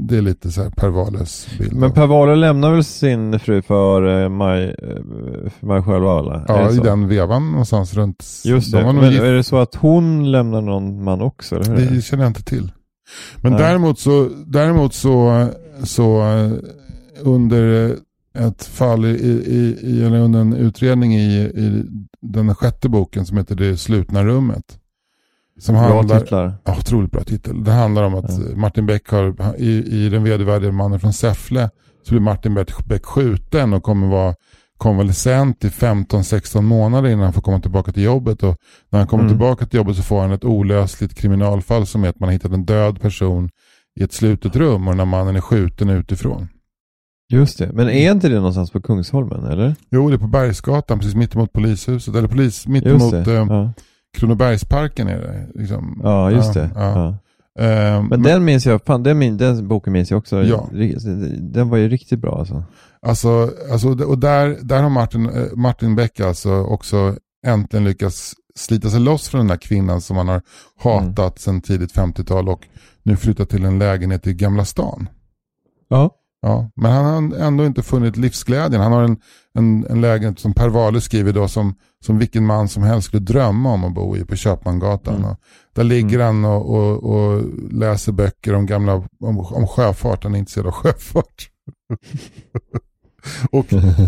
det 0.10 0.18
är 0.18 0.22
lite 0.22 0.52
så 0.52 0.64
här 0.64 0.70
Per 0.70 0.88
Wahlöös 0.90 1.48
bild. 1.60 1.74
Men 1.76 1.92
Per 1.92 2.08
Wahlöö 2.08 2.36
lämnar 2.36 2.72
väl 2.72 2.84
sin 2.84 3.40
fru 3.40 3.62
för 3.62 4.24
eh, 4.24 4.30
Maj, 4.30 4.64
eh, 4.64 5.52
för 5.60 5.66
Maj 5.68 5.82
själva 5.84 6.20
eller? 6.20 6.46
Ja, 6.48 6.72
i 6.72 6.76
så? 6.76 6.84
den 6.84 7.08
vevan 7.08 7.52
någonstans 7.52 7.94
runt. 7.94 8.26
Just 8.46 8.72
de 8.72 8.78
det. 8.78 8.84
nog 8.86 8.96
Men 8.96 9.12
gift- 9.12 9.24
är 9.24 9.34
det 9.34 9.44
så 9.44 9.58
att 9.58 9.76
hon 9.76 10.32
lämnar 10.32 10.62
någon 10.62 11.04
man 11.04 11.22
också? 11.22 11.56
Eller 11.56 11.66
hur 11.66 11.76
Det 11.76 11.96
det? 11.96 12.02
känner 12.02 12.24
jag 12.24 12.30
inte 12.30 12.44
till. 12.44 12.72
Men 13.42 13.52
Nej. 13.52 13.62
däremot 13.62 14.00
så, 14.00 14.30
däremot 14.46 14.94
så, 14.94 15.48
så 15.84 16.22
eh, 16.22 16.52
under 17.22 17.96
ett 18.38 18.64
fall 18.66 19.06
i, 19.06 19.10
i, 19.10 19.78
i, 19.82 20.04
eller 20.06 20.20
under 20.20 20.40
en 20.40 20.54
utredning 20.54 21.16
i, 21.16 21.34
i 21.42 21.84
den 22.22 22.56
sjätte 22.56 22.90
boken 22.90 23.26
som 23.26 23.38
heter 23.38 23.56
Det 23.56 23.78
slutna 23.78 24.24
rummet. 24.24 24.80
Som 25.60 25.76
Bra 25.76 25.84
handlar, 25.84 26.20
titlar. 26.20 26.54
Ja, 26.64 26.76
otroligt 26.80 27.12
bra 27.12 27.24
titel. 27.24 27.64
Det 27.64 27.72
handlar 27.72 28.04
om 28.04 28.16
att 28.16 28.32
Ja. 28.32 28.56
Martin 28.56 28.86
Beck 28.86 29.10
har, 29.10 29.56
i, 29.58 29.84
i 30.06 30.10
Den 30.10 30.24
vedervärdige 30.24 30.72
mannen 30.72 31.00
från 31.00 31.14
Säffle, 31.14 31.70
så 32.04 32.10
blir 32.14 32.22
Martin 32.22 32.54
Beck 32.54 32.86
Beck 32.86 33.06
skjuten 33.06 33.74
och 33.74 33.84
kommer 33.84 34.08
vara 34.08 34.36
konvalescent 34.78 35.64
i 35.66 35.68
15-16 35.70 36.62
månader 36.62 37.10
innan 37.10 37.24
han 37.24 37.34
får 37.34 37.42
komma 37.42 37.60
tillbaka 37.60 37.92
till 37.92 38.04
jobbet. 38.04 38.44
Och 38.44 38.56
när 38.90 39.00
han 39.00 39.08
kommer 39.08 39.24
Mm. 39.24 39.34
tillbaka 39.34 39.66
till 39.66 39.78
jobbet 39.78 39.96
så 39.96 40.04
får 40.04 40.22
han 40.22 40.32
ett 40.32 40.44
olösligt 40.46 41.16
kriminalfall 41.16 41.86
som 41.88 42.04
är 42.04 42.10
att 42.10 42.20
man 42.20 42.28
har 42.30 42.34
hittat 42.34 42.52
en 42.52 42.66
död 42.66 43.02
person 43.02 43.50
i 44.00 44.04
ett 44.04 44.14
slutet 44.14 44.56
rum 44.56 44.88
och 44.88 44.94
den 44.94 45.00
här 45.00 45.06
mannen 45.06 45.36
är 45.36 45.42
skjuten 45.42 45.90
utifrån. 45.90 46.48
Just 47.30 47.58
det. 47.60 47.72
Men 47.74 47.90
är 47.90 48.12
inte 48.12 48.30
det 48.30 48.36
någonstans 48.36 48.72
på 48.72 48.82
Kungsholmen, 48.82 49.46
eller? 49.46 49.76
Jo, 49.90 50.10
det 50.10 50.16
är 50.16 50.20
på 50.20 50.28
Bergsgatan, 50.28 51.00
precis 51.00 51.16
mittemot 51.16 51.54
polishuset. 51.54 52.16
Eller 52.16 52.28
polis, 52.28 52.68
mittemot 52.68 53.14
eh, 53.14 53.34
Ja. 53.34 53.74
Kronobergsparken 54.18 55.08
är 55.08 55.18
det. 55.22 55.60
Liksom. 55.60 56.02
ja, 56.04 56.32
just 56.32 56.54
det. 56.54 56.70
Ja. 56.76 57.18
Ja. 57.56 57.64
Eh, 57.64 58.04
Men 58.04 58.24
den 58.24 58.46
minns 58.46 58.66
jag, 58.66 58.82
fan 58.86 59.04
den, 59.04 59.18
min, 59.18 59.38
den 59.38 59.68
boken 59.68 59.94
minns 59.94 60.12
jag 60.12 60.18
också. 60.18 60.44
Ja. 60.44 60.70
Den 61.40 61.70
var 61.70 61.78
ju 61.78 61.90
riktigt 61.90 62.20
bra 62.20 62.40
alltså. 62.40 62.64
Alltså, 63.02 63.52
alltså 63.72 63.88
och 64.06 64.18
där, 64.20 64.58
där 64.62 64.82
har 64.84 64.90
Martin, 64.90 65.30
eh, 65.30 65.44
Martin 65.56 65.96
Beck 65.96 66.20
alltså 66.20 66.54
också 66.64 67.16
äntligen 67.48 67.84
lyckats 67.84 68.34
slita 68.56 68.90
sig 68.90 69.00
loss 69.00 69.30
från 69.30 69.40
den 69.40 69.48
där 69.48 69.58
kvinnan 69.58 70.02
som 70.02 70.18
han 70.18 70.28
har 70.28 70.42
hatat 70.80 71.18
Mm. 71.20 71.32
sedan 71.38 71.62
tidigt 71.62 71.94
50-tal 71.96 72.50
och 72.50 72.68
nu 73.04 73.16
flyttat 73.16 73.50
till 73.50 73.66
en 73.66 73.80
lägenhet 73.80 74.28
i 74.28 74.34
Gamla 74.34 74.66
stan. 74.66 75.10
Ja. 75.90 76.12
Ja, 76.48 76.72
men 76.76 76.92
han 76.92 77.06
har 77.32 77.40
ändå 77.40 77.66
inte 77.66 77.84
funnit 77.84 78.18
livsglädjen. 78.18 78.82
Han 78.82 78.92
har 78.92 79.04
en, 79.04 79.18
en, 79.54 79.86
en 79.90 80.02
lägenhet 80.02 80.40
som 80.40 80.54
Per 80.54 80.70
Wahlöö 80.70 81.02
skriver 81.02 81.34
då 81.34 81.48
som, 81.48 81.76
som 82.06 82.18
vilken 82.18 82.46
man 82.46 82.68
som 82.68 82.84
helst 82.84 83.08
skulle 83.08 83.24
drömma 83.24 83.74
om 83.74 83.84
att 83.84 83.94
bo 83.94 84.18
i 84.18 84.26
på 84.26 84.36
Köpmangatan. 84.36 85.16
Mm. 85.16 85.36
Där 85.76 85.84
ligger 85.84 86.20
han 86.20 86.46
och, 86.46 86.76
och, 86.76 87.04
och 87.04 87.44
läser 87.72 88.12
böcker 88.12 88.54
om 88.56 88.66
gamla 88.66 88.94
om, 89.20 89.40
om 89.40 89.68
sjöfart. 89.68 90.24
Han 90.24 90.36
är 90.36 90.40
intresserad 90.40 90.68
av 90.68 90.74
sjöfart. 90.74 91.50
och, 93.52 93.66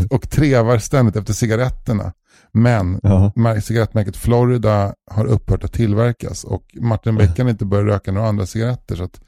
och 0.09 0.29
trevar 0.29 0.77
ständigt 0.77 1.15
efter 1.15 1.33
cigaretterna. 1.33 2.13
Men 2.51 2.99
Ja. 3.03 3.31
mär- 3.35 3.59
cigarettmärket 3.59 4.17
Florida 4.17 4.93
har 5.11 5.25
upphört 5.25 5.63
att 5.63 5.73
tillverkas 5.73 6.43
och 6.43 6.63
Martin 6.81 7.15
Beck 7.15 7.35
kan 7.35 7.49
inte 7.49 7.65
börja 7.65 7.85
röka 7.85 8.11
några 8.11 8.27
andra 8.27 8.45
cigaretter 8.45 8.95
så 8.95 9.03
att 9.03 9.21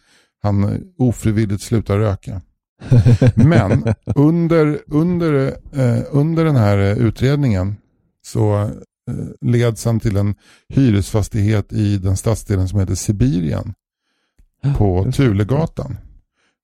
han 0.43 0.81
ofrivilligt 0.97 1.63
slutar 1.63 1.97
röka. 1.97 2.41
Men 3.35 3.93
under, 4.15 4.79
under, 4.87 5.57
eh, 5.73 6.03
under 6.11 6.45
den 6.45 6.55
här 6.55 6.77
eh, 6.77 6.97
utredningen 6.97 7.75
så 8.25 8.55
eh, 8.61 8.69
leds 9.41 9.85
han 9.85 9.99
till 9.99 10.17
en 10.17 10.35
hyresfastighet 10.69 11.73
i 11.73 11.97
den 11.97 12.17
stadsdelen 12.17 12.67
som 12.67 12.79
heter 12.79 12.95
Sibirien 12.95 13.73
på. 14.77 15.11
Tulegatan. 15.11 15.97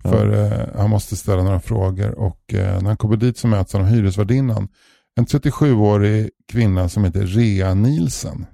För 0.03 0.33
eh, 0.33 0.79
han 0.79 0.89
måste 0.89 1.15
ställa 1.15 1.43
några 1.43 1.59
frågor 1.59 2.19
och 2.19 2.53
eh, 2.53 2.81
när 2.81 2.87
han 2.87 2.97
kommer 2.97 3.17
dit 3.17 3.37
så 3.37 3.47
möts 3.47 3.73
han 3.73 3.81
av 3.81 3.87
hyresvärdinnan. 3.87 4.67
En 5.15 5.25
37-årig 5.25 6.29
kvinna 6.51 6.89
som 6.89 7.03
heter 7.03 7.25
Rea 7.25 7.73
Nielsen. 7.73 8.45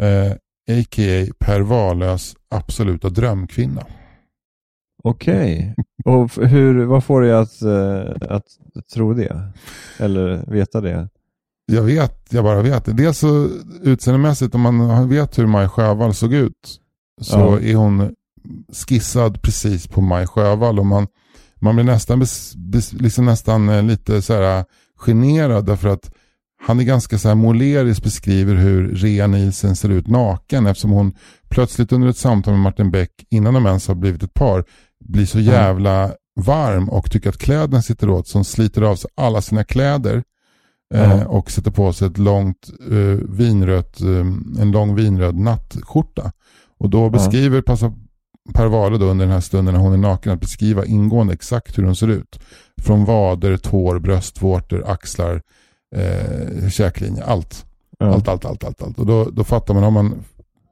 Eh, 0.00 0.32
a.k.a. 0.80 1.32
Per 1.38 1.60
Wahlöös 1.60 2.36
absoluta 2.48 3.08
drömkvinna. 3.08 3.86
Okej. 5.02 5.74
Och 6.04 6.30
hur, 6.36 6.84
vad 6.84 7.04
får 7.04 7.20
dig 7.22 7.32
att, 7.32 7.62
eh, 7.62 8.36
att 8.36 8.44
tro 8.94 9.14
det? 9.14 9.52
Eller 9.98 10.44
veta 10.50 10.80
det? 10.80 11.08
Jag 11.66 11.82
vet, 11.82 12.26
jag 12.30 12.44
bara 12.44 12.62
vet 12.62 12.84
det. 12.84 12.92
Dels 12.92 13.18
så 13.18 13.48
utseendemässigt, 13.82 14.54
om 14.54 14.60
man 14.60 15.08
vet 15.08 15.38
hur 15.38 15.46
Maj 15.46 15.68
Sjöwall 15.68 16.14
såg 16.14 16.32
ut, 16.34 16.80
så 17.20 17.38
Ja. 17.38 17.60
är 17.60 17.74
hon 17.74 18.14
skissad 18.88 19.42
precis 19.42 19.86
på 19.86 20.00
Maj 20.00 20.26
Sjöwall. 20.26 20.78
Och 20.78 20.86
man, 20.86 21.06
man 21.60 21.74
blir 21.76 21.84
nästan, 21.84 22.18
bes, 22.18 22.56
bes, 22.56 22.92
liksom 22.92 23.24
nästan 23.26 23.68
eh, 23.68 23.82
lite 23.82 24.22
så 24.22 24.34
här 24.34 24.64
generad 24.96 25.64
därför 25.66 25.88
att 25.88 26.10
han 26.66 26.80
är 26.80 26.84
ganska 26.84 27.18
så 27.18 27.28
här 27.28 27.34
måleriskt 27.34 28.04
beskriver 28.04 28.54
hur 28.54 28.88
Rea 28.88 29.26
Nielsen 29.26 29.76
ser 29.76 29.88
ut 29.88 30.06
naken 30.08 30.66
eftersom 30.66 30.90
hon 30.90 31.12
plötsligt 31.48 31.92
under 31.92 32.08
ett 32.08 32.16
samtal 32.16 32.54
med 32.54 32.60
Martin 32.62 32.90
Beck 32.90 33.10
innan 33.30 33.54
de 33.54 33.66
ens 33.66 33.88
har 33.88 33.94
blivit 33.94 34.22
ett 34.22 34.34
par 34.34 34.64
blir 35.04 35.26
så 35.26 35.40
jävla 35.40 36.12
varm 36.40 36.88
och 36.88 37.10
tycker 37.10 37.28
att 37.28 37.38
kläderna 37.38 37.82
sitter 37.82 38.10
åt 38.10 38.32
hon 38.32 38.44
sliter 38.44 38.82
av 38.82 38.96
sig 38.96 39.10
alla 39.14 39.42
sina 39.42 39.64
kläder 39.64 40.22
eh, 40.94 41.18
Ja. 41.18 41.26
och 41.26 41.50
sätter 41.50 41.70
på 41.70 41.92
sig 41.92 42.08
ett 42.08 42.18
långt 42.18 42.70
eh, 42.90 43.18
vinrött, 43.28 44.00
eh, 44.00 44.60
en 44.62 44.70
lång 44.72 44.94
vinröd 44.94 45.36
nattskjorta. 45.38 46.32
Och 46.78 46.90
då 46.90 47.10
beskriver, 47.10 47.60
passar 47.60 47.92
Per 48.54 48.66
Wahlöö 48.66 48.98
då 48.98 49.04
under 49.06 49.24
den 49.24 49.32
här 49.32 49.40
stunden 49.40 49.74
när 49.74 49.80
hon 49.80 49.92
är 49.92 49.96
naken 49.96 50.32
att 50.32 50.40
beskriva 50.40 50.84
ingående 50.84 51.32
exakt 51.32 51.78
hur 51.78 51.82
hon 51.84 51.96
ser 51.96 52.08
ut. 52.08 52.40
Från 52.82 53.04
vader, 53.04 53.56
tår, 53.56 53.98
bröstvårtor, 53.98 54.84
axlar, 54.86 55.42
eh, 55.96 56.68
käklinje, 56.70 57.24
allt. 57.24 57.64
Ja. 57.98 58.06
Allt, 58.14 58.28
allt, 58.28 58.44
allt, 58.44 58.64
allt, 58.64 58.82
allt. 58.82 58.98
Och 58.98 59.06
då, 59.06 59.24
då 59.30 59.44
fattar 59.44 59.74
man 59.74 59.84
om 59.84 59.94
man, 59.94 60.24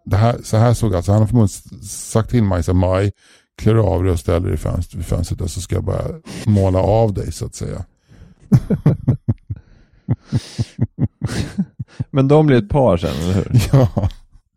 det 0.05 0.17
här, 0.17 0.37
så 0.45 0.57
här 0.57 0.75
såg 0.75 0.95
alltså, 0.95 1.13
han 1.13 1.21
har 1.21 1.27
förmodligen 1.27 1.83
sagt 1.89 2.31
till 2.31 2.43
Maj, 2.43 2.63
så 2.63 2.73
här, 2.73 2.79
Maj, 2.79 3.13
klär 3.59 3.75
av 3.75 4.03
dig 4.03 4.13
och 4.13 4.19
ställer 4.21 4.47
dig 4.47 4.55
i 4.55 4.57
fönstret, 4.57 5.07
fönstret 5.07 5.41
och 5.41 5.51
så 5.51 5.61
ska 5.61 5.75
jag 5.75 5.85
bara 5.85 6.05
måla 6.47 6.79
av 6.79 7.15
dig 7.15 7.33
så 7.33 7.47
att 7.47 7.55
säga. 7.55 7.85
Men 12.11 12.29
de 12.29 12.47
blir 12.47 12.59
ett 12.59 12.69
par 12.69 12.97
sen, 12.97 13.15
eller 13.23 13.35
hur? 13.35 13.51
Ja, 13.73 14.09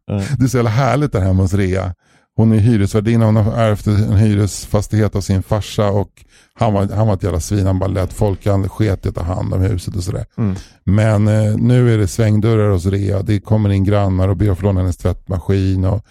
Ja. 0.08 0.22
det 0.38 0.44
är 0.44 0.48
så 0.48 0.58
jävla 0.58 0.70
härligt 0.70 1.12
där 1.12 1.20
hemma 1.22 1.42
hos 1.42 1.54
Rea. 1.54 1.94
Hon 2.36 2.52
är 2.52 2.58
hyresvärdinna, 2.58 3.26
hon 3.26 3.36
har 3.36 3.54
ärvt 3.54 3.88
en 3.88 4.14
hyresfastighet 4.18 5.16
av 5.16 5.22
sin 5.22 5.44
farsa 5.44 5.90
och 5.92 6.26
han 6.54 6.74
var, 6.74 6.86
han 6.96 7.08
var 7.08 7.14
ett 7.14 7.24
jävla 7.24 7.40
svin, 7.40 7.66
han 7.66 7.80
bara 7.80 7.90
lät 7.90 8.14
folk, 8.14 8.46
han 8.46 8.70
sket 8.70 9.06
i 9.06 9.10
att 9.10 9.16
ta 9.16 9.24
hand 9.24 9.54
om 9.54 9.62
huset 9.62 9.96
och 9.96 10.04
sådär. 10.04 10.26
Mm. 10.38 10.56
Men 10.84 11.28
eh, 11.28 11.56
nu 11.58 11.94
är 11.94 11.98
det 11.98 12.08
svängdörrar 12.08 12.70
hos 12.70 12.86
Rea, 12.86 13.22
det 13.22 13.40
kommer 13.40 13.70
in 13.70 13.84
grannar 13.84 14.28
och 14.28 14.38
ber 14.38 14.50
att 14.52 14.58
få 14.58 14.64
låna 14.66 14.80
hennes 14.80 14.98
tvättmaskin 14.98 15.86
och 15.86 16.06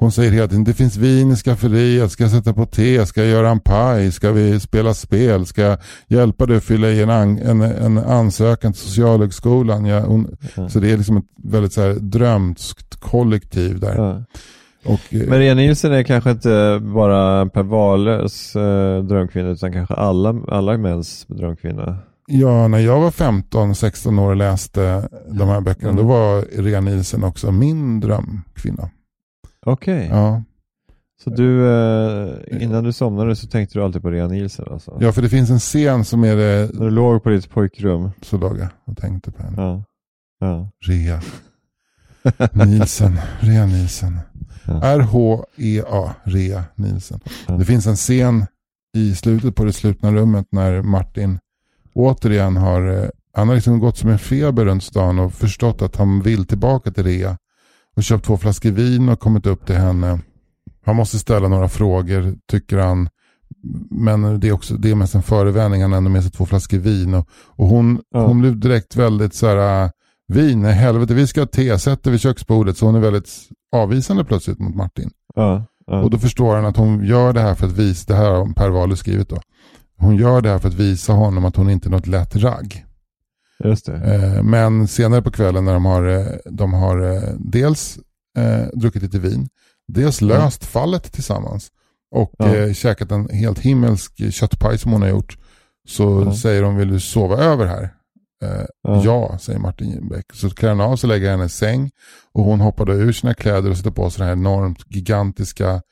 hon 0.00 0.12
säger 0.12 0.32
hela 0.32 0.48
tiden, 0.48 0.64
det 0.64 0.74
finns 0.74 0.96
vin 0.96 1.30
i 1.32 1.36
skafferiet, 1.36 2.10
ska 2.10 2.24
jag 2.24 2.30
sätta 2.30 2.52
på 2.52 2.66
te, 2.66 3.06
ska 3.06 3.20
jag 3.20 3.30
göra 3.30 3.50
en 3.50 3.60
paj, 3.60 4.12
ska 4.12 4.32
vi 4.32 4.60
spela 4.60 4.94
spel, 4.94 5.46
ska 5.46 5.62
jag 5.62 5.78
hjälpa 6.08 6.46
dig 6.46 6.56
att 6.56 6.64
fylla 6.64 6.88
i 6.90 7.02
en, 7.02 7.10
an, 7.10 7.38
en, 7.38 7.60
en 7.62 7.98
ansökan 7.98 8.72
till 8.72 8.82
Socialhögskolan. 8.82 9.84
Jag, 9.86 10.00
hon, 10.02 10.36
Ja. 10.56 10.68
Så 10.68 10.78
det 10.80 10.92
är 10.92 10.96
liksom 10.96 11.16
ett 11.16 11.24
väldigt 11.44 11.72
så 11.72 11.80
här 11.80 11.94
drömskt 11.94 13.00
kollektiv 13.00 13.80
där. 13.80 13.94
Ja. 13.96 14.22
Och, 14.92 15.14
eh, 15.14 15.28
Men 15.28 15.38
Rea 15.38 15.54
Nielsen 15.54 15.92
är 15.92 16.02
kanske 16.02 16.30
inte 16.30 16.80
bara 16.94 17.46
Per 17.46 17.62
Wahlöös 17.62 18.56
eh, 18.56 19.02
drömkvinna 19.04 19.48
utan 19.48 19.72
kanske 19.72 19.94
alla, 19.94 20.34
alla 20.48 20.78
mäns 20.78 21.26
drömkvinna. 21.28 21.96
ja, 22.26 22.68
när 22.68 22.78
jag 22.78 23.00
var 23.00 23.10
15-16 23.10 24.20
år 24.20 24.30
och 24.30 24.36
läste 24.36 25.08
de 25.30 25.48
här 25.48 25.60
böckerna, 25.60 25.90
Mm. 25.90 26.02
då 26.02 26.08
var 26.12 26.62
Rea 26.62 26.80
Nielsen 26.80 27.24
också 27.24 27.52
min 27.52 28.00
drömkvinna. 28.00 28.90
Okej, 29.66 30.06
Ja. 30.10 30.42
så 31.24 31.30
du, 31.30 31.68
eh, 31.70 32.62
innan 32.62 32.84
du 32.84 32.92
somnade 32.92 33.36
så 33.36 33.46
tänkte 33.46 33.78
du 33.78 33.84
alltid 33.84 34.02
på 34.02 34.10
Rea 34.10 34.26
Nielsen 34.28 34.66
alltså? 34.70 34.98
ja, 35.00 35.12
för 35.12 35.22
det 35.22 35.28
finns 35.28 35.50
en 35.50 35.58
scen 35.58 36.04
som 36.04 36.24
är 36.24 36.36
det, 36.36 36.70
När 36.74 36.84
du 36.84 36.90
låg 36.90 37.22
på 37.22 37.28
ditt 37.28 37.50
pojkrum? 37.50 38.10
så 38.22 38.36
låg 38.38 38.58
jag 38.58 38.68
och 38.84 38.96
tänkte 38.96 39.30
på 39.32 39.42
henne. 39.42 39.62
Ja. 39.62 39.84
ja. 40.40 40.70
Rea 40.86 41.20
Nielsen, 42.66 43.18
Rea 43.40 43.66
Nielsen. 43.66 44.18
Ja. 44.66 44.80
R-H-E-A, 44.82 46.14
Rea 46.24 46.64
Nielsen. 46.74 47.20
Ja. 47.48 47.54
Det 47.54 47.64
finns 47.64 47.86
en 47.86 47.96
scen 47.96 48.46
i 48.96 49.14
slutet 49.14 49.54
på 49.54 49.64
det 49.64 49.72
slutna 49.72 50.12
rummet 50.12 50.46
när 50.50 50.82
Martin 50.82 51.38
återigen 51.94 52.56
har, 52.56 52.88
eh, 53.02 53.08
han 53.32 53.48
har 53.48 53.54
liksom 53.54 53.78
gått 53.78 53.96
som 53.96 54.10
en 54.10 54.18
feber 54.18 54.64
runt 54.64 54.84
stan 54.84 55.18
och 55.18 55.32
förstått 55.32 55.82
att 55.82 55.96
han 55.96 56.22
vill 56.22 56.46
tillbaka 56.46 56.90
till 56.90 57.04
Rea. 57.04 57.36
Och 57.96 58.02
köpt 58.02 58.24
två 58.24 58.36
flaskor 58.36 58.70
vin 58.70 59.08
och 59.08 59.20
kommit 59.20 59.46
upp 59.46 59.66
till 59.66 59.76
henne. 59.76 60.18
Han 60.86 60.96
måste 60.96 61.18
ställa 61.18 61.48
några 61.48 61.68
frågor, 61.68 62.34
tycker 62.50 62.78
han. 62.78 63.08
Men 63.90 64.40
det 64.40 64.48
är 64.48 64.52
också 64.52 64.74
det 64.74 64.90
är 64.90 64.94
mest 64.94 65.14
en 65.14 65.22
förevändning. 65.22 65.82
Han 65.82 65.90
har 65.92 65.98
ändå 65.98 66.10
med 66.10 66.22
sig 66.22 66.32
två 66.32 66.46
flaskor 66.46 66.78
vin. 66.78 67.14
Och, 67.14 67.28
och 67.46 67.66
hon, 67.66 68.00
Ja. 68.10 68.26
hon 68.26 68.40
blev 68.40 68.60
direkt 68.60 68.96
väldigt 68.96 69.34
så 69.34 69.46
här, 69.46 69.84
äh, 69.84 69.90
vin, 70.28 70.62
nej 70.62 70.72
helvete 70.72 71.14
vi 71.14 71.26
ska 71.26 71.40
ha 71.40 71.46
te, 71.46 71.78
sätt 71.78 72.02
dig 72.02 72.10
vid 72.10 72.20
köksbordet. 72.20 72.76
Så 72.76 72.86
hon 72.86 72.94
är 72.94 73.00
väldigt 73.00 73.30
avvisande 73.76 74.24
plötsligt 74.24 74.58
mot 74.58 74.74
Martin. 74.74 75.10
Ja. 75.34 75.64
Ja. 75.86 76.00
Och 76.02 76.10
då 76.10 76.18
förstår 76.18 76.54
han 76.56 76.64
att 76.64 76.76
hon 76.76 77.04
gör 77.04 77.32
det 77.32 77.40
här 77.40 77.54
för 77.54 77.66
att 77.66 77.72
visa, 77.72 78.12
det 78.12 78.18
här 78.18 78.30
har 78.30 78.52
Per 78.52 78.68
Wahlöö 78.68 78.96
skrivit 78.96 79.28
då. 79.28 79.40
Hon 79.98 80.16
gör 80.16 80.40
det 80.40 80.48
här 80.48 80.58
för 80.58 80.68
att 80.68 80.74
visa 80.74 81.12
honom 81.12 81.44
att 81.44 81.56
hon 81.56 81.70
inte 81.70 81.88
är 81.88 81.90
något 81.90 82.06
lätt 82.06 82.36
ragg. 82.36 82.85
Just 83.64 83.86
det. 83.86 83.96
Eh, 83.96 84.42
men 84.42 84.88
senare 84.88 85.22
på 85.22 85.30
kvällen 85.30 85.64
när 85.64 85.72
de 85.72 85.84
har, 85.84 86.06
eh, 86.06 86.26
de 86.50 86.72
har 86.72 87.14
eh, 87.14 87.22
dels 87.38 87.98
druckit 88.72 89.02
lite 89.02 89.18
vin, 89.18 89.48
dels 89.88 90.20
löst 90.20 90.64
fallet 90.64 91.12
tillsammans 91.12 91.68
och 92.10 92.32
Ja. 92.38 92.54
eh, 92.56 92.72
käkat 92.72 93.10
en 93.10 93.28
helt 93.28 93.58
himmelsk 93.58 94.32
köttpaj 94.32 94.78
som 94.78 94.92
hon 94.92 95.02
har 95.02 95.08
gjort. 95.08 95.38
Så 95.88 96.22
Ja. 96.26 96.34
säger 96.36 96.62
de, 96.62 96.76
vill 96.76 96.88
du 96.88 97.00
sova 97.00 97.36
över 97.36 97.66
här? 97.66 97.82
Eh, 98.42 98.64
Ja. 98.82 99.02
ja. 99.04 99.38
säger 99.38 99.58
Martin 99.58 100.08
Beck. 100.08 100.26
Så 100.34 100.50
klär 100.50 100.68
han 100.68 100.80
av 100.80 100.96
sig 100.96 101.08
och 101.08 101.14
lägger 101.14 101.30
henne 101.30 101.44
i 101.44 101.48
säng. 101.48 101.90
Och 102.32 102.44
hon 102.44 102.60
hoppar 102.60 102.84
då 102.86 102.92
ur 102.92 103.12
sina 103.12 103.34
kläder 103.34 103.70
och 103.70 103.76
sätter 103.76 103.90
på 103.90 104.10
sig 104.10 104.20
det 104.20 104.24
här 104.26 104.32
enormt 104.32 104.78
gigantiska 104.88 105.82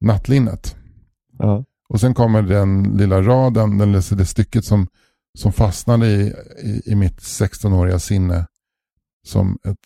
nattlinnet. 0.00 0.76
Ja. 1.38 1.64
Och 1.88 2.00
sen 2.00 2.14
kommer 2.14 2.42
den 2.42 2.82
lilla 2.82 3.22
raden, 3.22 3.78
den, 3.78 3.92
det 3.92 4.26
stycket 4.26 4.64
som, 4.64 4.86
som 5.38 5.52
fastnade 5.52 6.06
i, 6.06 6.34
i, 6.62 6.82
i 6.84 6.94
mitt 6.94 7.18
16-åriga 7.18 7.98
sinne 7.98 8.46
som 9.26 9.58
ett, 9.64 9.78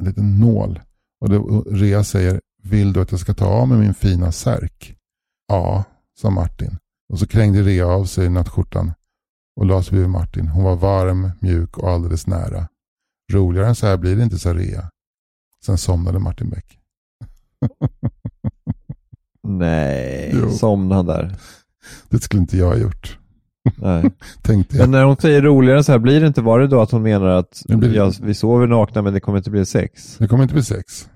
en 0.00 0.04
liten 0.04 0.38
nål. 0.38 0.80
Och, 1.20 1.28
det, 1.30 1.38
Rea 1.76 2.04
säger, 2.04 2.40
vill 2.62 2.92
du 2.92 3.00
att 3.00 3.10
jag 3.10 3.20
ska 3.20 3.34
ta 3.34 3.46
av 3.46 3.68
mig 3.68 3.78
min 3.78 3.94
fina 3.94 4.32
särk? 4.32 4.94
Ja, 5.48 5.84
sa 6.20 6.30
Martin. 6.30 6.78
Och 7.12 7.18
så 7.18 7.26
krängde 7.26 7.62
Rea 7.62 7.86
av 7.86 8.04
sig 8.04 8.28
nattskjortan 8.30 8.92
och 9.56 9.66
la 9.66 9.82
sig 9.82 9.90
bredvid 9.90 10.10
Martin. 10.10 10.48
Hon 10.48 10.64
var 10.64 10.76
varm, 10.76 11.30
mjuk 11.40 11.78
och 11.78 11.90
alldeles 11.90 12.26
nära. 12.26 12.68
Roligare 13.32 13.68
än 13.68 13.74
så 13.74 13.86
här 13.86 13.96
blir 13.96 14.16
det 14.16 14.22
inte, 14.22 14.38
sa 14.38 14.54
Rea. 14.54 14.90
Sen 15.64 15.78
somnade 15.78 16.18
Martin 16.18 16.50
Beck. 16.50 16.78
Nej, 19.42 20.30
Jo. 20.34 20.50
somnade 20.50 20.94
han 20.94 21.06
där. 21.06 21.36
Det 22.08 22.20
skulle 22.20 22.42
inte 22.42 22.56
jag 22.56 22.66
ha 22.66 22.76
gjort, 22.76 23.18
Nej. 23.76 24.10
tänkte 24.42 24.76
jag. 24.76 24.82
Men 24.82 24.90
när 24.90 25.04
hon 25.04 25.16
säger 25.16 25.42
roligare 25.42 25.84
så 25.84 25.92
här, 25.92 25.98
blir 25.98 26.20
det 26.20 26.26
inte 26.26 26.40
var 26.42 26.60
det 26.60 26.66
då 26.66 26.80
att 26.80 26.90
hon 26.90 27.02
menar 27.02 27.26
att 27.26 27.62
blir- 27.68 27.94
ja, 27.94 28.12
vi 28.22 28.34
sover 28.34 28.66
nakna 28.66 29.02
men 29.02 29.12
det 29.12 29.20
kommer 29.20 29.38
inte 29.38 29.50
bli 29.50 29.66
sex? 29.66 30.16
Det 30.18 30.28
kommer 30.28 30.42
inte 30.42 30.54
bli 30.54 30.62
sex. 30.64 31.08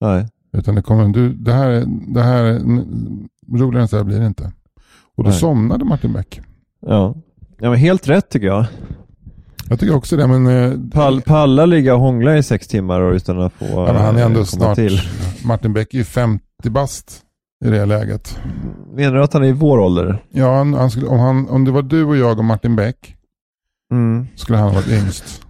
Nej. 0.00 0.28
Utan 0.56 0.74
det 0.74 0.82
kommer, 0.82 1.08
du, 1.08 1.32
det 1.32 1.52
här, 1.52 1.70
är- 1.70 1.84
det 2.14 2.22
här, 2.22 2.60
roligare 3.58 3.82
än 3.82 3.88
så 3.88 3.96
här 3.96 4.04
blir 4.04 4.20
det 4.20 4.26
inte. 4.26 4.52
Och 5.16 5.24
då 5.24 5.30
Nej. 5.30 5.38
somnade 5.38 5.84
Martin 5.84 6.12
Beck. 6.12 6.40
Ja. 6.86 7.14
ja, 7.60 7.70
men 7.70 7.78
helt 7.78 8.08
rätt 8.08 8.28
tycker 8.28 8.46
jag. 8.46 8.66
Jag 9.68 9.80
tycker 9.80 9.94
också 9.96 10.16
det, 10.16 10.26
men, 10.26 10.46
eh, 10.46 10.90
Pall, 10.92 11.20
palla 11.22 11.66
ligga 11.66 11.94
och 11.94 12.00
hångla 12.00 12.36
i 12.38 12.42
sex 12.42 12.68
timmar 12.68 13.00
och 13.00 13.12
utan 13.14 13.40
att 13.40 13.52
få 13.52 13.64
ja, 13.64 13.92
men 13.92 14.02
han 14.02 14.14
är 14.16 14.20
eh, 14.20 14.26
ändå 14.26 14.34
komma 14.34 14.46
snart, 14.46 14.76
till. 14.76 15.00
Martin 15.44 15.72
Beck 15.72 15.94
är 15.94 15.98
ju 15.98 16.04
50 16.04 16.42
bast 16.70 17.20
i 17.64 17.70
det 17.70 17.86
läget. 17.86 18.38
Menar 18.94 19.14
du 19.16 19.22
att 19.22 19.32
han 19.32 19.42
är 19.42 19.48
i 19.48 19.52
vår 19.52 19.78
ålder? 19.78 20.22
Ja, 20.30 20.56
han, 20.56 20.74
han 20.74 20.90
skulle, 20.90 21.06
om, 21.06 21.18
han, 21.18 21.48
om 21.48 21.64
det 21.64 21.70
var 21.70 21.82
du 21.82 22.04
och 22.04 22.16
jag 22.16 22.38
och 22.38 22.44
Martin 22.44 22.76
Beck 22.76 23.16
Mm. 23.92 24.26
skulle 24.36 24.58
han 24.58 24.68
ha 24.68 24.74
varit 24.74 24.88
yngst. 24.88 25.42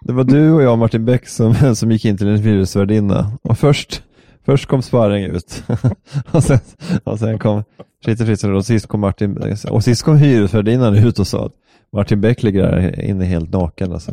Det 0.00 0.12
var 0.12 0.24
du 0.24 0.50
och 0.52 0.62
jag 0.62 0.72
och 0.72 0.78
Martin 0.78 1.04
Beck 1.04 1.28
som, 1.28 1.54
som 1.74 1.90
gick 1.92 2.04
in 2.04 2.16
till 2.16 2.28
en 2.28 2.38
hyresvärdinna. 2.38 3.32
Och 3.42 3.58
först, 3.58 4.02
först 4.44 4.66
kom 4.66 4.82
Sparring 4.82 5.24
ut. 5.24 5.62
och, 6.30 6.44
sen, 6.44 6.58
och 7.04 7.18
sen 7.18 7.38
kom 7.38 7.64
Fritte 8.04 8.26
Fritzson 8.26 8.54
och 8.56 8.66
sist 8.66 8.86
kom 8.86 9.00
Martin 9.00 9.54
Och 9.70 9.84
sist 9.84 10.02
kom 10.02 10.16
hyresvärdinnan 10.16 10.94
ut 10.94 11.18
och 11.18 11.26
sa 11.26 11.46
att 11.46 11.52
Martin 11.92 12.20
Beck 12.20 12.42
ligger 12.42 12.62
där 12.62 13.00
inne 13.00 13.24
helt 13.24 13.52
naken 13.52 13.92
alltså. 13.92 14.12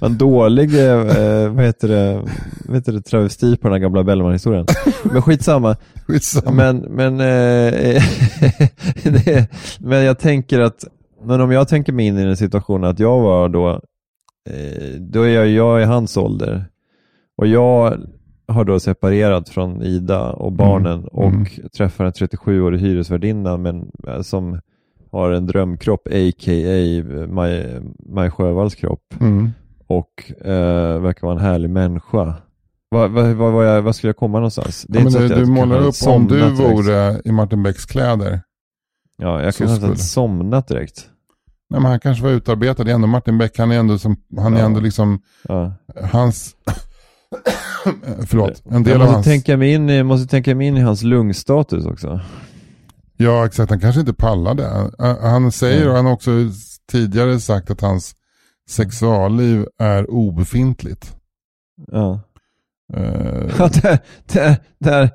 En 0.00 0.18
dålig, 0.18 0.88
eh, 0.88 1.48
vad 1.48 1.64
heter 1.64 1.88
det, 1.88 2.22
vad 2.64 2.76
heter 2.76 2.92
det, 2.92 3.02
travesti 3.02 3.56
på 3.56 3.68
den 3.68 3.72
här 3.72 3.80
gamla 3.80 4.04
Bellman-historien. 4.04 4.66
Men 5.02 5.22
skitsamma. 5.22 5.76
Skitsamma. 6.06 6.50
Men, 6.50 6.76
men, 6.78 7.20
eh, 7.20 8.02
det, 9.02 9.48
men 9.78 10.04
jag 10.04 10.18
tänker 10.18 10.60
att, 10.60 10.84
men 11.24 11.40
om 11.40 11.52
jag 11.52 11.68
tänker 11.68 11.92
mig 11.92 12.06
in 12.06 12.18
i 12.18 12.24
den 12.24 12.36
situationen 12.36 12.90
att 12.90 12.98
jag 12.98 13.20
var 13.20 13.48
då, 13.48 13.70
eh, 14.50 15.00
då 15.00 15.22
är 15.22 15.28
jag, 15.28 15.48
jag 15.48 15.82
i 15.82 15.84
hans 15.84 16.16
ålder 16.16 16.64
och 17.36 17.46
jag 17.46 17.98
har 18.48 18.64
då 18.64 18.80
separerat 18.80 19.48
från 19.48 19.82
Ida 19.82 20.30
och 20.32 20.52
barnen 20.52 21.04
och 21.04 21.28
mm. 21.28 21.46
träffar 21.76 22.04
en 22.04 22.12
37-årig 22.12 22.80
hyresvärdinna 22.80 23.56
men, 23.56 23.90
eh, 24.08 24.20
som 24.20 24.60
har 25.14 25.30
en 25.30 25.46
drömkropp, 25.46 26.06
a.k.a. 26.06 27.04
Maj, 27.28 27.80
Maj 28.08 28.30
Sjövalls 28.30 28.74
kropp 28.74 29.14
Mm. 29.20 29.50
och 29.86 30.32
eh, 30.46 31.00
verkar 31.00 31.26
vara 31.26 31.36
en 31.38 31.44
härlig 31.44 31.70
människa. 31.70 32.34
Vad, 32.88 33.10
vad, 33.10 33.34
vad, 33.36 33.66
jag, 33.68 33.82
vad 33.82 33.96
skulle 33.96 34.08
jag 34.08 34.16
komma 34.16 34.38
någonstans? 34.38 34.86
Ja, 34.88 35.00
men 35.00 35.12
så 35.12 35.18
du, 35.18 35.24
att 35.24 35.30
jag 35.30 35.40
du 35.40 35.44
kanske 35.46 35.66
målar 35.66 35.76
upp 35.76 35.82
om 36.06 36.26
du 36.26 36.40
somnat 36.40 36.56
direkt. 36.58 36.60
vore 36.60 37.20
i 37.24 37.32
Martin 37.32 37.62
Becks 37.62 37.84
kläder. 37.86 38.40
Ja, 39.18 39.38
jag 39.42 39.46
inte 39.46 39.68
skulle- 39.76 39.96
somnat 39.96 40.68
direkt. 40.68 41.08
Nej, 41.70 41.80
men 41.80 41.90
han 41.90 42.00
kanske 42.00 42.24
var 42.24 42.30
utarbetad. 42.30 42.84
Det 42.84 42.90
är 42.90 42.94
ändå 42.94 43.06
Martin 43.06 43.38
Beck. 43.38 43.58
Han 43.58 43.70
är 43.72 43.78
ändå, 43.78 43.98
som, 43.98 44.16
han 44.36 44.54
är 44.54 44.58
Ja. 44.58 44.64
ändå 44.66 44.80
liksom 44.80 45.20
Ja. 45.48 45.72
hans... 46.10 46.56
Förlåt. 48.26 48.62
En 48.70 48.82
del 48.82 48.92
jag 48.92 48.94
av 48.94 48.98
måste, 49.00 49.14
hans... 49.14 49.26
tänka 49.26 49.56
mig 49.56 49.72
in, 49.72 50.06
måste 50.06 50.26
tänka 50.30 50.54
mig 50.54 50.66
in 50.66 50.76
i 50.76 50.80
hans 50.80 51.02
lungstatus 51.02 51.86
också. 51.86 52.20
Ja, 53.24 53.46
exakt. 53.46 53.70
Han 53.70 53.80
kanske 53.80 54.00
inte 54.00 54.14
pallade. 54.14 54.90
Han- 55.20 55.52
säger, 55.52 55.76
Mm. 55.80 55.90
och 55.90 55.96
han 55.96 56.06
har 56.06 56.12
också 56.12 56.30
tidigare 56.90 57.40
sagt 57.40 57.70
att 57.70 57.80
hans 57.80 58.14
sexualliv 58.70 59.66
är 59.78 60.10
obefintligt. 60.10 61.16
Ja, 61.86 62.20
Eh, 62.96 63.50
ja 63.58 63.68
där, 63.82 63.98
där, 64.32 64.58
där. 64.78 65.10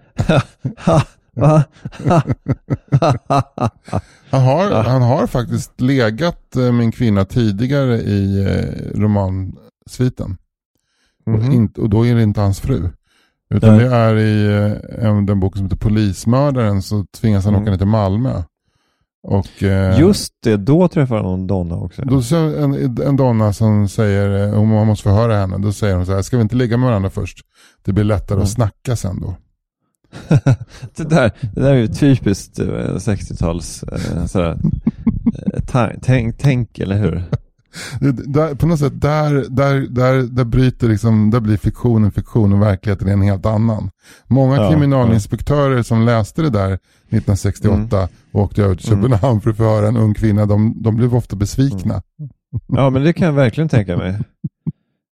Han, 4.30 4.42
har, 4.42 4.84
han 4.84 5.02
har 5.02 5.28
faktiskt 5.28 5.82
legat 5.82 6.56
eh, 6.56 6.72
med 6.72 6.84
en 6.84 6.92
kvinna 6.92 7.26
tidigare 7.26 7.98
i 7.98 8.44
eh, 8.46 9.00
romansviten. 9.00 10.38
Och, 11.26 11.32
Mhm. 11.32 11.52
inte, 11.52 11.82
och 11.82 11.90
då 11.90 12.06
är 12.06 12.16
det 12.16 12.24
inte 12.24 12.42
hans 12.42 12.60
fru. 12.60 12.90
Utan 13.54 13.78
det 13.78 13.86
är 13.96 14.16
i 14.16 14.46
eh, 14.46 15.06
en- 15.10 15.26
den 15.26 15.40
boken 15.40 15.58
som 15.58 15.66
heter 15.66 15.78
Polismördaren 15.78 16.82
så 16.82 17.06
tvingas 17.22 17.46
han 17.46 17.54
Mm. 17.54 17.64
åka 17.64 17.72
ner 17.72 17.78
till 17.78 17.88
Malmö. 17.88 18.44
Och, 19.24 19.64
eh, 19.64 20.00
Just 20.00 20.34
det, 20.44 20.58
då 20.58 20.88
träffar 20.88 21.16
han 21.16 21.26
någon 21.26 21.48
donna 21.48 21.76
också. 21.76 22.02
Då 22.02 22.22
ser 22.22 22.64
en, 22.64 22.98
en 23.08 23.16
donna 23.16 23.54
som 23.54 23.90
säger, 23.90 24.48
eh, 24.54 24.60
om 24.60 24.68
man 24.68 24.88
måste 24.88 25.04
förhöra 25.04 25.38
henne, 25.38 25.58
då 25.58 25.72
säger 25.74 25.96
hon 25.96 26.06
så 26.06 26.14
här, 26.14 26.22
ska 26.22 26.38
vi 26.38 26.44
inte 26.44 26.56
ligga 26.56 26.78
med 26.78 26.88
varandra 26.90 27.10
först? 27.10 27.38
Det 27.84 27.94
blir 27.94 28.04
lättare 28.04 28.36
Mm. 28.36 28.44
att 28.44 28.50
snacka 28.50 28.96
sen 28.96 29.22
då. 29.22 29.36
det, 30.96 31.04
där, 31.10 31.32
det 31.54 31.62
där 31.62 31.72
är 31.72 31.76
ju 31.76 31.88
typiskt 31.88 32.60
eh, 32.60 32.66
60-tals 32.96 33.84
eh, 33.84 34.26
sådär, 34.26 34.58
eh, 35.54 35.60
ta- 35.64 35.92
tänk, 36.02 36.38
tänk, 36.38 36.80
eller 36.80 36.98
hur? 36.98 37.24
Där, 38.28 38.56
på 38.56 38.68
något 38.68 38.80
sätt, 38.80 39.02
där, 39.02 39.46
där, 39.50 39.76
där, 39.90 40.22
där 40.22 40.44
bryter 40.44 40.88
liksom, 40.88 41.32
där 41.32 41.40
blir 41.40 41.58
fiktionen 41.58 42.12
fiktion 42.12 42.54
och 42.54 42.62
verkligheten 42.62 43.08
är 43.08 43.14
en 43.14 43.22
helt 43.22 43.46
annan. 43.46 43.90
Många 44.28 44.56
Ja, 44.56 44.70
kriminalinspektörer 44.70 45.84
som 45.84 46.06
läste 46.06 46.42
det 46.42 46.50
där 46.50 46.72
1968 46.74 48.08
och 48.32 48.42
åkte 48.42 48.64
över 48.64 48.76
till 48.76 48.94
Mm. 48.94 49.02
Köpenhamn 49.02 49.42
för 49.42 49.50
att 49.50 49.58
förhöra 49.58 49.88
en 49.88 49.98
ung 49.98 50.14
kvinna, 50.14 50.46
de, 50.46 50.84
de 50.84 50.96
blev 50.96 51.16
ofta 51.16 51.36
besvikna. 51.36 52.02
Ja, 52.68 52.90
men 52.90 53.04
det 53.04 53.14
kan 53.14 53.26
jag 53.26 53.34
verkligen 53.34 53.70
tänka 53.70 53.98
mig. 53.98 54.20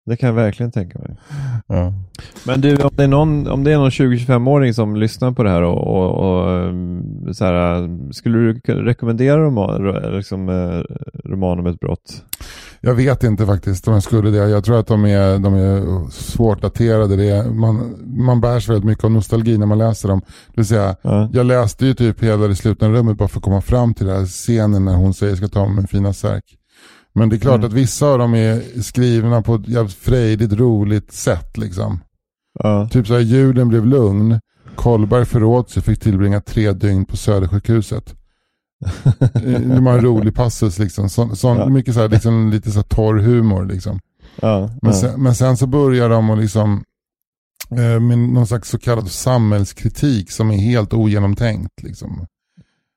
Det 0.06 0.16
kan 0.16 0.26
jag 0.26 0.34
verkligen 0.34 0.72
tänka 0.72 0.98
mig. 0.98 1.16
Ja. 1.66 1.92
Men 2.46 2.60
du, 2.60 2.76
om 2.76 2.90
det 2.96 3.04
är 3.04 3.08
någon, 3.08 3.48
om 3.48 3.64
det 3.64 3.72
är 3.72 3.76
någon 3.78 3.90
20-25-åring 3.90 4.74
som 4.74 4.96
lyssnar 4.96 5.32
på 5.32 5.42
det 5.42 5.50
här 5.50 5.62
och, 5.62 5.86
och, 5.86 6.08
och 6.08 7.36
så 7.36 7.44
här, 7.44 8.12
skulle 8.12 8.38
du 8.38 8.60
rekommendera 8.66 9.38
roman, 9.44 9.82
ro- 9.82 10.16
liksom, 10.16 10.48
eh, 10.48 10.80
roman 11.30 11.58
om 11.58 11.66
ett 11.66 11.80
brott? 11.80 12.22
Jag 12.80 12.94
vet 12.94 13.24
inte 13.24 13.46
faktiskt 13.46 13.88
om 13.88 13.94
jag 13.94 14.02
skulle 14.02 14.30
det. 14.30 14.36
Jag 14.48 14.64
tror 14.64 14.78
att 14.78 14.86
de 14.86 15.04
är, 15.04 15.38
de 15.38 15.54
är 15.54 16.10
svårt 16.10 16.62
daterade. 16.62 17.16
Det 17.16 17.30
är, 17.30 17.44
man, 17.50 17.94
man 18.26 18.40
bärs 18.40 18.68
väldigt 18.68 18.84
mycket 18.84 19.04
av 19.04 19.10
nostalgi 19.10 19.58
när 19.58 19.66
man 19.66 19.78
läser 19.78 20.08
dem. 20.08 20.20
Det 20.26 20.56
vill 20.56 20.66
säga, 20.66 20.96
Ja. 21.02 21.28
jag 21.32 21.46
läste 21.46 21.86
ju 21.86 21.94
typ 21.94 22.22
hela 22.22 22.46
det 22.48 22.56
slutna 22.56 22.88
rummet 22.88 23.16
bara 23.16 23.28
för 23.28 23.38
att 23.38 23.44
komma 23.44 23.60
fram 23.60 23.94
till 23.94 24.06
den 24.06 24.16
här 24.16 24.26
scenen 24.26 24.84
när 24.84 24.94
hon 24.96 25.14
säger 25.14 25.36
ska 25.36 25.48
ta 25.48 25.68
min 25.68 25.86
fina 25.86 26.12
särk. 26.12 26.44
Men 27.14 27.28
det 27.28 27.36
är 27.36 27.40
klart 27.40 27.54
Mm. 27.58 27.66
att 27.66 27.72
vissa 27.72 28.06
av 28.06 28.18
dem 28.18 28.34
är 28.34 28.82
skrivna 28.82 29.42
på 29.42 29.54
ett 29.54 29.68
jävligt 29.68 29.94
frejdigt, 29.94 30.52
roligt 30.52 31.12
sätt. 31.12 31.56
Liksom. 31.58 32.00
Ja. 32.58 32.88
Typ 32.88 33.06
så 33.06 33.14
här, 33.14 33.20
julen 33.20 33.68
blev 33.68 33.86
lugn. 33.86 34.40
Kolberg 34.76 35.24
förråd 35.24 35.70
sig 35.70 35.82
fick 35.82 36.00
tillbringa 36.00 36.40
tre 36.40 36.72
dygn 36.72 37.04
på 37.04 37.16
Södersjukhuset. 37.16 38.14
Eh, 39.34 39.60
Det 39.60 39.80
var 39.80 39.92
en 39.92 40.00
rolig 40.04 40.34
passus 40.34 40.78
liksom. 40.78 41.08
Så, 41.10 41.36
så, 41.36 41.46
Ja. 41.48 41.68
Mycket 41.68 41.94
så 41.94 42.00
här, 42.00 42.08
liksom, 42.08 42.50
lite 42.50 42.70
så 42.70 42.78
här 42.78 42.82
torr 42.84 43.18
humor 43.18 43.64
liksom. 43.66 44.00
Ja. 44.40 44.70
Men, 44.82 44.94
sen, 44.94 45.22
men 45.22 45.34
sen 45.34 45.56
så 45.56 45.66
börjar 45.66 46.08
de 46.08 46.30
och 46.30 46.36
liksom 46.38 46.84
eh, 47.70 48.00
med 48.00 48.18
någon 48.18 48.46
slags 48.46 48.68
så 48.70 48.78
kallad 48.78 49.10
samhällskritik 49.10 50.30
som 50.30 50.50
är 50.50 50.56
helt 50.56 50.94
ogenomtänkt. 50.94 51.82
Liksom. 51.82 52.26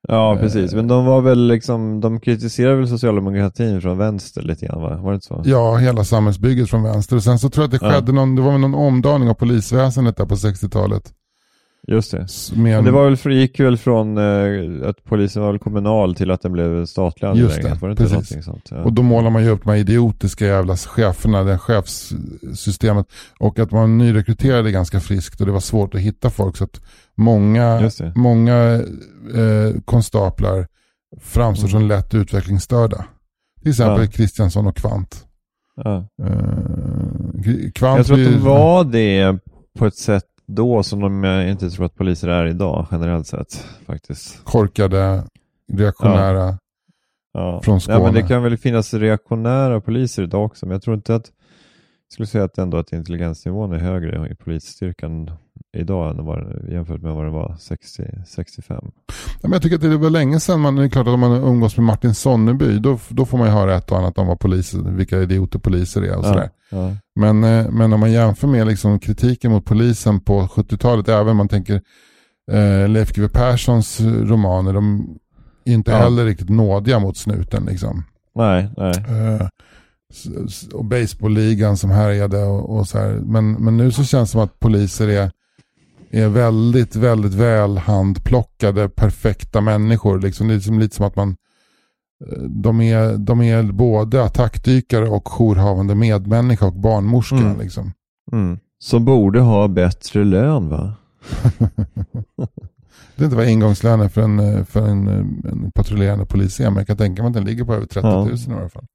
Ja, 0.07 0.37
precis. 0.41 0.73
Men 0.73 0.87
de 0.87 1.05
var 1.05 1.21
väl 1.21 1.47
liksom, 1.47 2.01
de 2.01 2.19
kritiserade 2.19 2.75
väl 2.75 2.87
socialdemokratin 2.87 3.81
från 3.81 3.97
vänster 3.97 4.41
lite 4.41 4.65
grann 4.65 4.81
va? 4.81 4.97
Var 4.97 5.11
det 5.11 5.15
inte 5.15 5.27
så? 5.27 5.41
Ja, 5.45 5.75
hela 5.75 6.03
samhällsbygget 6.03 6.69
från 6.69 6.83
vänster. 6.83 7.15
Och 7.15 7.23
sen 7.23 7.39
så 7.39 7.49
tror 7.49 7.63
jag 7.63 7.73
att 7.73 7.81
det 7.81 7.87
Ja. 7.87 7.93
skedde 7.93 8.11
någon, 8.11 8.35
det 8.35 8.41
var 8.41 8.51
väl 8.51 8.61
någon 8.61 8.75
omdaning 8.75 9.29
av 9.29 9.33
polisväsendet 9.33 10.17
där 10.17 10.25
på 10.25 10.35
60-talet. 10.35 11.13
Just 11.91 12.11
det. 12.11 12.27
Men 12.55 12.83
det 12.85 12.91
var 12.91 13.09
väl, 13.09 13.33
gick 13.33 13.59
väl 13.59 13.77
från 13.77 14.17
eh, 14.17 14.89
att 14.89 15.03
polisen 15.03 15.41
var 15.43 15.57
kommunal 15.57 16.15
till 16.15 16.31
att 16.31 16.41
den 16.41 16.51
blev 16.51 16.85
statlig 16.85 17.27
angelägenhet. 17.27 17.81
Var 17.81 17.89
det 17.89 17.91
inte 17.91 18.03
precis. 18.03 18.13
någonting 18.13 18.43
sånt? 18.43 18.67
Ja. 18.71 18.77
Och 18.77 18.93
då 18.93 19.01
målar 19.01 19.29
man 19.29 19.43
ju 19.43 19.49
upp 19.49 19.63
de 19.63 19.69
här 19.69 19.77
idiotiska 19.77 20.45
jävla 20.45 20.75
cheferna, 20.77 21.43
det 21.43 21.57
chefssystemet. 21.57 23.07
Och 23.39 23.59
att 23.59 23.71
man 23.71 23.97
nyrekryterade 23.97 24.71
ganska 24.71 24.99
friskt 24.99 25.39
och 25.41 25.45
det 25.47 25.51
var 25.53 25.59
svårt 25.59 25.95
att 25.95 26.01
hitta 26.01 26.29
folk. 26.29 26.57
Så 26.57 26.63
att 26.63 26.81
många, 27.17 27.89
många 28.15 28.73
eh, 29.35 29.81
konstaplar 29.85 30.67
framstår 31.21 31.67
som 31.67 31.81
lätt 31.87 32.13
utvecklingsstörda. 32.13 33.05
Till 33.61 33.69
exempel 33.71 34.01
Ja. 34.05 34.11
Kristiansson 34.11 34.67
och 34.67 34.75
Kvant. 34.75 35.25
Ja. 35.75 36.07
Eh, 36.23 37.71
Kvant 37.75 37.97
Jag 37.97 38.05
tror 38.05 38.19
att 38.19 38.25
de 38.33 38.39
var 38.39 38.83
det 38.83 39.37
på 39.79 39.85
ett 39.85 39.95
sätt 39.95 40.23
då 40.47 40.83
som 40.83 40.99
de 40.99 41.25
inte 41.25 41.69
tror 41.69 41.85
att 41.85 41.95
poliser 41.95 42.27
är 42.27 42.45
idag 42.45 42.87
generellt 42.91 43.27
sett 43.27 43.65
faktiskt. 43.85 44.43
korkade, 44.43 45.23
reaktionära. 45.73 46.57
Ja. 47.33 47.61
Från 47.63 47.79
Ja, 47.87 47.99
men 47.99 48.13
det 48.13 48.19
Skåne. 48.19 48.27
kan 48.27 48.43
väl 48.43 48.57
finnas 48.57 48.93
reaktionära 48.93 49.81
poliser 49.81 50.23
idag 50.23 50.45
också, 50.45 50.65
men 50.65 50.73
jag 50.73 50.81
tror 50.81 50.95
inte 50.95 51.15
att 51.15 51.31
jag 52.09 52.13
skulle 52.13 52.27
säga 52.27 52.43
att 52.43 52.57
ändå 52.57 52.77
att 52.77 52.91
intelligensnivån 52.91 53.71
är 53.73 53.77
högre 53.79 54.29
i 54.31 54.35
polisstyrkan 54.35 55.31
idag 55.77 56.11
än 56.19 56.25
vad, 56.25 56.69
jämfört 56.71 57.01
med 57.01 57.13
vad 57.13 57.25
det 57.25 57.31
var 57.31 57.55
60, 57.59 58.03
65. 58.27 58.77
Ja, 58.81 58.89
men 59.41 59.51
jag 59.51 59.61
tycker 59.61 59.75
att 59.75 59.81
det 59.81 59.97
var 59.97 60.09
länge 60.09 60.39
sedan 60.39 60.59
man, 60.59 60.75
det 60.75 60.83
är 60.83 60.89
klart 60.89 61.07
att 61.07 61.13
om 61.13 61.19
man 61.19 61.31
umgås 61.43 61.77
med 61.77 61.83
Martin 61.85 62.13
Sonneby, 62.13 62.79
då, 62.79 62.99
då 63.09 63.25
får 63.25 63.37
man 63.37 63.47
ju 63.47 63.53
höra 63.53 63.75
ett 63.75 63.91
och 63.91 63.97
annat 63.97 64.17
om 64.17 64.27
vad 64.27 64.39
poliser, 64.39 64.79
vilka 64.79 65.21
idioter 65.21 65.59
poliser 65.59 66.01
är 66.01 66.17
och 66.17 66.25
sådär. 66.25 66.49
Ja. 66.69 66.91
Men, 67.15 67.43
eh, 67.43 67.69
men 67.71 67.93
om 67.93 67.99
man 67.99 68.11
jämför 68.11 68.47
med 68.47 68.67
liksom 68.67 68.99
kritiken 68.99 69.51
mot 69.51 69.65
polisen 69.65 70.19
på 70.19 70.41
70-talet, 70.41 71.09
även 71.09 71.27
om 71.27 71.37
man 71.37 71.47
tänker 71.47 71.81
eh, 72.51 72.89
Leif 72.89 73.13
GW 73.13 73.27
Perssons 73.29 73.99
romaner, 74.01 74.73
de 74.73 75.15
är 75.65 75.73
inte 75.73 75.91
Ja. 75.91 75.97
heller 75.97 76.25
riktigt 76.25 76.49
nådiga 76.49 76.99
mot 76.99 77.17
snuten. 77.17 77.65
Liksom. 77.65 78.03
Nej, 78.35 78.69
nej. 78.77 78.93
Eh, 79.09 79.47
och 80.73 80.85
baseballligan 80.85 81.77
som 81.77 81.89
härjade 81.89 82.43
och, 82.43 82.77
och 82.77 82.87
så 82.87 82.97
här. 82.97 83.09
Men, 83.09 83.51
men 83.51 83.77
nu 83.77 83.91
så 83.91 84.03
känns 84.03 84.29
det 84.29 84.31
som 84.31 84.41
att 84.41 84.59
poliser 84.59 85.07
är, 85.07 85.31
är 86.09 86.27
väldigt, 86.27 86.95
väldigt 86.95 87.33
väl 87.33 87.77
handplockade, 87.77 88.89
perfekta 88.89 89.61
människor. 89.61 90.19
Liksom. 90.19 90.47
Det 90.47 90.53
är 90.53 90.55
liksom 90.55 90.79
lite 90.79 90.95
som 90.95 91.05
att 91.05 91.15
man 91.15 91.35
eh, 92.31 92.43
de 92.43 92.81
är, 92.81 93.17
de 93.17 93.41
är 93.41 93.63
både 93.63 94.23
attackdykare 94.23 95.09
och 95.09 95.27
jourhavande 95.27 95.95
medmänniska 95.95 96.65
och 96.65 96.73
barnmorska. 96.79 97.35
Mm. 97.35 97.59
Liksom. 97.59 97.91
Mm. 98.31 98.59
Som 98.79 99.05
borde 99.05 99.39
ha 99.39 99.67
bättre 99.67 100.23
lön 100.23 100.69
va? 100.69 100.93
Det 103.15 103.23
är 103.23 103.25
inte 103.25 103.37
vad 103.37 103.49
ingångslönen 103.49 104.09
för 104.09 104.21
en, 104.21 104.39
eh, 104.39 104.63
för 104.63 104.87
en, 104.87 105.07
eh, 105.07 105.51
en 105.51 105.71
patrullerande 105.75 106.25
polis 106.25 106.59
är, 106.59 106.69
men 106.69 106.77
jag 106.77 106.87
kan 106.87 106.97
tänka 106.97 107.21
mig 107.21 107.27
att 107.27 107.33
den 107.33 107.45
ligger 107.45 107.63
på 107.63 107.73
över 107.73 107.85
30 107.85 108.07
000 108.07 108.29
Ja. 108.47 108.53
i 108.53 108.59
alla 108.59 108.69
fall. 108.69 108.85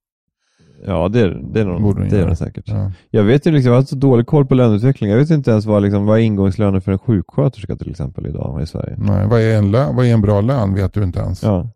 Ja, 0.87 1.09
det, 1.09 1.21
är- 1.21 1.41
det 1.53 1.61
är 1.61 1.65
nog, 1.65 1.97
den 1.97 2.09
det 2.09 2.17
är 2.17 2.21
göra. 2.21 2.31
det 2.31 2.37
säkert. 2.37 2.65
Ja. 2.67 2.93
Jag 3.11 3.23
vet 3.23 3.47
ju 3.47 3.51
liksom, 3.51 3.73
jag 3.73 3.79
har 3.81 3.85
så 3.87 3.97
dålig 3.97 4.27
koll 4.27 4.47
på 4.47 4.55
löneutveckling. 4.55 5.11
Jag 5.11 5.19
vet 5.19 5.31
inte 5.31 5.51
ens 5.51 5.67
vad, 5.67 5.83
liksom, 5.83 6.07
vad 6.07 6.19
är 6.19 6.23
ingångslönen 6.23 6.81
för 6.81 6.93
en 6.93 6.99
sjuksköterska 6.99 7.77
till 7.77 7.91
exempel 7.91 8.27
idag 8.27 8.63
i 8.63 8.67
Sverige. 8.67 8.95
Nej, 8.99 9.27
vad, 9.27 9.41
är 9.41 9.59
en 9.59 9.71
lö- 9.75 9.93
vad 9.97 10.07
är 10.07 10.13
en 10.15 10.21
bra 10.21 10.41
lön 10.41 10.75
vet 10.75 10.95
du 10.95 11.03
inte 11.03 11.19
ens. 11.21 11.43
Ja. 11.43 11.71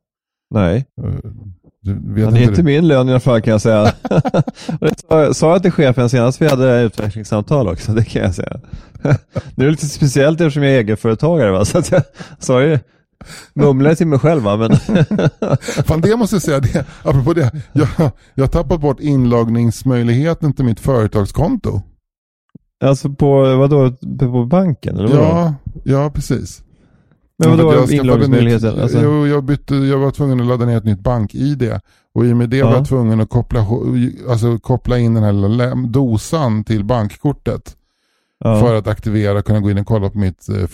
Nej, 0.55 0.87
Eh, 1.03 1.11
Du 1.81 1.93
vet 1.93 2.03
men 2.05 2.15
det 2.15 2.21
är 2.23 2.27
inte 2.29 2.43
inte 2.43 2.57
det. 2.57 2.63
min 2.63 2.89
lön 2.89 3.09
i 3.09 3.11
alla 3.11 3.21
fall 3.21 3.41
kan 3.41 3.51
jag 3.53 3.61
säga. 3.61 3.85
Det 5.11 5.35
sa, 5.35 5.53
jag 5.53 5.63
till 5.63 5.73
chefen 5.73 6.09
senast 6.09 6.43
vi 6.43 6.49
hade 6.49 6.81
utvecklingssamtal 6.83 7.69
också, 7.69 7.93
det 7.93 8.05
kan 8.05 8.23
jag 8.23 8.35
säga. 8.35 8.61
Nu 9.55 9.65
är 9.65 9.67
det 9.67 9.71
lite 9.71 9.87
speciellt 9.87 10.41
eftersom 10.41 10.63
jag 10.63 10.73
är 10.73 10.79
egenföretagare 10.79 11.51
va, 11.51 11.65
så 11.65 11.83
jag 11.91 12.03
sa 12.39 12.63
ju, 12.63 12.79
mumlade 13.55 13.97
till 13.97 14.07
mig 14.07 14.19
själv 14.19 14.43
va, 14.43 14.57
men 14.57 14.71
Fan 15.87 16.01
det 16.01 16.17
måste 16.17 16.37
jag 16.37 16.43
säga, 16.43 16.61
det, 16.61 16.87
apropå 17.05 17.33
det. 17.33 17.51
Jag, 17.73 17.89
jag 18.35 18.43
har 18.45 18.49
tappat 18.49 18.81
bort 18.81 19.01
inloggningsmöjligheten 19.01 20.53
till 20.53 20.65
mitt 20.65 20.81
företagskonto. 20.81 21.83
alltså 22.85 23.11
på, 23.11 23.57
vadå, 23.57 23.91
på 24.21 24.45
banken 24.45 24.97
eller 24.97 25.09
vadå? 25.09 25.23
Ja, 25.23 25.55
ja, 25.85 26.11
precis. 26.15 26.63
Men 27.39 27.51
vadå 27.51 27.63
Jag 27.63 27.73
skaffade 27.79 27.97
inloggningsmöjligheten? 27.97 28.75
Nytt, 28.75 28.83
Alltså, 28.83 29.01
jo, 29.03 29.27
jag, 29.27 29.45
bytte, 29.45 29.75
jag 29.75 29.99
var 29.99 30.11
tvungen 30.11 30.41
att 30.41 30.47
ladda 30.47 30.65
ner 30.67 30.77
ett 30.77 30.85
nytt 30.85 31.01
bank-id. 31.01 31.73
Och 32.15 32.27
i 32.27 32.33
och 32.33 32.37
med 32.37 32.51
det 32.51 32.57
Ja. 32.57 32.67
var 32.67 32.75
jag 32.77 32.89
tvungen 32.89 33.21
att 33.21 33.29
koppla, 33.31 33.67
alltså, 34.31 34.59
koppla 34.59 34.99
in 34.99 35.15
den 35.15 35.23
här 35.23 35.33
lilla 35.33 35.75
dosan 35.75 36.65
till 36.65 36.85
bankkortet. 36.85 37.77
ja, 38.45 38.61
För 38.61 38.75
att 38.75 38.87
aktivera 38.87 39.39
och 39.39 39.45
kunna 39.45 39.61
gå 39.61 39.71
in 39.71 39.79
och 39.79 39.87
kolla 39.87 40.11
på 40.11 40.19
mitt 40.19 40.49
eh, 40.49 40.67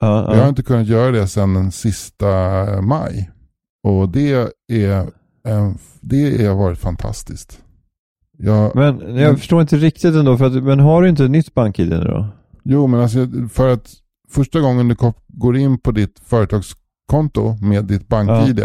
företagskonto. 0.00 0.30
ja, 0.30 0.36
Jag 0.36 0.42
har 0.42 0.48
inte 0.48 0.62
kunnat 0.62 0.86
göra 0.86 1.10
det 1.10 1.26
sedan 1.26 1.54
den 1.54 1.72
sista 1.72 2.26
maj. 2.82 3.30
Och 3.84 4.08
det 4.08 4.32
är, 4.68 5.10
det 6.00 6.46
har 6.46 6.54
varit 6.54 6.78
fantastiskt. 6.78 7.58
Jag, 8.38 8.76
Men 8.76 8.98
jag 9.00 9.14
Men- 9.14 9.36
förstår 9.36 9.60
inte 9.60 9.76
riktigt 9.76 10.14
ändå, 10.14 10.36
för 10.36 10.44
att, 10.46 10.52
men 10.64 10.80
har 10.80 11.02
du 11.02 11.08
inte 11.08 11.24
ett 11.24 11.30
nytt 11.30 11.54
bank-id 11.54 11.88
nu 11.88 12.00
då? 12.04 12.26
jo, 12.64 12.86
men 12.86 13.00
alltså 13.00 13.26
för 13.52 13.68
att 13.72 13.92
första 14.30 14.60
gången 14.60 14.88
du 14.88 14.96
går 15.28 15.56
in 15.56 15.78
på 15.78 15.90
ditt 15.90 16.20
företagskonto 16.24 17.56
med 17.60 17.84
ditt 17.84 18.08
bank-id. 18.08 18.64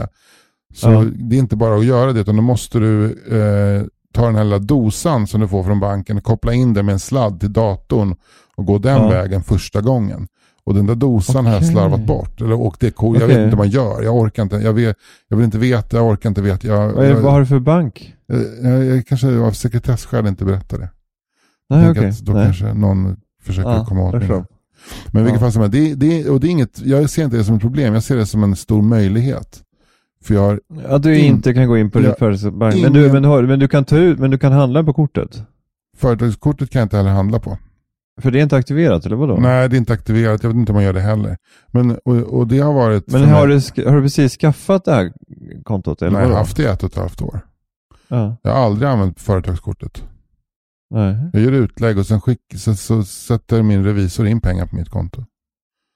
Så 0.73 0.89
Ja. 0.91 1.03
det 1.15 1.35
är 1.35 1.39
inte 1.39 1.55
bara 1.55 1.75
att 1.75 1.85
göra 1.85 2.13
det, 2.13 2.19
utan 2.19 2.35
då 2.35 2.41
måste 2.41 2.79
du 2.79 3.05
eh, 3.31 3.85
ta 4.13 4.25
den 4.25 4.35
här 4.35 4.43
lilla 4.43 4.59
dosan 4.59 5.27
som 5.27 5.41
du 5.41 5.47
får 5.47 5.63
från 5.63 5.79
banken 5.79 6.17
och 6.17 6.23
koppla 6.23 6.53
in 6.53 6.73
det 6.73 6.83
med 6.83 6.93
en 6.93 6.99
sladd 6.99 7.39
till 7.39 7.53
datorn 7.53 8.15
och 8.55 8.65
gå 8.65 8.77
den 8.77 9.09
vägen 9.09 9.43
första 9.43 9.81
gången. 9.81 10.27
Och 10.65 10.73
den 10.75 10.85
där 10.85 10.95
dosan 10.95 11.45
har 11.45 11.53
jag 11.53 11.65
slarvat 11.65 12.05
bort. 12.05 12.41
Eller, 12.41 12.61
och 12.61 12.77
det. 12.79 12.85
Jag 12.85 13.03
Okej. 13.05 13.27
vet 13.27 13.37
inte 13.37 13.49
vad 13.55 13.57
man 13.57 13.69
gör. 13.69 14.01
Jag 14.03 14.15
orkar 14.15 14.43
inte. 14.43 14.55
Jag, 14.55 14.73
vet, 14.73 14.97
jag 15.27 15.37
vill 15.37 15.45
inte 15.45 15.57
veta. 15.57 15.97
Jag 15.97 16.05
orkar 16.07 16.29
inte 16.29 16.41
veta. 16.41 16.67
Jag, 16.67 16.93
Vad, 16.93 17.05
är, 17.05 17.09
jag, 17.09 17.21
vad 17.21 17.31
har 17.31 17.39
du 17.39 17.45
för 17.45 17.59
bank? 17.59 18.13
jag, 18.27 18.71
jag, 18.73 18.85
jag 18.85 19.07
kanske 19.07 19.37
av 19.37 19.51
sekretessskäl 19.51 20.27
inte 20.27 20.45
berättar 20.45 20.77
det. 20.77 20.89
Nej, 21.69 22.07
att 22.09 22.19
då 22.19 22.33
Nej. 22.33 22.45
kanske 22.45 22.73
någon 22.73 23.17
försöker 23.43 23.69
Ja, 23.69 23.85
komma 23.85 24.01
åt 24.03 24.13
mig. 24.13 24.43
Men 25.11 25.23
vilket 25.23 25.41
Ja. 25.41 25.45
fall 25.45 25.51
som 25.51 25.61
helst, 25.61 25.73
det, 25.73 25.95
det, 25.95 26.29
och 26.29 26.39
det 26.39 26.47
är 26.47 26.49
inget, 26.51 26.81
jag 26.85 27.09
ser 27.09 27.23
inte 27.23 27.37
det 27.37 27.43
som 27.43 27.55
ett 27.55 27.61
problem. 27.61 27.93
Jag 27.93 28.03
ser 28.03 28.15
det 28.15 28.25
som 28.25 28.43
en 28.43 28.55
stor 28.55 28.81
möjlighet. 28.81 29.61
För 30.23 30.33
jag 30.33 30.41
har 30.41 30.59
Att 30.87 31.03
du 31.03 31.17
In- 31.19 31.25
inte 31.35 31.53
kan 31.53 31.67
gå 31.67 31.77
in 31.77 31.91
på 31.91 32.01
Ja, 32.01 32.15
företagsbank. 32.19 32.81
Men 32.81 32.93
du, 32.93 33.11
men, 33.11 33.47
men 33.47 33.59
du 33.59 33.67
kan 33.67 33.85
ta 33.85 33.97
ut, 33.97 34.19
men 34.19 34.31
du 34.31 34.37
kan 34.37 34.51
handla 34.51 34.83
på 34.83 34.93
kortet? 34.93 35.43
Företagskortet 35.97 36.69
kan 36.69 36.79
jag 36.79 36.85
inte 36.85 36.97
heller 36.97 37.09
handla 37.11 37.39
på. 37.39 37.57
För 38.21 38.31
det 38.31 38.39
är 38.39 38.43
inte 38.43 38.55
aktiverat, 38.55 39.05
eller 39.05 39.15
vadå? 39.15 39.37
Nej, 39.37 39.69
det 39.69 39.75
är 39.75 39.77
inte 39.77 39.93
aktiverat. 39.93 40.43
Jag 40.43 40.49
vet 40.49 40.57
inte 40.57 40.71
om 40.71 40.75
man 40.75 40.83
gör 40.83 40.93
det 40.93 41.01
heller. 41.01 41.37
Men, 41.71 41.91
och, 42.05 42.15
och 42.15 42.47
det 42.47 42.59
har 42.59 42.73
varit... 42.73 43.11
Men 43.11 43.23
har 43.23 43.47
mig- 43.47 43.61
du, 43.75 43.85
har 43.89 43.95
du 43.95 44.01
precis 44.01 44.37
skaffat 44.37 44.85
det 44.85 44.91
här 44.93 45.13
kontot? 45.63 46.01
Eller 46.01 46.11
Nej, 46.11 46.19
jag 46.19 46.25
har 46.25 46.29
vadå? 46.33 46.39
haft 46.39 46.57
det 46.57 46.63
i 46.63 46.65
ett 46.65 46.83
och 46.83 46.89
ett 46.91 46.95
halvt 46.97 47.21
år. 47.21 47.39
Ja. 48.07 48.37
Jag 48.41 48.51
har 48.51 48.65
aldrig 48.65 48.89
använt 48.89 49.19
företagskortet. 49.21 50.03
Nej, 50.89 51.15
Jag 51.33 51.41
gör 51.41 51.51
utlägg 51.51 51.97
och 51.97 52.05
sen 52.05 52.21
skick, 52.21 52.39
så, 52.55 52.75
så 52.75 53.03
sätter 53.03 53.61
min 53.63 53.83
revisor 53.83 54.27
in 54.27 54.41
pengar 54.41 54.65
på 54.65 54.75
mitt 54.75 54.89
konto. 54.89 55.25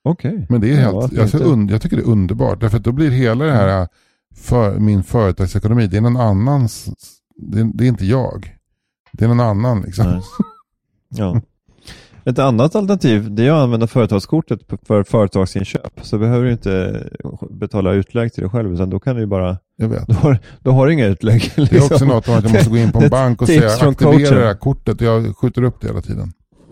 okej. 0.04 0.46
Men 0.50 0.62
det 0.62 0.68
är 0.70 0.82
Ja, 0.82 1.02
helt, 1.02 1.14
varför 1.18 1.40
jag, 1.40 1.48
und, 1.48 1.72
jag 1.72 1.82
tycker 1.82 1.98
det 1.98 2.04
är 2.04 2.08
underbart. 2.12 2.60
Därför 2.62 2.78
att 2.78 2.84
då 2.84 2.92
blir 2.92 3.12
hela 3.12 3.46
det 3.46 3.52
här, 3.54 3.88
för, 4.36 4.80
min 4.80 5.04
företagsekonomi, 5.04 5.88
det 5.88 5.98
är 5.98 6.02
någon 6.02 6.18
annans, 6.18 6.90
det, 7.36 7.60
är- 7.60 7.72
det 7.74 7.84
är 7.86 7.88
inte 7.88 8.06
jag. 8.06 8.56
Det 9.12 9.24
är 9.26 9.30
någon 9.30 9.40
annan 9.40 9.82
liksom. 9.82 10.06
Nej. 10.06 10.22
Ja. 11.10 11.42
Ett 12.26 12.40
annat 12.40 12.76
alternativ 12.76 13.28
det 13.32 13.48
är 13.48 13.52
att 13.52 13.64
använda 13.64 13.88
företagskortet 13.88 14.60
för 14.88 15.04
företagsinköp. 15.04 15.94
Så 16.02 16.18
behöver 16.18 16.46
du 16.46 16.52
inte 16.52 17.04
betala 17.50 17.92
utlägg 17.94 18.34
till 18.34 18.42
dig 18.44 18.50
själv 18.52 18.74
utan 18.74 18.90
då 18.90 19.00
kan 19.00 19.16
du 19.16 19.26
bara, 19.26 19.58
Jag 19.78 19.88
vet. 19.90 20.08
då 20.08 20.14
har, 20.14 20.40
då 20.60 20.72
har 20.72 20.88
du 20.88 20.94
inga 20.94 21.06
utlägg. 21.06 21.52
Det 21.56 21.72
är 21.74 21.84
också 21.94 22.06
något 22.06 22.28
om 22.28 22.36
att 22.36 22.44
jag 22.44 22.54
måste 22.54 22.70
gå 22.70 22.78
in 22.78 22.92
på 22.92 22.98
en 22.98 23.04
Det- 23.04 23.10
bank 23.10 23.42
och 23.42 23.48
säga 23.48 23.68
aktivera 23.68 23.94
coachen. 23.94 24.36
det 24.38 24.46
här 24.46 24.56
kortet. 24.56 25.02
Jag 25.02 25.38
skjuter 25.38 25.64
upp 25.64 25.82
det 25.82 25.88
hela 25.88 26.02
tiden. 26.02 26.32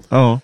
Ja. 0.09 0.39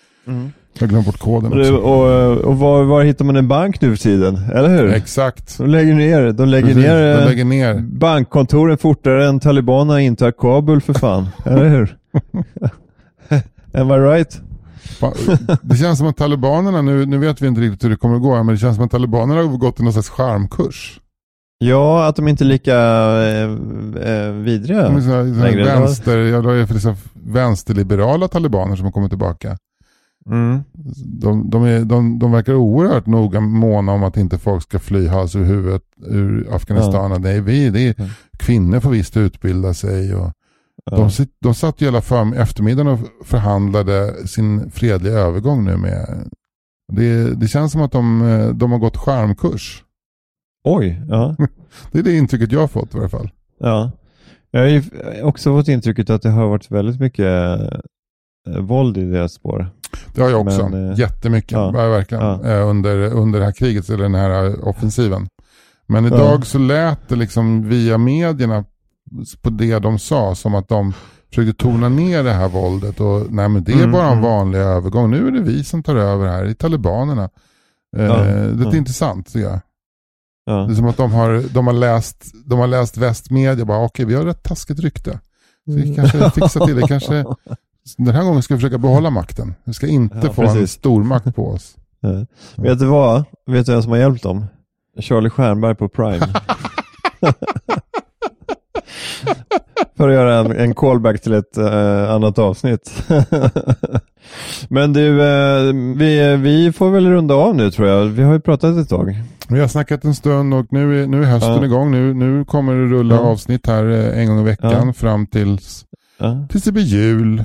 Jag 0.78 0.88
glömmer 0.88 1.04
bort 1.04 1.18
koden 1.18 1.60
också. 1.60 1.74
och, 1.76 2.36
och 2.38 2.58
var, 2.58 2.84
var 2.84 3.04
hittar 3.04 3.24
man 3.24 3.36
en 3.36 3.48
bank 3.48 3.80
nu 3.80 3.90
för 3.96 4.02
tiden? 4.02 4.36
Eller 4.54 4.68
hur? 4.68 4.88
Exakt. 4.94 5.58
De 5.58 5.66
lägger 5.68 5.94
ner, 5.94 6.32
de 6.32 6.48
lägger 6.48 6.66
Precis, 6.66 6.82
ner, 6.84 7.12
de 7.16 7.20
eh, 7.22 7.28
lägger 7.28 7.44
ner. 7.44 7.80
bankkontoren 7.80 8.78
fortare 8.78 9.28
än 9.28 9.40
talibanerna 9.40 10.00
intar 10.00 10.30
Kabul 10.32 10.80
för 10.80 10.92
fan. 10.94 11.28
Eller 11.44 11.68
hur? 11.68 11.96
Am 13.74 13.90
I 13.90 13.94
right? 13.94 14.40
Det 15.62 15.76
känns 15.76 15.98
som 15.98 16.08
att 16.08 16.16
talibanerna, 16.16 16.82
nu, 16.82 17.06
nu 17.06 17.18
vet 17.18 17.42
vi 17.42 17.46
inte 17.46 17.60
riktigt 17.60 17.84
hur 17.84 17.90
det 17.90 17.96
kommer 17.96 18.16
att 18.16 18.22
gå, 18.22 18.36
men 18.42 18.54
det 18.54 18.58
känns 18.58 18.76
som 18.76 18.84
att 18.84 18.90
talibanerna 18.90 19.42
har 19.42 19.56
gått 19.58 19.78
en 19.78 19.84
någon 19.84 19.92
slags 19.92 20.08
charmkurs. 20.10 21.00
Ja, 21.58 22.06
att 22.06 22.16
de 22.16 22.28
inte 22.28 22.44
är 22.44 22.46
lika 22.46 22.74
eh, 23.22 23.50
eh, 24.12 24.32
vidriga. 24.32 24.82
De 24.82 24.96
är 24.96 25.00
så 25.00 25.06
så 25.34 25.42
längre. 25.44 25.64
vänster, 25.64 26.18
ja, 26.18 26.40
det 26.40 26.52
är 26.52 26.66
för 26.66 26.74
dessa 26.74 26.96
vänsterliberala 27.12 28.28
talibaner 28.28 28.76
som 28.76 28.84
har 28.84 28.92
kommit 28.92 29.10
tillbaka. 29.10 29.56
Mm. 30.30 30.60
De, 31.20 31.50
de, 31.50 31.64
är, 31.64 31.80
de, 31.80 32.18
de 32.18 32.32
verkar 32.32 32.54
oerhört 32.54 33.06
noga 33.06 33.40
måna 33.40 33.92
om 33.92 34.02
att 34.04 34.16
inte 34.16 34.38
folk 34.38 34.62
ska 34.62 34.78
fly 34.78 35.08
hals 35.08 35.36
ur 35.36 35.44
huvudet 35.44 35.82
ur 36.06 36.48
Afghanistan. 36.54 37.22
Nej, 37.22 37.40
vi, 37.40 37.70
det 37.70 37.80
är, 37.88 37.94
Mm. 37.98 38.10
kvinnor 38.38 38.80
får 38.80 38.90
visst 38.90 39.16
utbilda 39.16 39.74
sig. 39.74 40.14
Och 40.14 40.20
Ja. 40.26 40.32
De, 40.90 41.10
sit, 41.10 41.36
de 41.40 41.54
satt 41.54 41.82
hela 41.82 42.00
för, 42.00 42.34
eftermiddagen 42.36 42.92
och 42.92 42.98
förhandlade 43.24 44.28
sin 44.28 44.70
fredliga 44.70 45.14
övergång 45.14 45.64
nu 45.64 45.76
med. 45.76 46.28
Det, 46.92 47.34
det 47.34 47.48
känns 47.48 47.72
som 47.72 47.82
att 47.82 47.92
de, 47.92 48.22
eh, 48.22 48.48
de 48.48 48.72
har 48.72 48.78
gått 48.78 48.96
charmkurs. 48.96 49.84
Oj, 50.64 51.02
ja. 51.08 51.36
Det 51.92 51.98
är 51.98 52.02
det 52.02 52.16
intrycket 52.16 52.52
jag 52.52 52.60
har 52.60 52.68
fått 52.68 52.94
i 52.94 52.98
alla 52.98 53.08
fall. 53.08 53.30
ja. 53.60 53.90
Jag 54.50 54.60
har 54.60 54.68
ju 54.68 54.82
också 55.22 55.56
fått 55.58 55.68
intrycket 55.68 56.10
att 56.10 56.22
det 56.22 56.30
har 56.30 56.46
varit 56.48 56.70
väldigt 56.70 57.00
mycket 57.00 57.26
eh, 57.26 58.60
våld 58.60 58.96
i 58.96 59.04
deras 59.04 59.32
spår. 59.32 59.70
Det 60.14 60.22
har 60.22 60.30
jag 60.30 60.40
också. 60.40 60.68
Men, 60.68 60.90
eh, 60.90 60.98
Jättemycket. 60.98 61.52
ja. 61.52 61.72
Ja, 61.74 61.88
verkligen. 61.88 62.24
Ja. 62.24 62.56
Under, 62.60 63.12
under 63.12 63.38
det 63.38 63.44
här 63.44 63.52
kriget, 63.52 63.88
eller 63.90 64.02
den 64.02 64.14
här 64.14 64.64
offensiven. 64.68 65.26
Men 65.86 66.04
idag 66.04 66.46
så 66.46 66.58
lät 66.58 67.08
det 67.08 67.16
liksom 67.16 67.68
via 67.68 67.98
medierna 67.98 68.64
på 69.42 69.50
det 69.50 69.78
de 69.78 69.98
sa 69.98 70.34
som 70.34 70.54
att 70.54 70.68
de 70.68 70.92
försökte 71.28 71.62
tona 71.64 71.88
ner 71.88 72.24
det 72.24 72.32
här 72.32 72.48
våldet 72.48 73.00
och 73.00 73.32
nej 73.32 73.48
men 73.48 73.64
det 73.64 73.72
är 73.72 73.76
Mm, 73.78 73.92
bara 73.92 74.06
en 74.06 74.12
mm. 74.12 74.24
vanlig 74.24 74.58
övergång. 74.58 75.10
Nu 75.10 75.26
är 75.26 75.30
det 75.30 75.40
vi 75.40 75.64
som 75.64 75.82
tar 75.82 75.96
över 75.96 76.26
här, 76.28 76.44
i 76.44 76.54
talibanerna. 76.54 77.24
Eh, 77.96 78.04
Ja, 78.04 78.16
det 78.16 78.30
är 78.30 78.64
ja. 78.64 78.76
intressant 78.76 79.26
tycker 79.26 79.40
jag. 79.48 79.60
Ja. 80.46 80.52
Det 80.52 80.72
är 80.72 80.74
som 80.76 80.86
att 80.86 80.96
de 80.96 81.12
har, 81.12 81.54
de 81.54 81.66
har, 81.66 81.74
läst, 81.74 82.24
de 82.46 82.58
har 82.58 82.66
läst 82.66 82.96
västmedia 82.96 83.64
bara 83.64 83.84
okej 83.84 84.04
vi 84.06 84.14
har 84.14 84.26
ett 84.26 84.42
taskigt 84.42 84.80
rykte. 84.80 85.10
Så 85.64 85.72
vi 85.72 85.82
Mm. 85.82 85.94
kanske 85.94 86.30
fixar 86.30 86.66
till 86.66 86.76
det. 86.76 86.82
Kanske, 86.88 87.24
den 87.96 88.14
här 88.14 88.24
gången 88.24 88.42
ska 88.42 88.54
vi 88.54 88.60
försöka 88.60 88.78
behålla 88.78 89.10
makten. 89.10 89.54
Vi 89.64 89.72
ska 89.72 89.86
inte 89.86 90.16
Ja, 90.22 90.32
få 90.32 90.42
en 90.42 90.48
precis. 90.48 90.70
stor 90.72 91.02
makt 91.04 91.34
på 91.36 91.48
oss. 91.50 91.76
Ja. 92.00 92.26
Vet 92.62 92.78
du 92.78 92.86
vad? 92.86 93.24
Vet 93.46 93.66
du 93.66 93.72
vem 93.72 93.82
som 93.82 93.90
har 93.92 93.98
hjälpt 93.98 94.22
dem? 94.22 94.44
Charlie 95.00 95.30
Stjernberg 95.30 95.74
på 95.74 95.88
Prime. 95.88 96.26
För 99.96 100.08
att 100.08 100.14
göra 100.14 100.34
en, 100.38 100.52
en 100.52 100.74
callback 100.74 101.20
till 101.22 101.32
ett 101.34 101.56
eh, 101.58 102.10
annat 102.10 102.38
avsnitt. 102.38 103.02
Men 104.68 104.92
du, 104.92 105.22
eh, 105.22 105.72
vi, 105.96 106.36
vi 106.36 106.72
får 106.72 106.90
väl 106.90 107.06
runda 107.10 107.34
av 107.34 107.54
nu 107.56 107.70
tror 107.70 107.88
jag. 107.88 108.04
Vi 108.04 108.22
har 108.22 108.32
ju 108.32 108.40
pratat 108.40 108.76
ett 108.76 108.88
tag. 108.88 109.14
Vi 109.48 109.60
har 109.60 109.68
snackat 109.68 110.04
en 110.04 110.14
stund 110.14 110.54
och 110.54 110.66
nu 110.70 111.02
är, 111.02 111.06
nu 111.06 111.22
är 111.22 111.26
hösten 111.26 111.52
Ja. 111.56 111.64
igång. 111.64 111.90
Nu, 111.90 112.14
nu 112.14 112.44
kommer 112.44 112.74
det 112.74 112.84
rulla 112.86 113.14
Ja. 113.14 113.20
avsnitt 113.20 113.66
här 113.66 113.84
eh, 113.90 114.18
en 114.20 114.26
gång 114.28 114.40
i 114.40 114.44
veckan 114.44 114.86
Ja. 114.86 114.92
fram 114.92 115.26
tills, 115.26 115.84
Ja. 116.18 116.46
tills 116.50 116.64
det 116.64 116.72
blir 116.72 116.82
jul. 116.84 117.44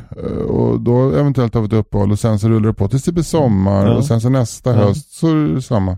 Och 0.50 0.80
då 0.80 1.12
eventuellt 1.12 1.56
vi 1.56 1.66
ett 1.66 1.74
uppehåll 1.74 2.12
och 2.12 2.20
sen 2.20 2.40
så 2.40 2.50
rullar 2.50 2.68
det 2.68 2.74
på 2.74 2.88
tills 2.88 3.04
det 3.04 3.12
blir 3.12 3.24
sommar 3.24 3.86
Ja. 3.88 3.94
och 3.96 4.06
sen 4.06 4.22
så 4.22 4.30
nästa 4.30 4.70
Ja. 4.70 4.76
höst 4.78 5.12
så 5.14 5.28
är 5.28 5.56
det 5.56 5.62
samma. 5.62 5.98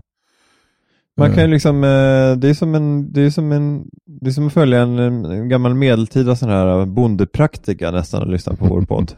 Man 1.16 1.34
kan 1.34 1.38
ju 1.38 1.44
Eh, 1.44 1.50
liksom, 1.50 1.84
eh, 1.84 2.36
det 2.36 2.48
är 2.48 2.54
som 2.54 2.74
en, 2.74 3.12
det 3.12 3.20
är 3.20 3.30
som 3.30 3.52
en, 3.52 3.84
det 4.06 4.30
är 4.30 4.32
som 4.32 4.46
att 4.46 4.52
följa 4.52 4.80
en, 4.82 4.98
en 4.98 5.48
gammal 5.48 5.74
medeltida 5.74 6.36
sån 6.36 6.48
här 6.48 6.86
bondepraktika 6.86 7.90
nästan 7.90 8.22
och 8.22 8.28
lyssna 8.28 8.54
på 8.54 8.66
vår 8.66 8.82
podd. 8.82 9.12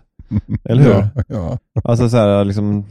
Eller 0.64 0.82
hur? 0.82 0.90
Ja, 0.90 1.08
ja. 1.28 1.58
Alltså 1.84 2.08
så 2.08 2.16
här 2.16 2.44
liksom, 2.44 2.84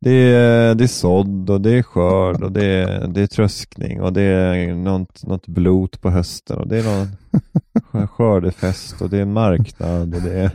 det 0.00 0.10
är, 0.10 0.74
det 0.74 0.84
är 0.84 0.88
sådd 0.88 1.50
och 1.50 1.60
det 1.60 1.78
är 1.78 1.82
skörd 1.82 2.42
och 2.42 2.52
det 2.52 2.64
är, 2.64 3.08
det 3.08 3.22
är 3.22 3.26
tröskning 3.26 4.02
och 4.02 4.12
det 4.12 4.22
är 4.22 4.74
något, 4.74 5.26
något 5.26 5.46
blot 5.46 6.00
på 6.00 6.10
hösten 6.10 6.58
och 6.58 6.68
det 6.68 6.78
är 6.78 6.84
någon 6.84 7.08
skö- 7.92 8.06
skördefest 8.06 9.02
och 9.02 9.10
det 9.10 9.18
är 9.18 9.24
marknad 9.24 10.14
och 10.14 10.22
det 10.22 10.32
är, 10.40 10.50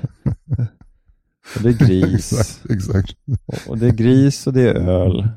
och 1.55 1.61
det 1.63 1.69
är 1.69 1.87
gris 1.87 2.33
exakt, 2.33 2.71
exakt. 2.71 3.17
och, 3.45 3.71
och 3.71 3.77
det 3.77 3.87
är 3.87 3.91
gris 3.91 4.47
och 4.47 4.53
det 4.53 4.69
är 4.69 4.75
öl 4.75 5.27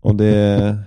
och 0.00 0.16
det 0.16 0.36
är 0.36 0.78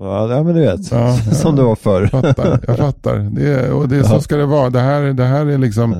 Ja, 0.00 0.34
ja 0.34 0.42
men 0.42 0.54
du 0.54 0.60
vet, 0.60 0.90
Ja, 0.92 1.16
ja. 1.26 1.32
som 1.34 1.56
det 1.56 1.62
var 1.62 1.76
förr. 1.76 2.08
Jag 2.12 2.22
fattar, 2.22 2.60
jag 2.66 2.76
fattar. 2.76 3.16
Det 3.18 3.48
är, 3.48 3.72
och 3.72 3.88
det 3.88 3.96
är, 3.96 4.02
så 4.02 4.14
Ja. 4.14 4.20
ska 4.20 4.36
det 4.36 4.46
vara. 4.46 4.70
Det 4.70 4.80
här, 4.80 5.02
det 5.02 5.24
här 5.24 5.46
är 5.46 5.58
liksom 5.58 5.92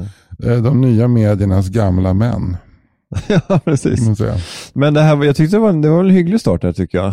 eh, 0.44 0.56
de 0.62 0.80
nya 0.80 1.08
mediernas 1.08 1.68
gamla 1.68 2.14
män. 2.14 2.56
ja, 3.26 3.60
precis. 3.64 4.00
Men 4.72 4.94
det 4.94 5.00
här, 5.00 5.24
jag 5.24 5.36
tyckte 5.36 5.56
det 5.56 5.60
var, 5.60 5.72
det 5.72 5.88
var 5.90 6.00
en 6.04 6.10
hygglig 6.10 6.40
start 6.40 6.62
här 6.62 6.72
tycker 6.72 6.98
jag. 6.98 7.12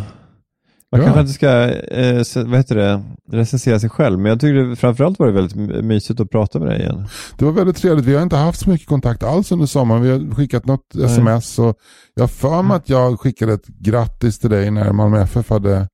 Man 0.92 1.02
Ja. 1.02 1.06
kanske 1.06 1.20
inte 1.22 1.34
ska 1.34 1.50
eh, 1.98 2.46
vad 2.50 2.58
heter 2.60 2.76
det, 2.76 3.04
recensera 3.32 3.80
sig 3.80 3.90
själv, 3.90 4.20
men 4.20 4.30
jag 4.30 4.40
tyckte 4.40 4.76
framförallt 4.82 5.20
var 5.20 5.28
det 5.28 5.34
väldigt 5.34 5.84
mysigt 5.86 6.20
att 6.20 6.30
prata 6.30 6.60
med 6.60 6.68
dig 6.68 6.80
igen. 6.80 7.08
Det 7.38 7.46
var 7.46 7.52
väldigt 7.52 7.78
trevligt. 7.78 8.06
Vi 8.06 8.16
har 8.16 8.22
inte 8.24 8.36
haft 8.36 8.60
så 8.60 8.70
mycket 8.70 8.88
kontakt 8.88 9.24
alls 9.24 9.52
under 9.52 9.66
sommaren. 9.66 10.02
Vi 10.02 10.12
har 10.12 10.36
skickat 10.36 10.66
något 10.66 10.82
Nej. 10.94 11.06
sms 11.06 11.60
och 11.60 11.76
jag 12.16 12.24
har 12.24 12.28
för 12.28 12.62
mig 12.62 12.78
att 12.78 12.90
jag 12.90 13.20
skickade 13.20 13.54
ett 13.54 13.68
grattis 13.68 14.40
till 14.40 14.50
dig 14.50 14.72
när 14.72 14.92
Malmö 14.92 15.22
FF 15.22 15.50
hade, 15.50 15.88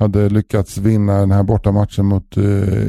hade 0.00 0.28
lyckats 0.28 0.78
vinna 0.78 1.18
den 1.20 1.30
här 1.30 1.42
bortamatchen 1.42 2.06
mot 2.06 2.36
eh, 2.36 2.42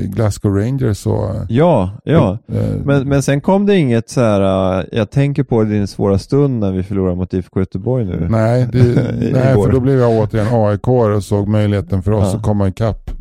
Glasgow 0.04 0.56
Rangers. 0.58 1.06
Och, 1.08 1.30
Ja, 1.50 1.92
ja. 2.04 2.38
eh, 2.54 2.62
Men, 2.86 3.10
men 3.10 3.24
sen 3.24 3.42
kom 3.42 3.66
det 3.66 3.76
inget 3.78 4.10
så 4.10 4.22
här, 4.22 4.80
eh, 4.80 4.86
jag 4.92 5.12
tänker 5.12 5.44
på 5.44 5.64
din 5.64 5.88
svåra 5.88 6.20
stund 6.20 6.60
när 6.60 6.72
vi 6.72 6.84
förlorade 6.84 7.16
mot 7.16 7.34
IFK 7.34 7.60
Göteborg 7.60 8.06
nu. 8.06 8.28
Nej, 8.30 8.68
det, 8.72 8.80
nej 9.34 9.54
för 9.64 9.72
då 9.72 9.80
blev 9.80 10.00
jag 10.00 10.12
återigen 10.20 10.48
AIK 10.52 10.88
och 10.88 11.24
såg 11.24 11.48
möjligheten 11.48 12.04
för 12.04 12.12
oss 12.12 12.30
Ja. 12.32 12.38
att 12.38 12.44
komma 12.44 12.68
ikapp. 12.68 13.12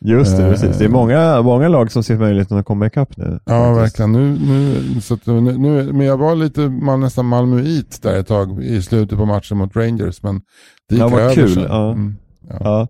Just 0.00 0.36
det, 0.36 0.42
Eh, 0.44 0.50
precis. 0.50 0.78
Det 0.78 0.84
är 0.84 0.88
många, 0.88 1.42
många 1.42 1.68
lag 1.68 1.92
som 1.92 2.02
ser 2.02 2.16
möjligheten 2.16 2.58
att 2.58 2.66
komma 2.66 2.86
ikapp 2.86 3.16
nu. 3.16 3.38
Ja, 3.44 3.74
faktiskt. 3.74 4.00
verkligen. 4.00 4.12
Nu, 4.12 4.38
nu, 4.46 5.00
så 5.00 5.14
att, 5.14 5.26
nu, 5.26 5.40
nu, 5.40 5.92
men 5.92 6.06
jag 6.06 6.16
var 6.16 6.34
lite 6.34 6.60
man, 6.60 7.00
nästan 7.00 7.26
Malmöit 7.26 8.02
där 8.02 8.16
ett 8.18 8.26
tag 8.28 8.62
i 8.64 8.82
slutet 8.82 9.18
på 9.18 9.26
matchen 9.26 9.56
mot 9.58 9.76
Rangers. 9.76 10.22
Men 10.22 10.40
det 10.88 10.94
gick 10.94 11.02
Ja, 11.04 11.08
vad 11.08 11.20
över 11.20 11.34
kul. 11.34 11.54
sen. 11.54 11.62
Ja. 11.68 11.90
Mm. 11.92 12.16
Ja. 12.60 12.88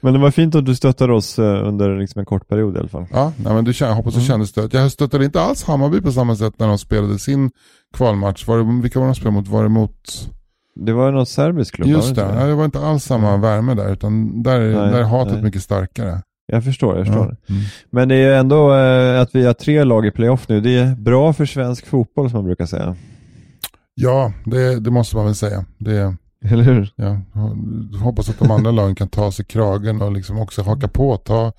Men 0.00 0.12
det 0.12 0.18
var 0.18 0.30
fint 0.30 0.54
att 0.54 0.66
du 0.66 0.74
stöttade 0.74 1.12
oss 1.12 1.38
eh, 1.38 1.68
under 1.68 1.98
liksom 1.98 2.18
en 2.20 2.26
kort 2.26 2.48
period 2.48 2.76
i 2.76 2.78
alla 2.78 2.88
fall. 2.88 3.06
Ja, 3.12 3.32
nej, 3.44 3.54
men 3.54 3.64
du 3.64 3.72
jag 3.80 3.94
hoppas 3.94 4.14
du 4.14 4.18
Mm. 4.20 4.28
kände 4.28 4.46
stöd. 4.46 4.74
Jag 4.74 4.92
stöttade 4.92 5.24
inte 5.24 5.40
alls 5.40 5.64
Hammarby 5.64 6.00
på 6.00 6.12
samma 6.12 6.36
sätt 6.36 6.54
när 6.58 6.68
de 6.68 6.78
spelade 6.78 7.18
sin 7.18 7.50
kvalmatch. 7.96 8.46
Var 8.46 8.58
det, 8.58 8.82
vilka 8.82 8.98
var 9.00 9.06
de 9.06 9.14
spelade 9.14 9.36
mot? 9.36 9.48
Var 9.48 9.62
det 9.62 9.68
mot... 9.68 10.30
Det 10.76 10.92
var 10.92 11.12
någon 11.12 11.26
serbisk 11.26 11.74
klubb, 11.74 11.88
Just 11.88 12.14
det, 12.14 12.20
ja, 12.38 12.46
det 12.46 12.54
var 12.54 12.64
inte 12.64 12.80
alls 12.86 13.04
samma 13.04 13.36
värme 13.36 13.74
där. 13.74 13.92
Utan 13.92 14.42
där, 14.42 14.60
är- 14.60 14.74
Nej, 14.82 14.90
där 14.92 14.98
är 14.98 15.02
hatet 15.02 15.34
nej. 15.34 15.42
mycket 15.42 15.62
starkare. 15.62 16.22
Jag 16.46 16.64
förstår, 16.64 16.96
jag 16.96 17.06
förstår. 17.06 17.36
Ja. 17.46 17.54
Mm. 17.54 17.62
Men 17.90 18.08
det 18.08 18.14
är 18.14 18.18
ju 18.28 18.34
ändå 18.34 18.74
eh, 18.74 19.20
att 19.20 19.34
vi 19.34 19.46
har 19.46 19.52
tre 19.52 19.84
lag 19.84 20.06
i 20.06 20.10
playoff 20.10 20.48
nu. 20.48 20.60
Det 20.60 20.78
är 20.78 20.94
bra 20.96 21.32
för 21.32 21.46
svensk 21.46 21.86
fotboll 21.86 22.30
som 22.30 22.36
man 22.36 22.44
brukar 22.44 22.66
säga. 22.66 22.96
Ja, 23.94 24.32
det, 24.44 24.80
det 24.80 24.90
måste 24.90 25.16
man 25.16 25.24
väl 25.24 25.34
säga. 25.34 25.64
Det, 25.78 26.14
Eller 26.50 26.62
hur? 26.62 26.92
ja, 26.96 27.16
hoppas 28.02 28.28
att 28.28 28.38
de 28.38 28.50
andra 28.50 28.70
lagen 28.70 28.94
kan 28.94 29.08
ta 29.08 29.32
sig 29.32 29.44
kragen 29.44 30.02
och 30.02 30.12
liksom 30.12 30.38
också 30.38 30.62
haka 30.62 30.88
på. 30.88 31.16
Ta, 31.16 31.52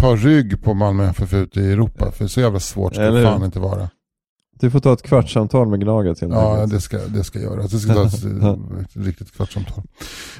ta 0.00 0.16
rygg 0.16 0.62
på 0.62 0.74
Malmö 0.74 1.08
FF 1.10 1.34
ute 1.34 1.60
i 1.60 1.72
Europa. 1.72 2.10
För 2.12 2.26
så 2.26 2.40
jävla 2.40 2.60
svårt 2.60 2.94
ska 2.94 3.10
det 3.10 3.22
fan 3.22 3.44
inte 3.44 3.60
vara. 3.60 3.88
Du 4.60 4.70
får 4.70 4.80
ta 4.80 4.92
ett 4.92 5.02
kvartssamtal 5.02 5.68
med 5.68 5.80
Gnaget 5.80 6.20
helt 6.20 6.32
Ja, 6.32 6.52
enkelt. 6.54 6.72
det 6.72 6.80
ska, 6.80 6.98
det 6.98 7.24
ska 7.24 7.38
göras. 7.38 7.70
Det 7.70 7.78
ska 7.78 7.94
ta 7.94 8.04
ett, 8.80 8.96
riktigt 9.06 9.32
kvartssamtal. 9.36 9.82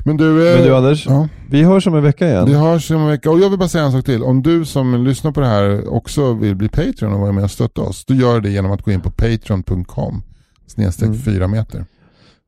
Men 0.05 0.17
du, 0.17 0.49
eh, 0.53 0.57
Men 0.59 0.67
du 0.69 0.77
Anders, 0.77 1.07
ja. 1.07 1.29
vi 1.51 1.63
hörs 1.63 1.87
om 1.87 1.95
en 1.95 2.03
vecka 2.03 2.29
igen. 2.29 2.47
Vi 2.47 2.55
hörs 2.55 2.91
om 2.91 3.01
en 3.03 3.09
vecka. 3.09 3.31
Och 3.31 3.41
jag 3.41 3.51
vill 3.51 3.59
bara 3.59 3.69
säga 3.69 3.85
en 3.85 3.93
sak 3.93 4.05
till. 4.05 4.23
Om 4.23 4.43
du 4.43 4.65
som 4.65 5.05
lyssnar 5.05 5.33
på 5.33 5.41
det 5.41 5.47
här 5.47 5.89
också 5.95 6.33
vill 6.35 6.57
bli 6.57 6.69
Patreon 6.69 7.13
och 7.13 7.21
vara 7.21 7.33
med 7.33 7.45
och 7.45 7.51
stötta 7.51 7.81
oss. 7.83 8.05
Du 8.05 8.15
gör 8.17 8.41
det 8.41 8.51
genom 8.51 8.73
att 8.73 8.83
gå 8.83 8.91
in 8.91 9.01
på 9.01 9.11
patreon.com 9.11 10.23
snedstreck 10.67 11.09
Mm. 11.09 11.21
4 11.21 11.49
meter. 11.49 11.85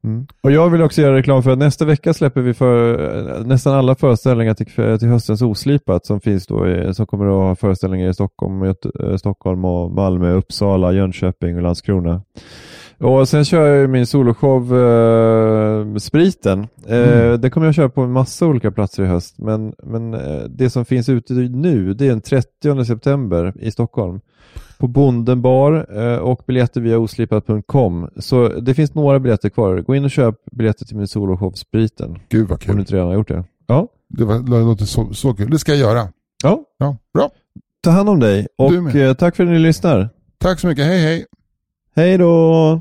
Mm. 0.05 0.27
Och 0.41 0.53
jag 0.53 0.71
vill 0.71 0.83
också 0.83 1.01
göra 1.01 1.17
reklam 1.17 1.43
för 1.43 1.51
att 1.51 1.59
nästa 1.59 1.85
vecka 1.85 2.15
släpper 2.15 2.41
vi 2.41 2.55
för 2.55 3.01
eh, 3.39 3.47
nästan 3.47 3.75
alla 3.75 3.95
föreställningar 3.95 4.55
till, 4.55 4.67
eh, 4.77 4.97
till 4.97 5.09
höstens 5.09 5.43
Oslipat 5.43 6.07
som 6.07 6.21
finns 6.21 6.47
då 6.47 6.69
i, 6.69 6.95
som 6.95 7.07
kommer 7.07 7.27
att 7.27 7.33
ha 7.33 7.57
föreställningar 7.57 8.09
i 8.09 8.15
Stockholm, 8.15 8.65
Göte, 8.65 8.91
eh, 9.01 9.17
Stockholm 9.17 9.65
och 9.65 9.91
Malmö, 9.91 10.33
Uppsala, 10.33 10.93
Jönköping 10.93 11.57
och 11.57 11.63
Landskrona. 11.63 12.23
Och 13.03 13.29
sen 13.29 13.45
kör 13.45 13.67
jag 13.67 13.79
ju 13.81 13.89
min 13.89 14.07
soloshow 14.07 14.77
eh, 14.79 15.97
Spriten. 15.97 16.67
Eh, 16.87 17.23
Mm. 17.23 17.41
Det 17.41 17.51
kommer 17.51 17.67
jag 17.67 17.75
köra 17.75 17.89
på 17.89 18.01
en 18.03 18.13
massa 18.13 18.47
olika 18.47 18.71
platser 18.71 19.03
i 19.03 19.07
höst. 19.07 19.39
Men, 19.39 19.75
men 19.83 20.15
eh, 20.15 20.43
det 20.49 20.71
som 20.71 20.85
finns 20.85 21.09
ute 21.09 21.33
nu 21.33 21.95
det 21.95 22.05
är 22.07 22.09
den 22.09 22.21
30 22.21 22.85
september 22.85 23.53
i 23.61 23.71
Stockholm. 23.71 24.21
På 24.79 24.89
Bonden 24.89 25.43
bar 25.43 25.87
eh, 26.03 26.17
och 26.19 26.43
biljetter 26.47 26.81
via 26.81 26.99
oslipat.com. 26.99 28.09
Så 28.17 28.49
det 28.49 28.75
finns 28.75 28.95
några 28.95 29.19
biljetter 29.21 29.49
kvar. 29.49 29.77
Gå 29.81 29.95
in 29.95 30.05
och 30.05 30.11
köp 30.11 30.35
biljetter 30.53 30.85
till 30.85 30.97
min 30.97 31.09
soloshow 31.09 31.53
Spriten. 31.53 32.19
Gud 32.29 32.49
vad 32.49 32.53
Om 32.53 32.59
du 32.67 32.73
kul. 32.73 32.79
inte 32.81 32.95
redan 32.95 33.07
har 33.07 33.15
gjort 33.15 33.29
det. 33.29 33.45
Ja. 33.67 33.89
Det, 34.09 34.25
var, 34.25 34.39
det 34.39 34.51
låter 34.65 34.85
så, 34.85 35.15
så 35.15 35.35
kul. 35.35 35.51
Det 35.51 35.59
ska 35.59 35.73
jag 35.75 35.81
göra. 35.81 36.09
ja. 36.45 36.65
Ja, 36.79 36.97
bra. 37.15 37.31
Ta 37.83 37.91
hand 37.91 38.09
om 38.09 38.21
dig 38.21 38.47
och 38.59 38.95
eh, 38.97 39.15
tack 39.15 39.37
för 39.37 39.45
att 39.45 39.51
ni 39.51 39.59
lyssnar. 39.59 40.09
Tack 40.39 40.61
så 40.61 40.67
mycket. 40.67 40.85
Hej 40.85 40.99
hej. 41.03 41.25
Hej 41.97 42.19
då! 42.19 42.81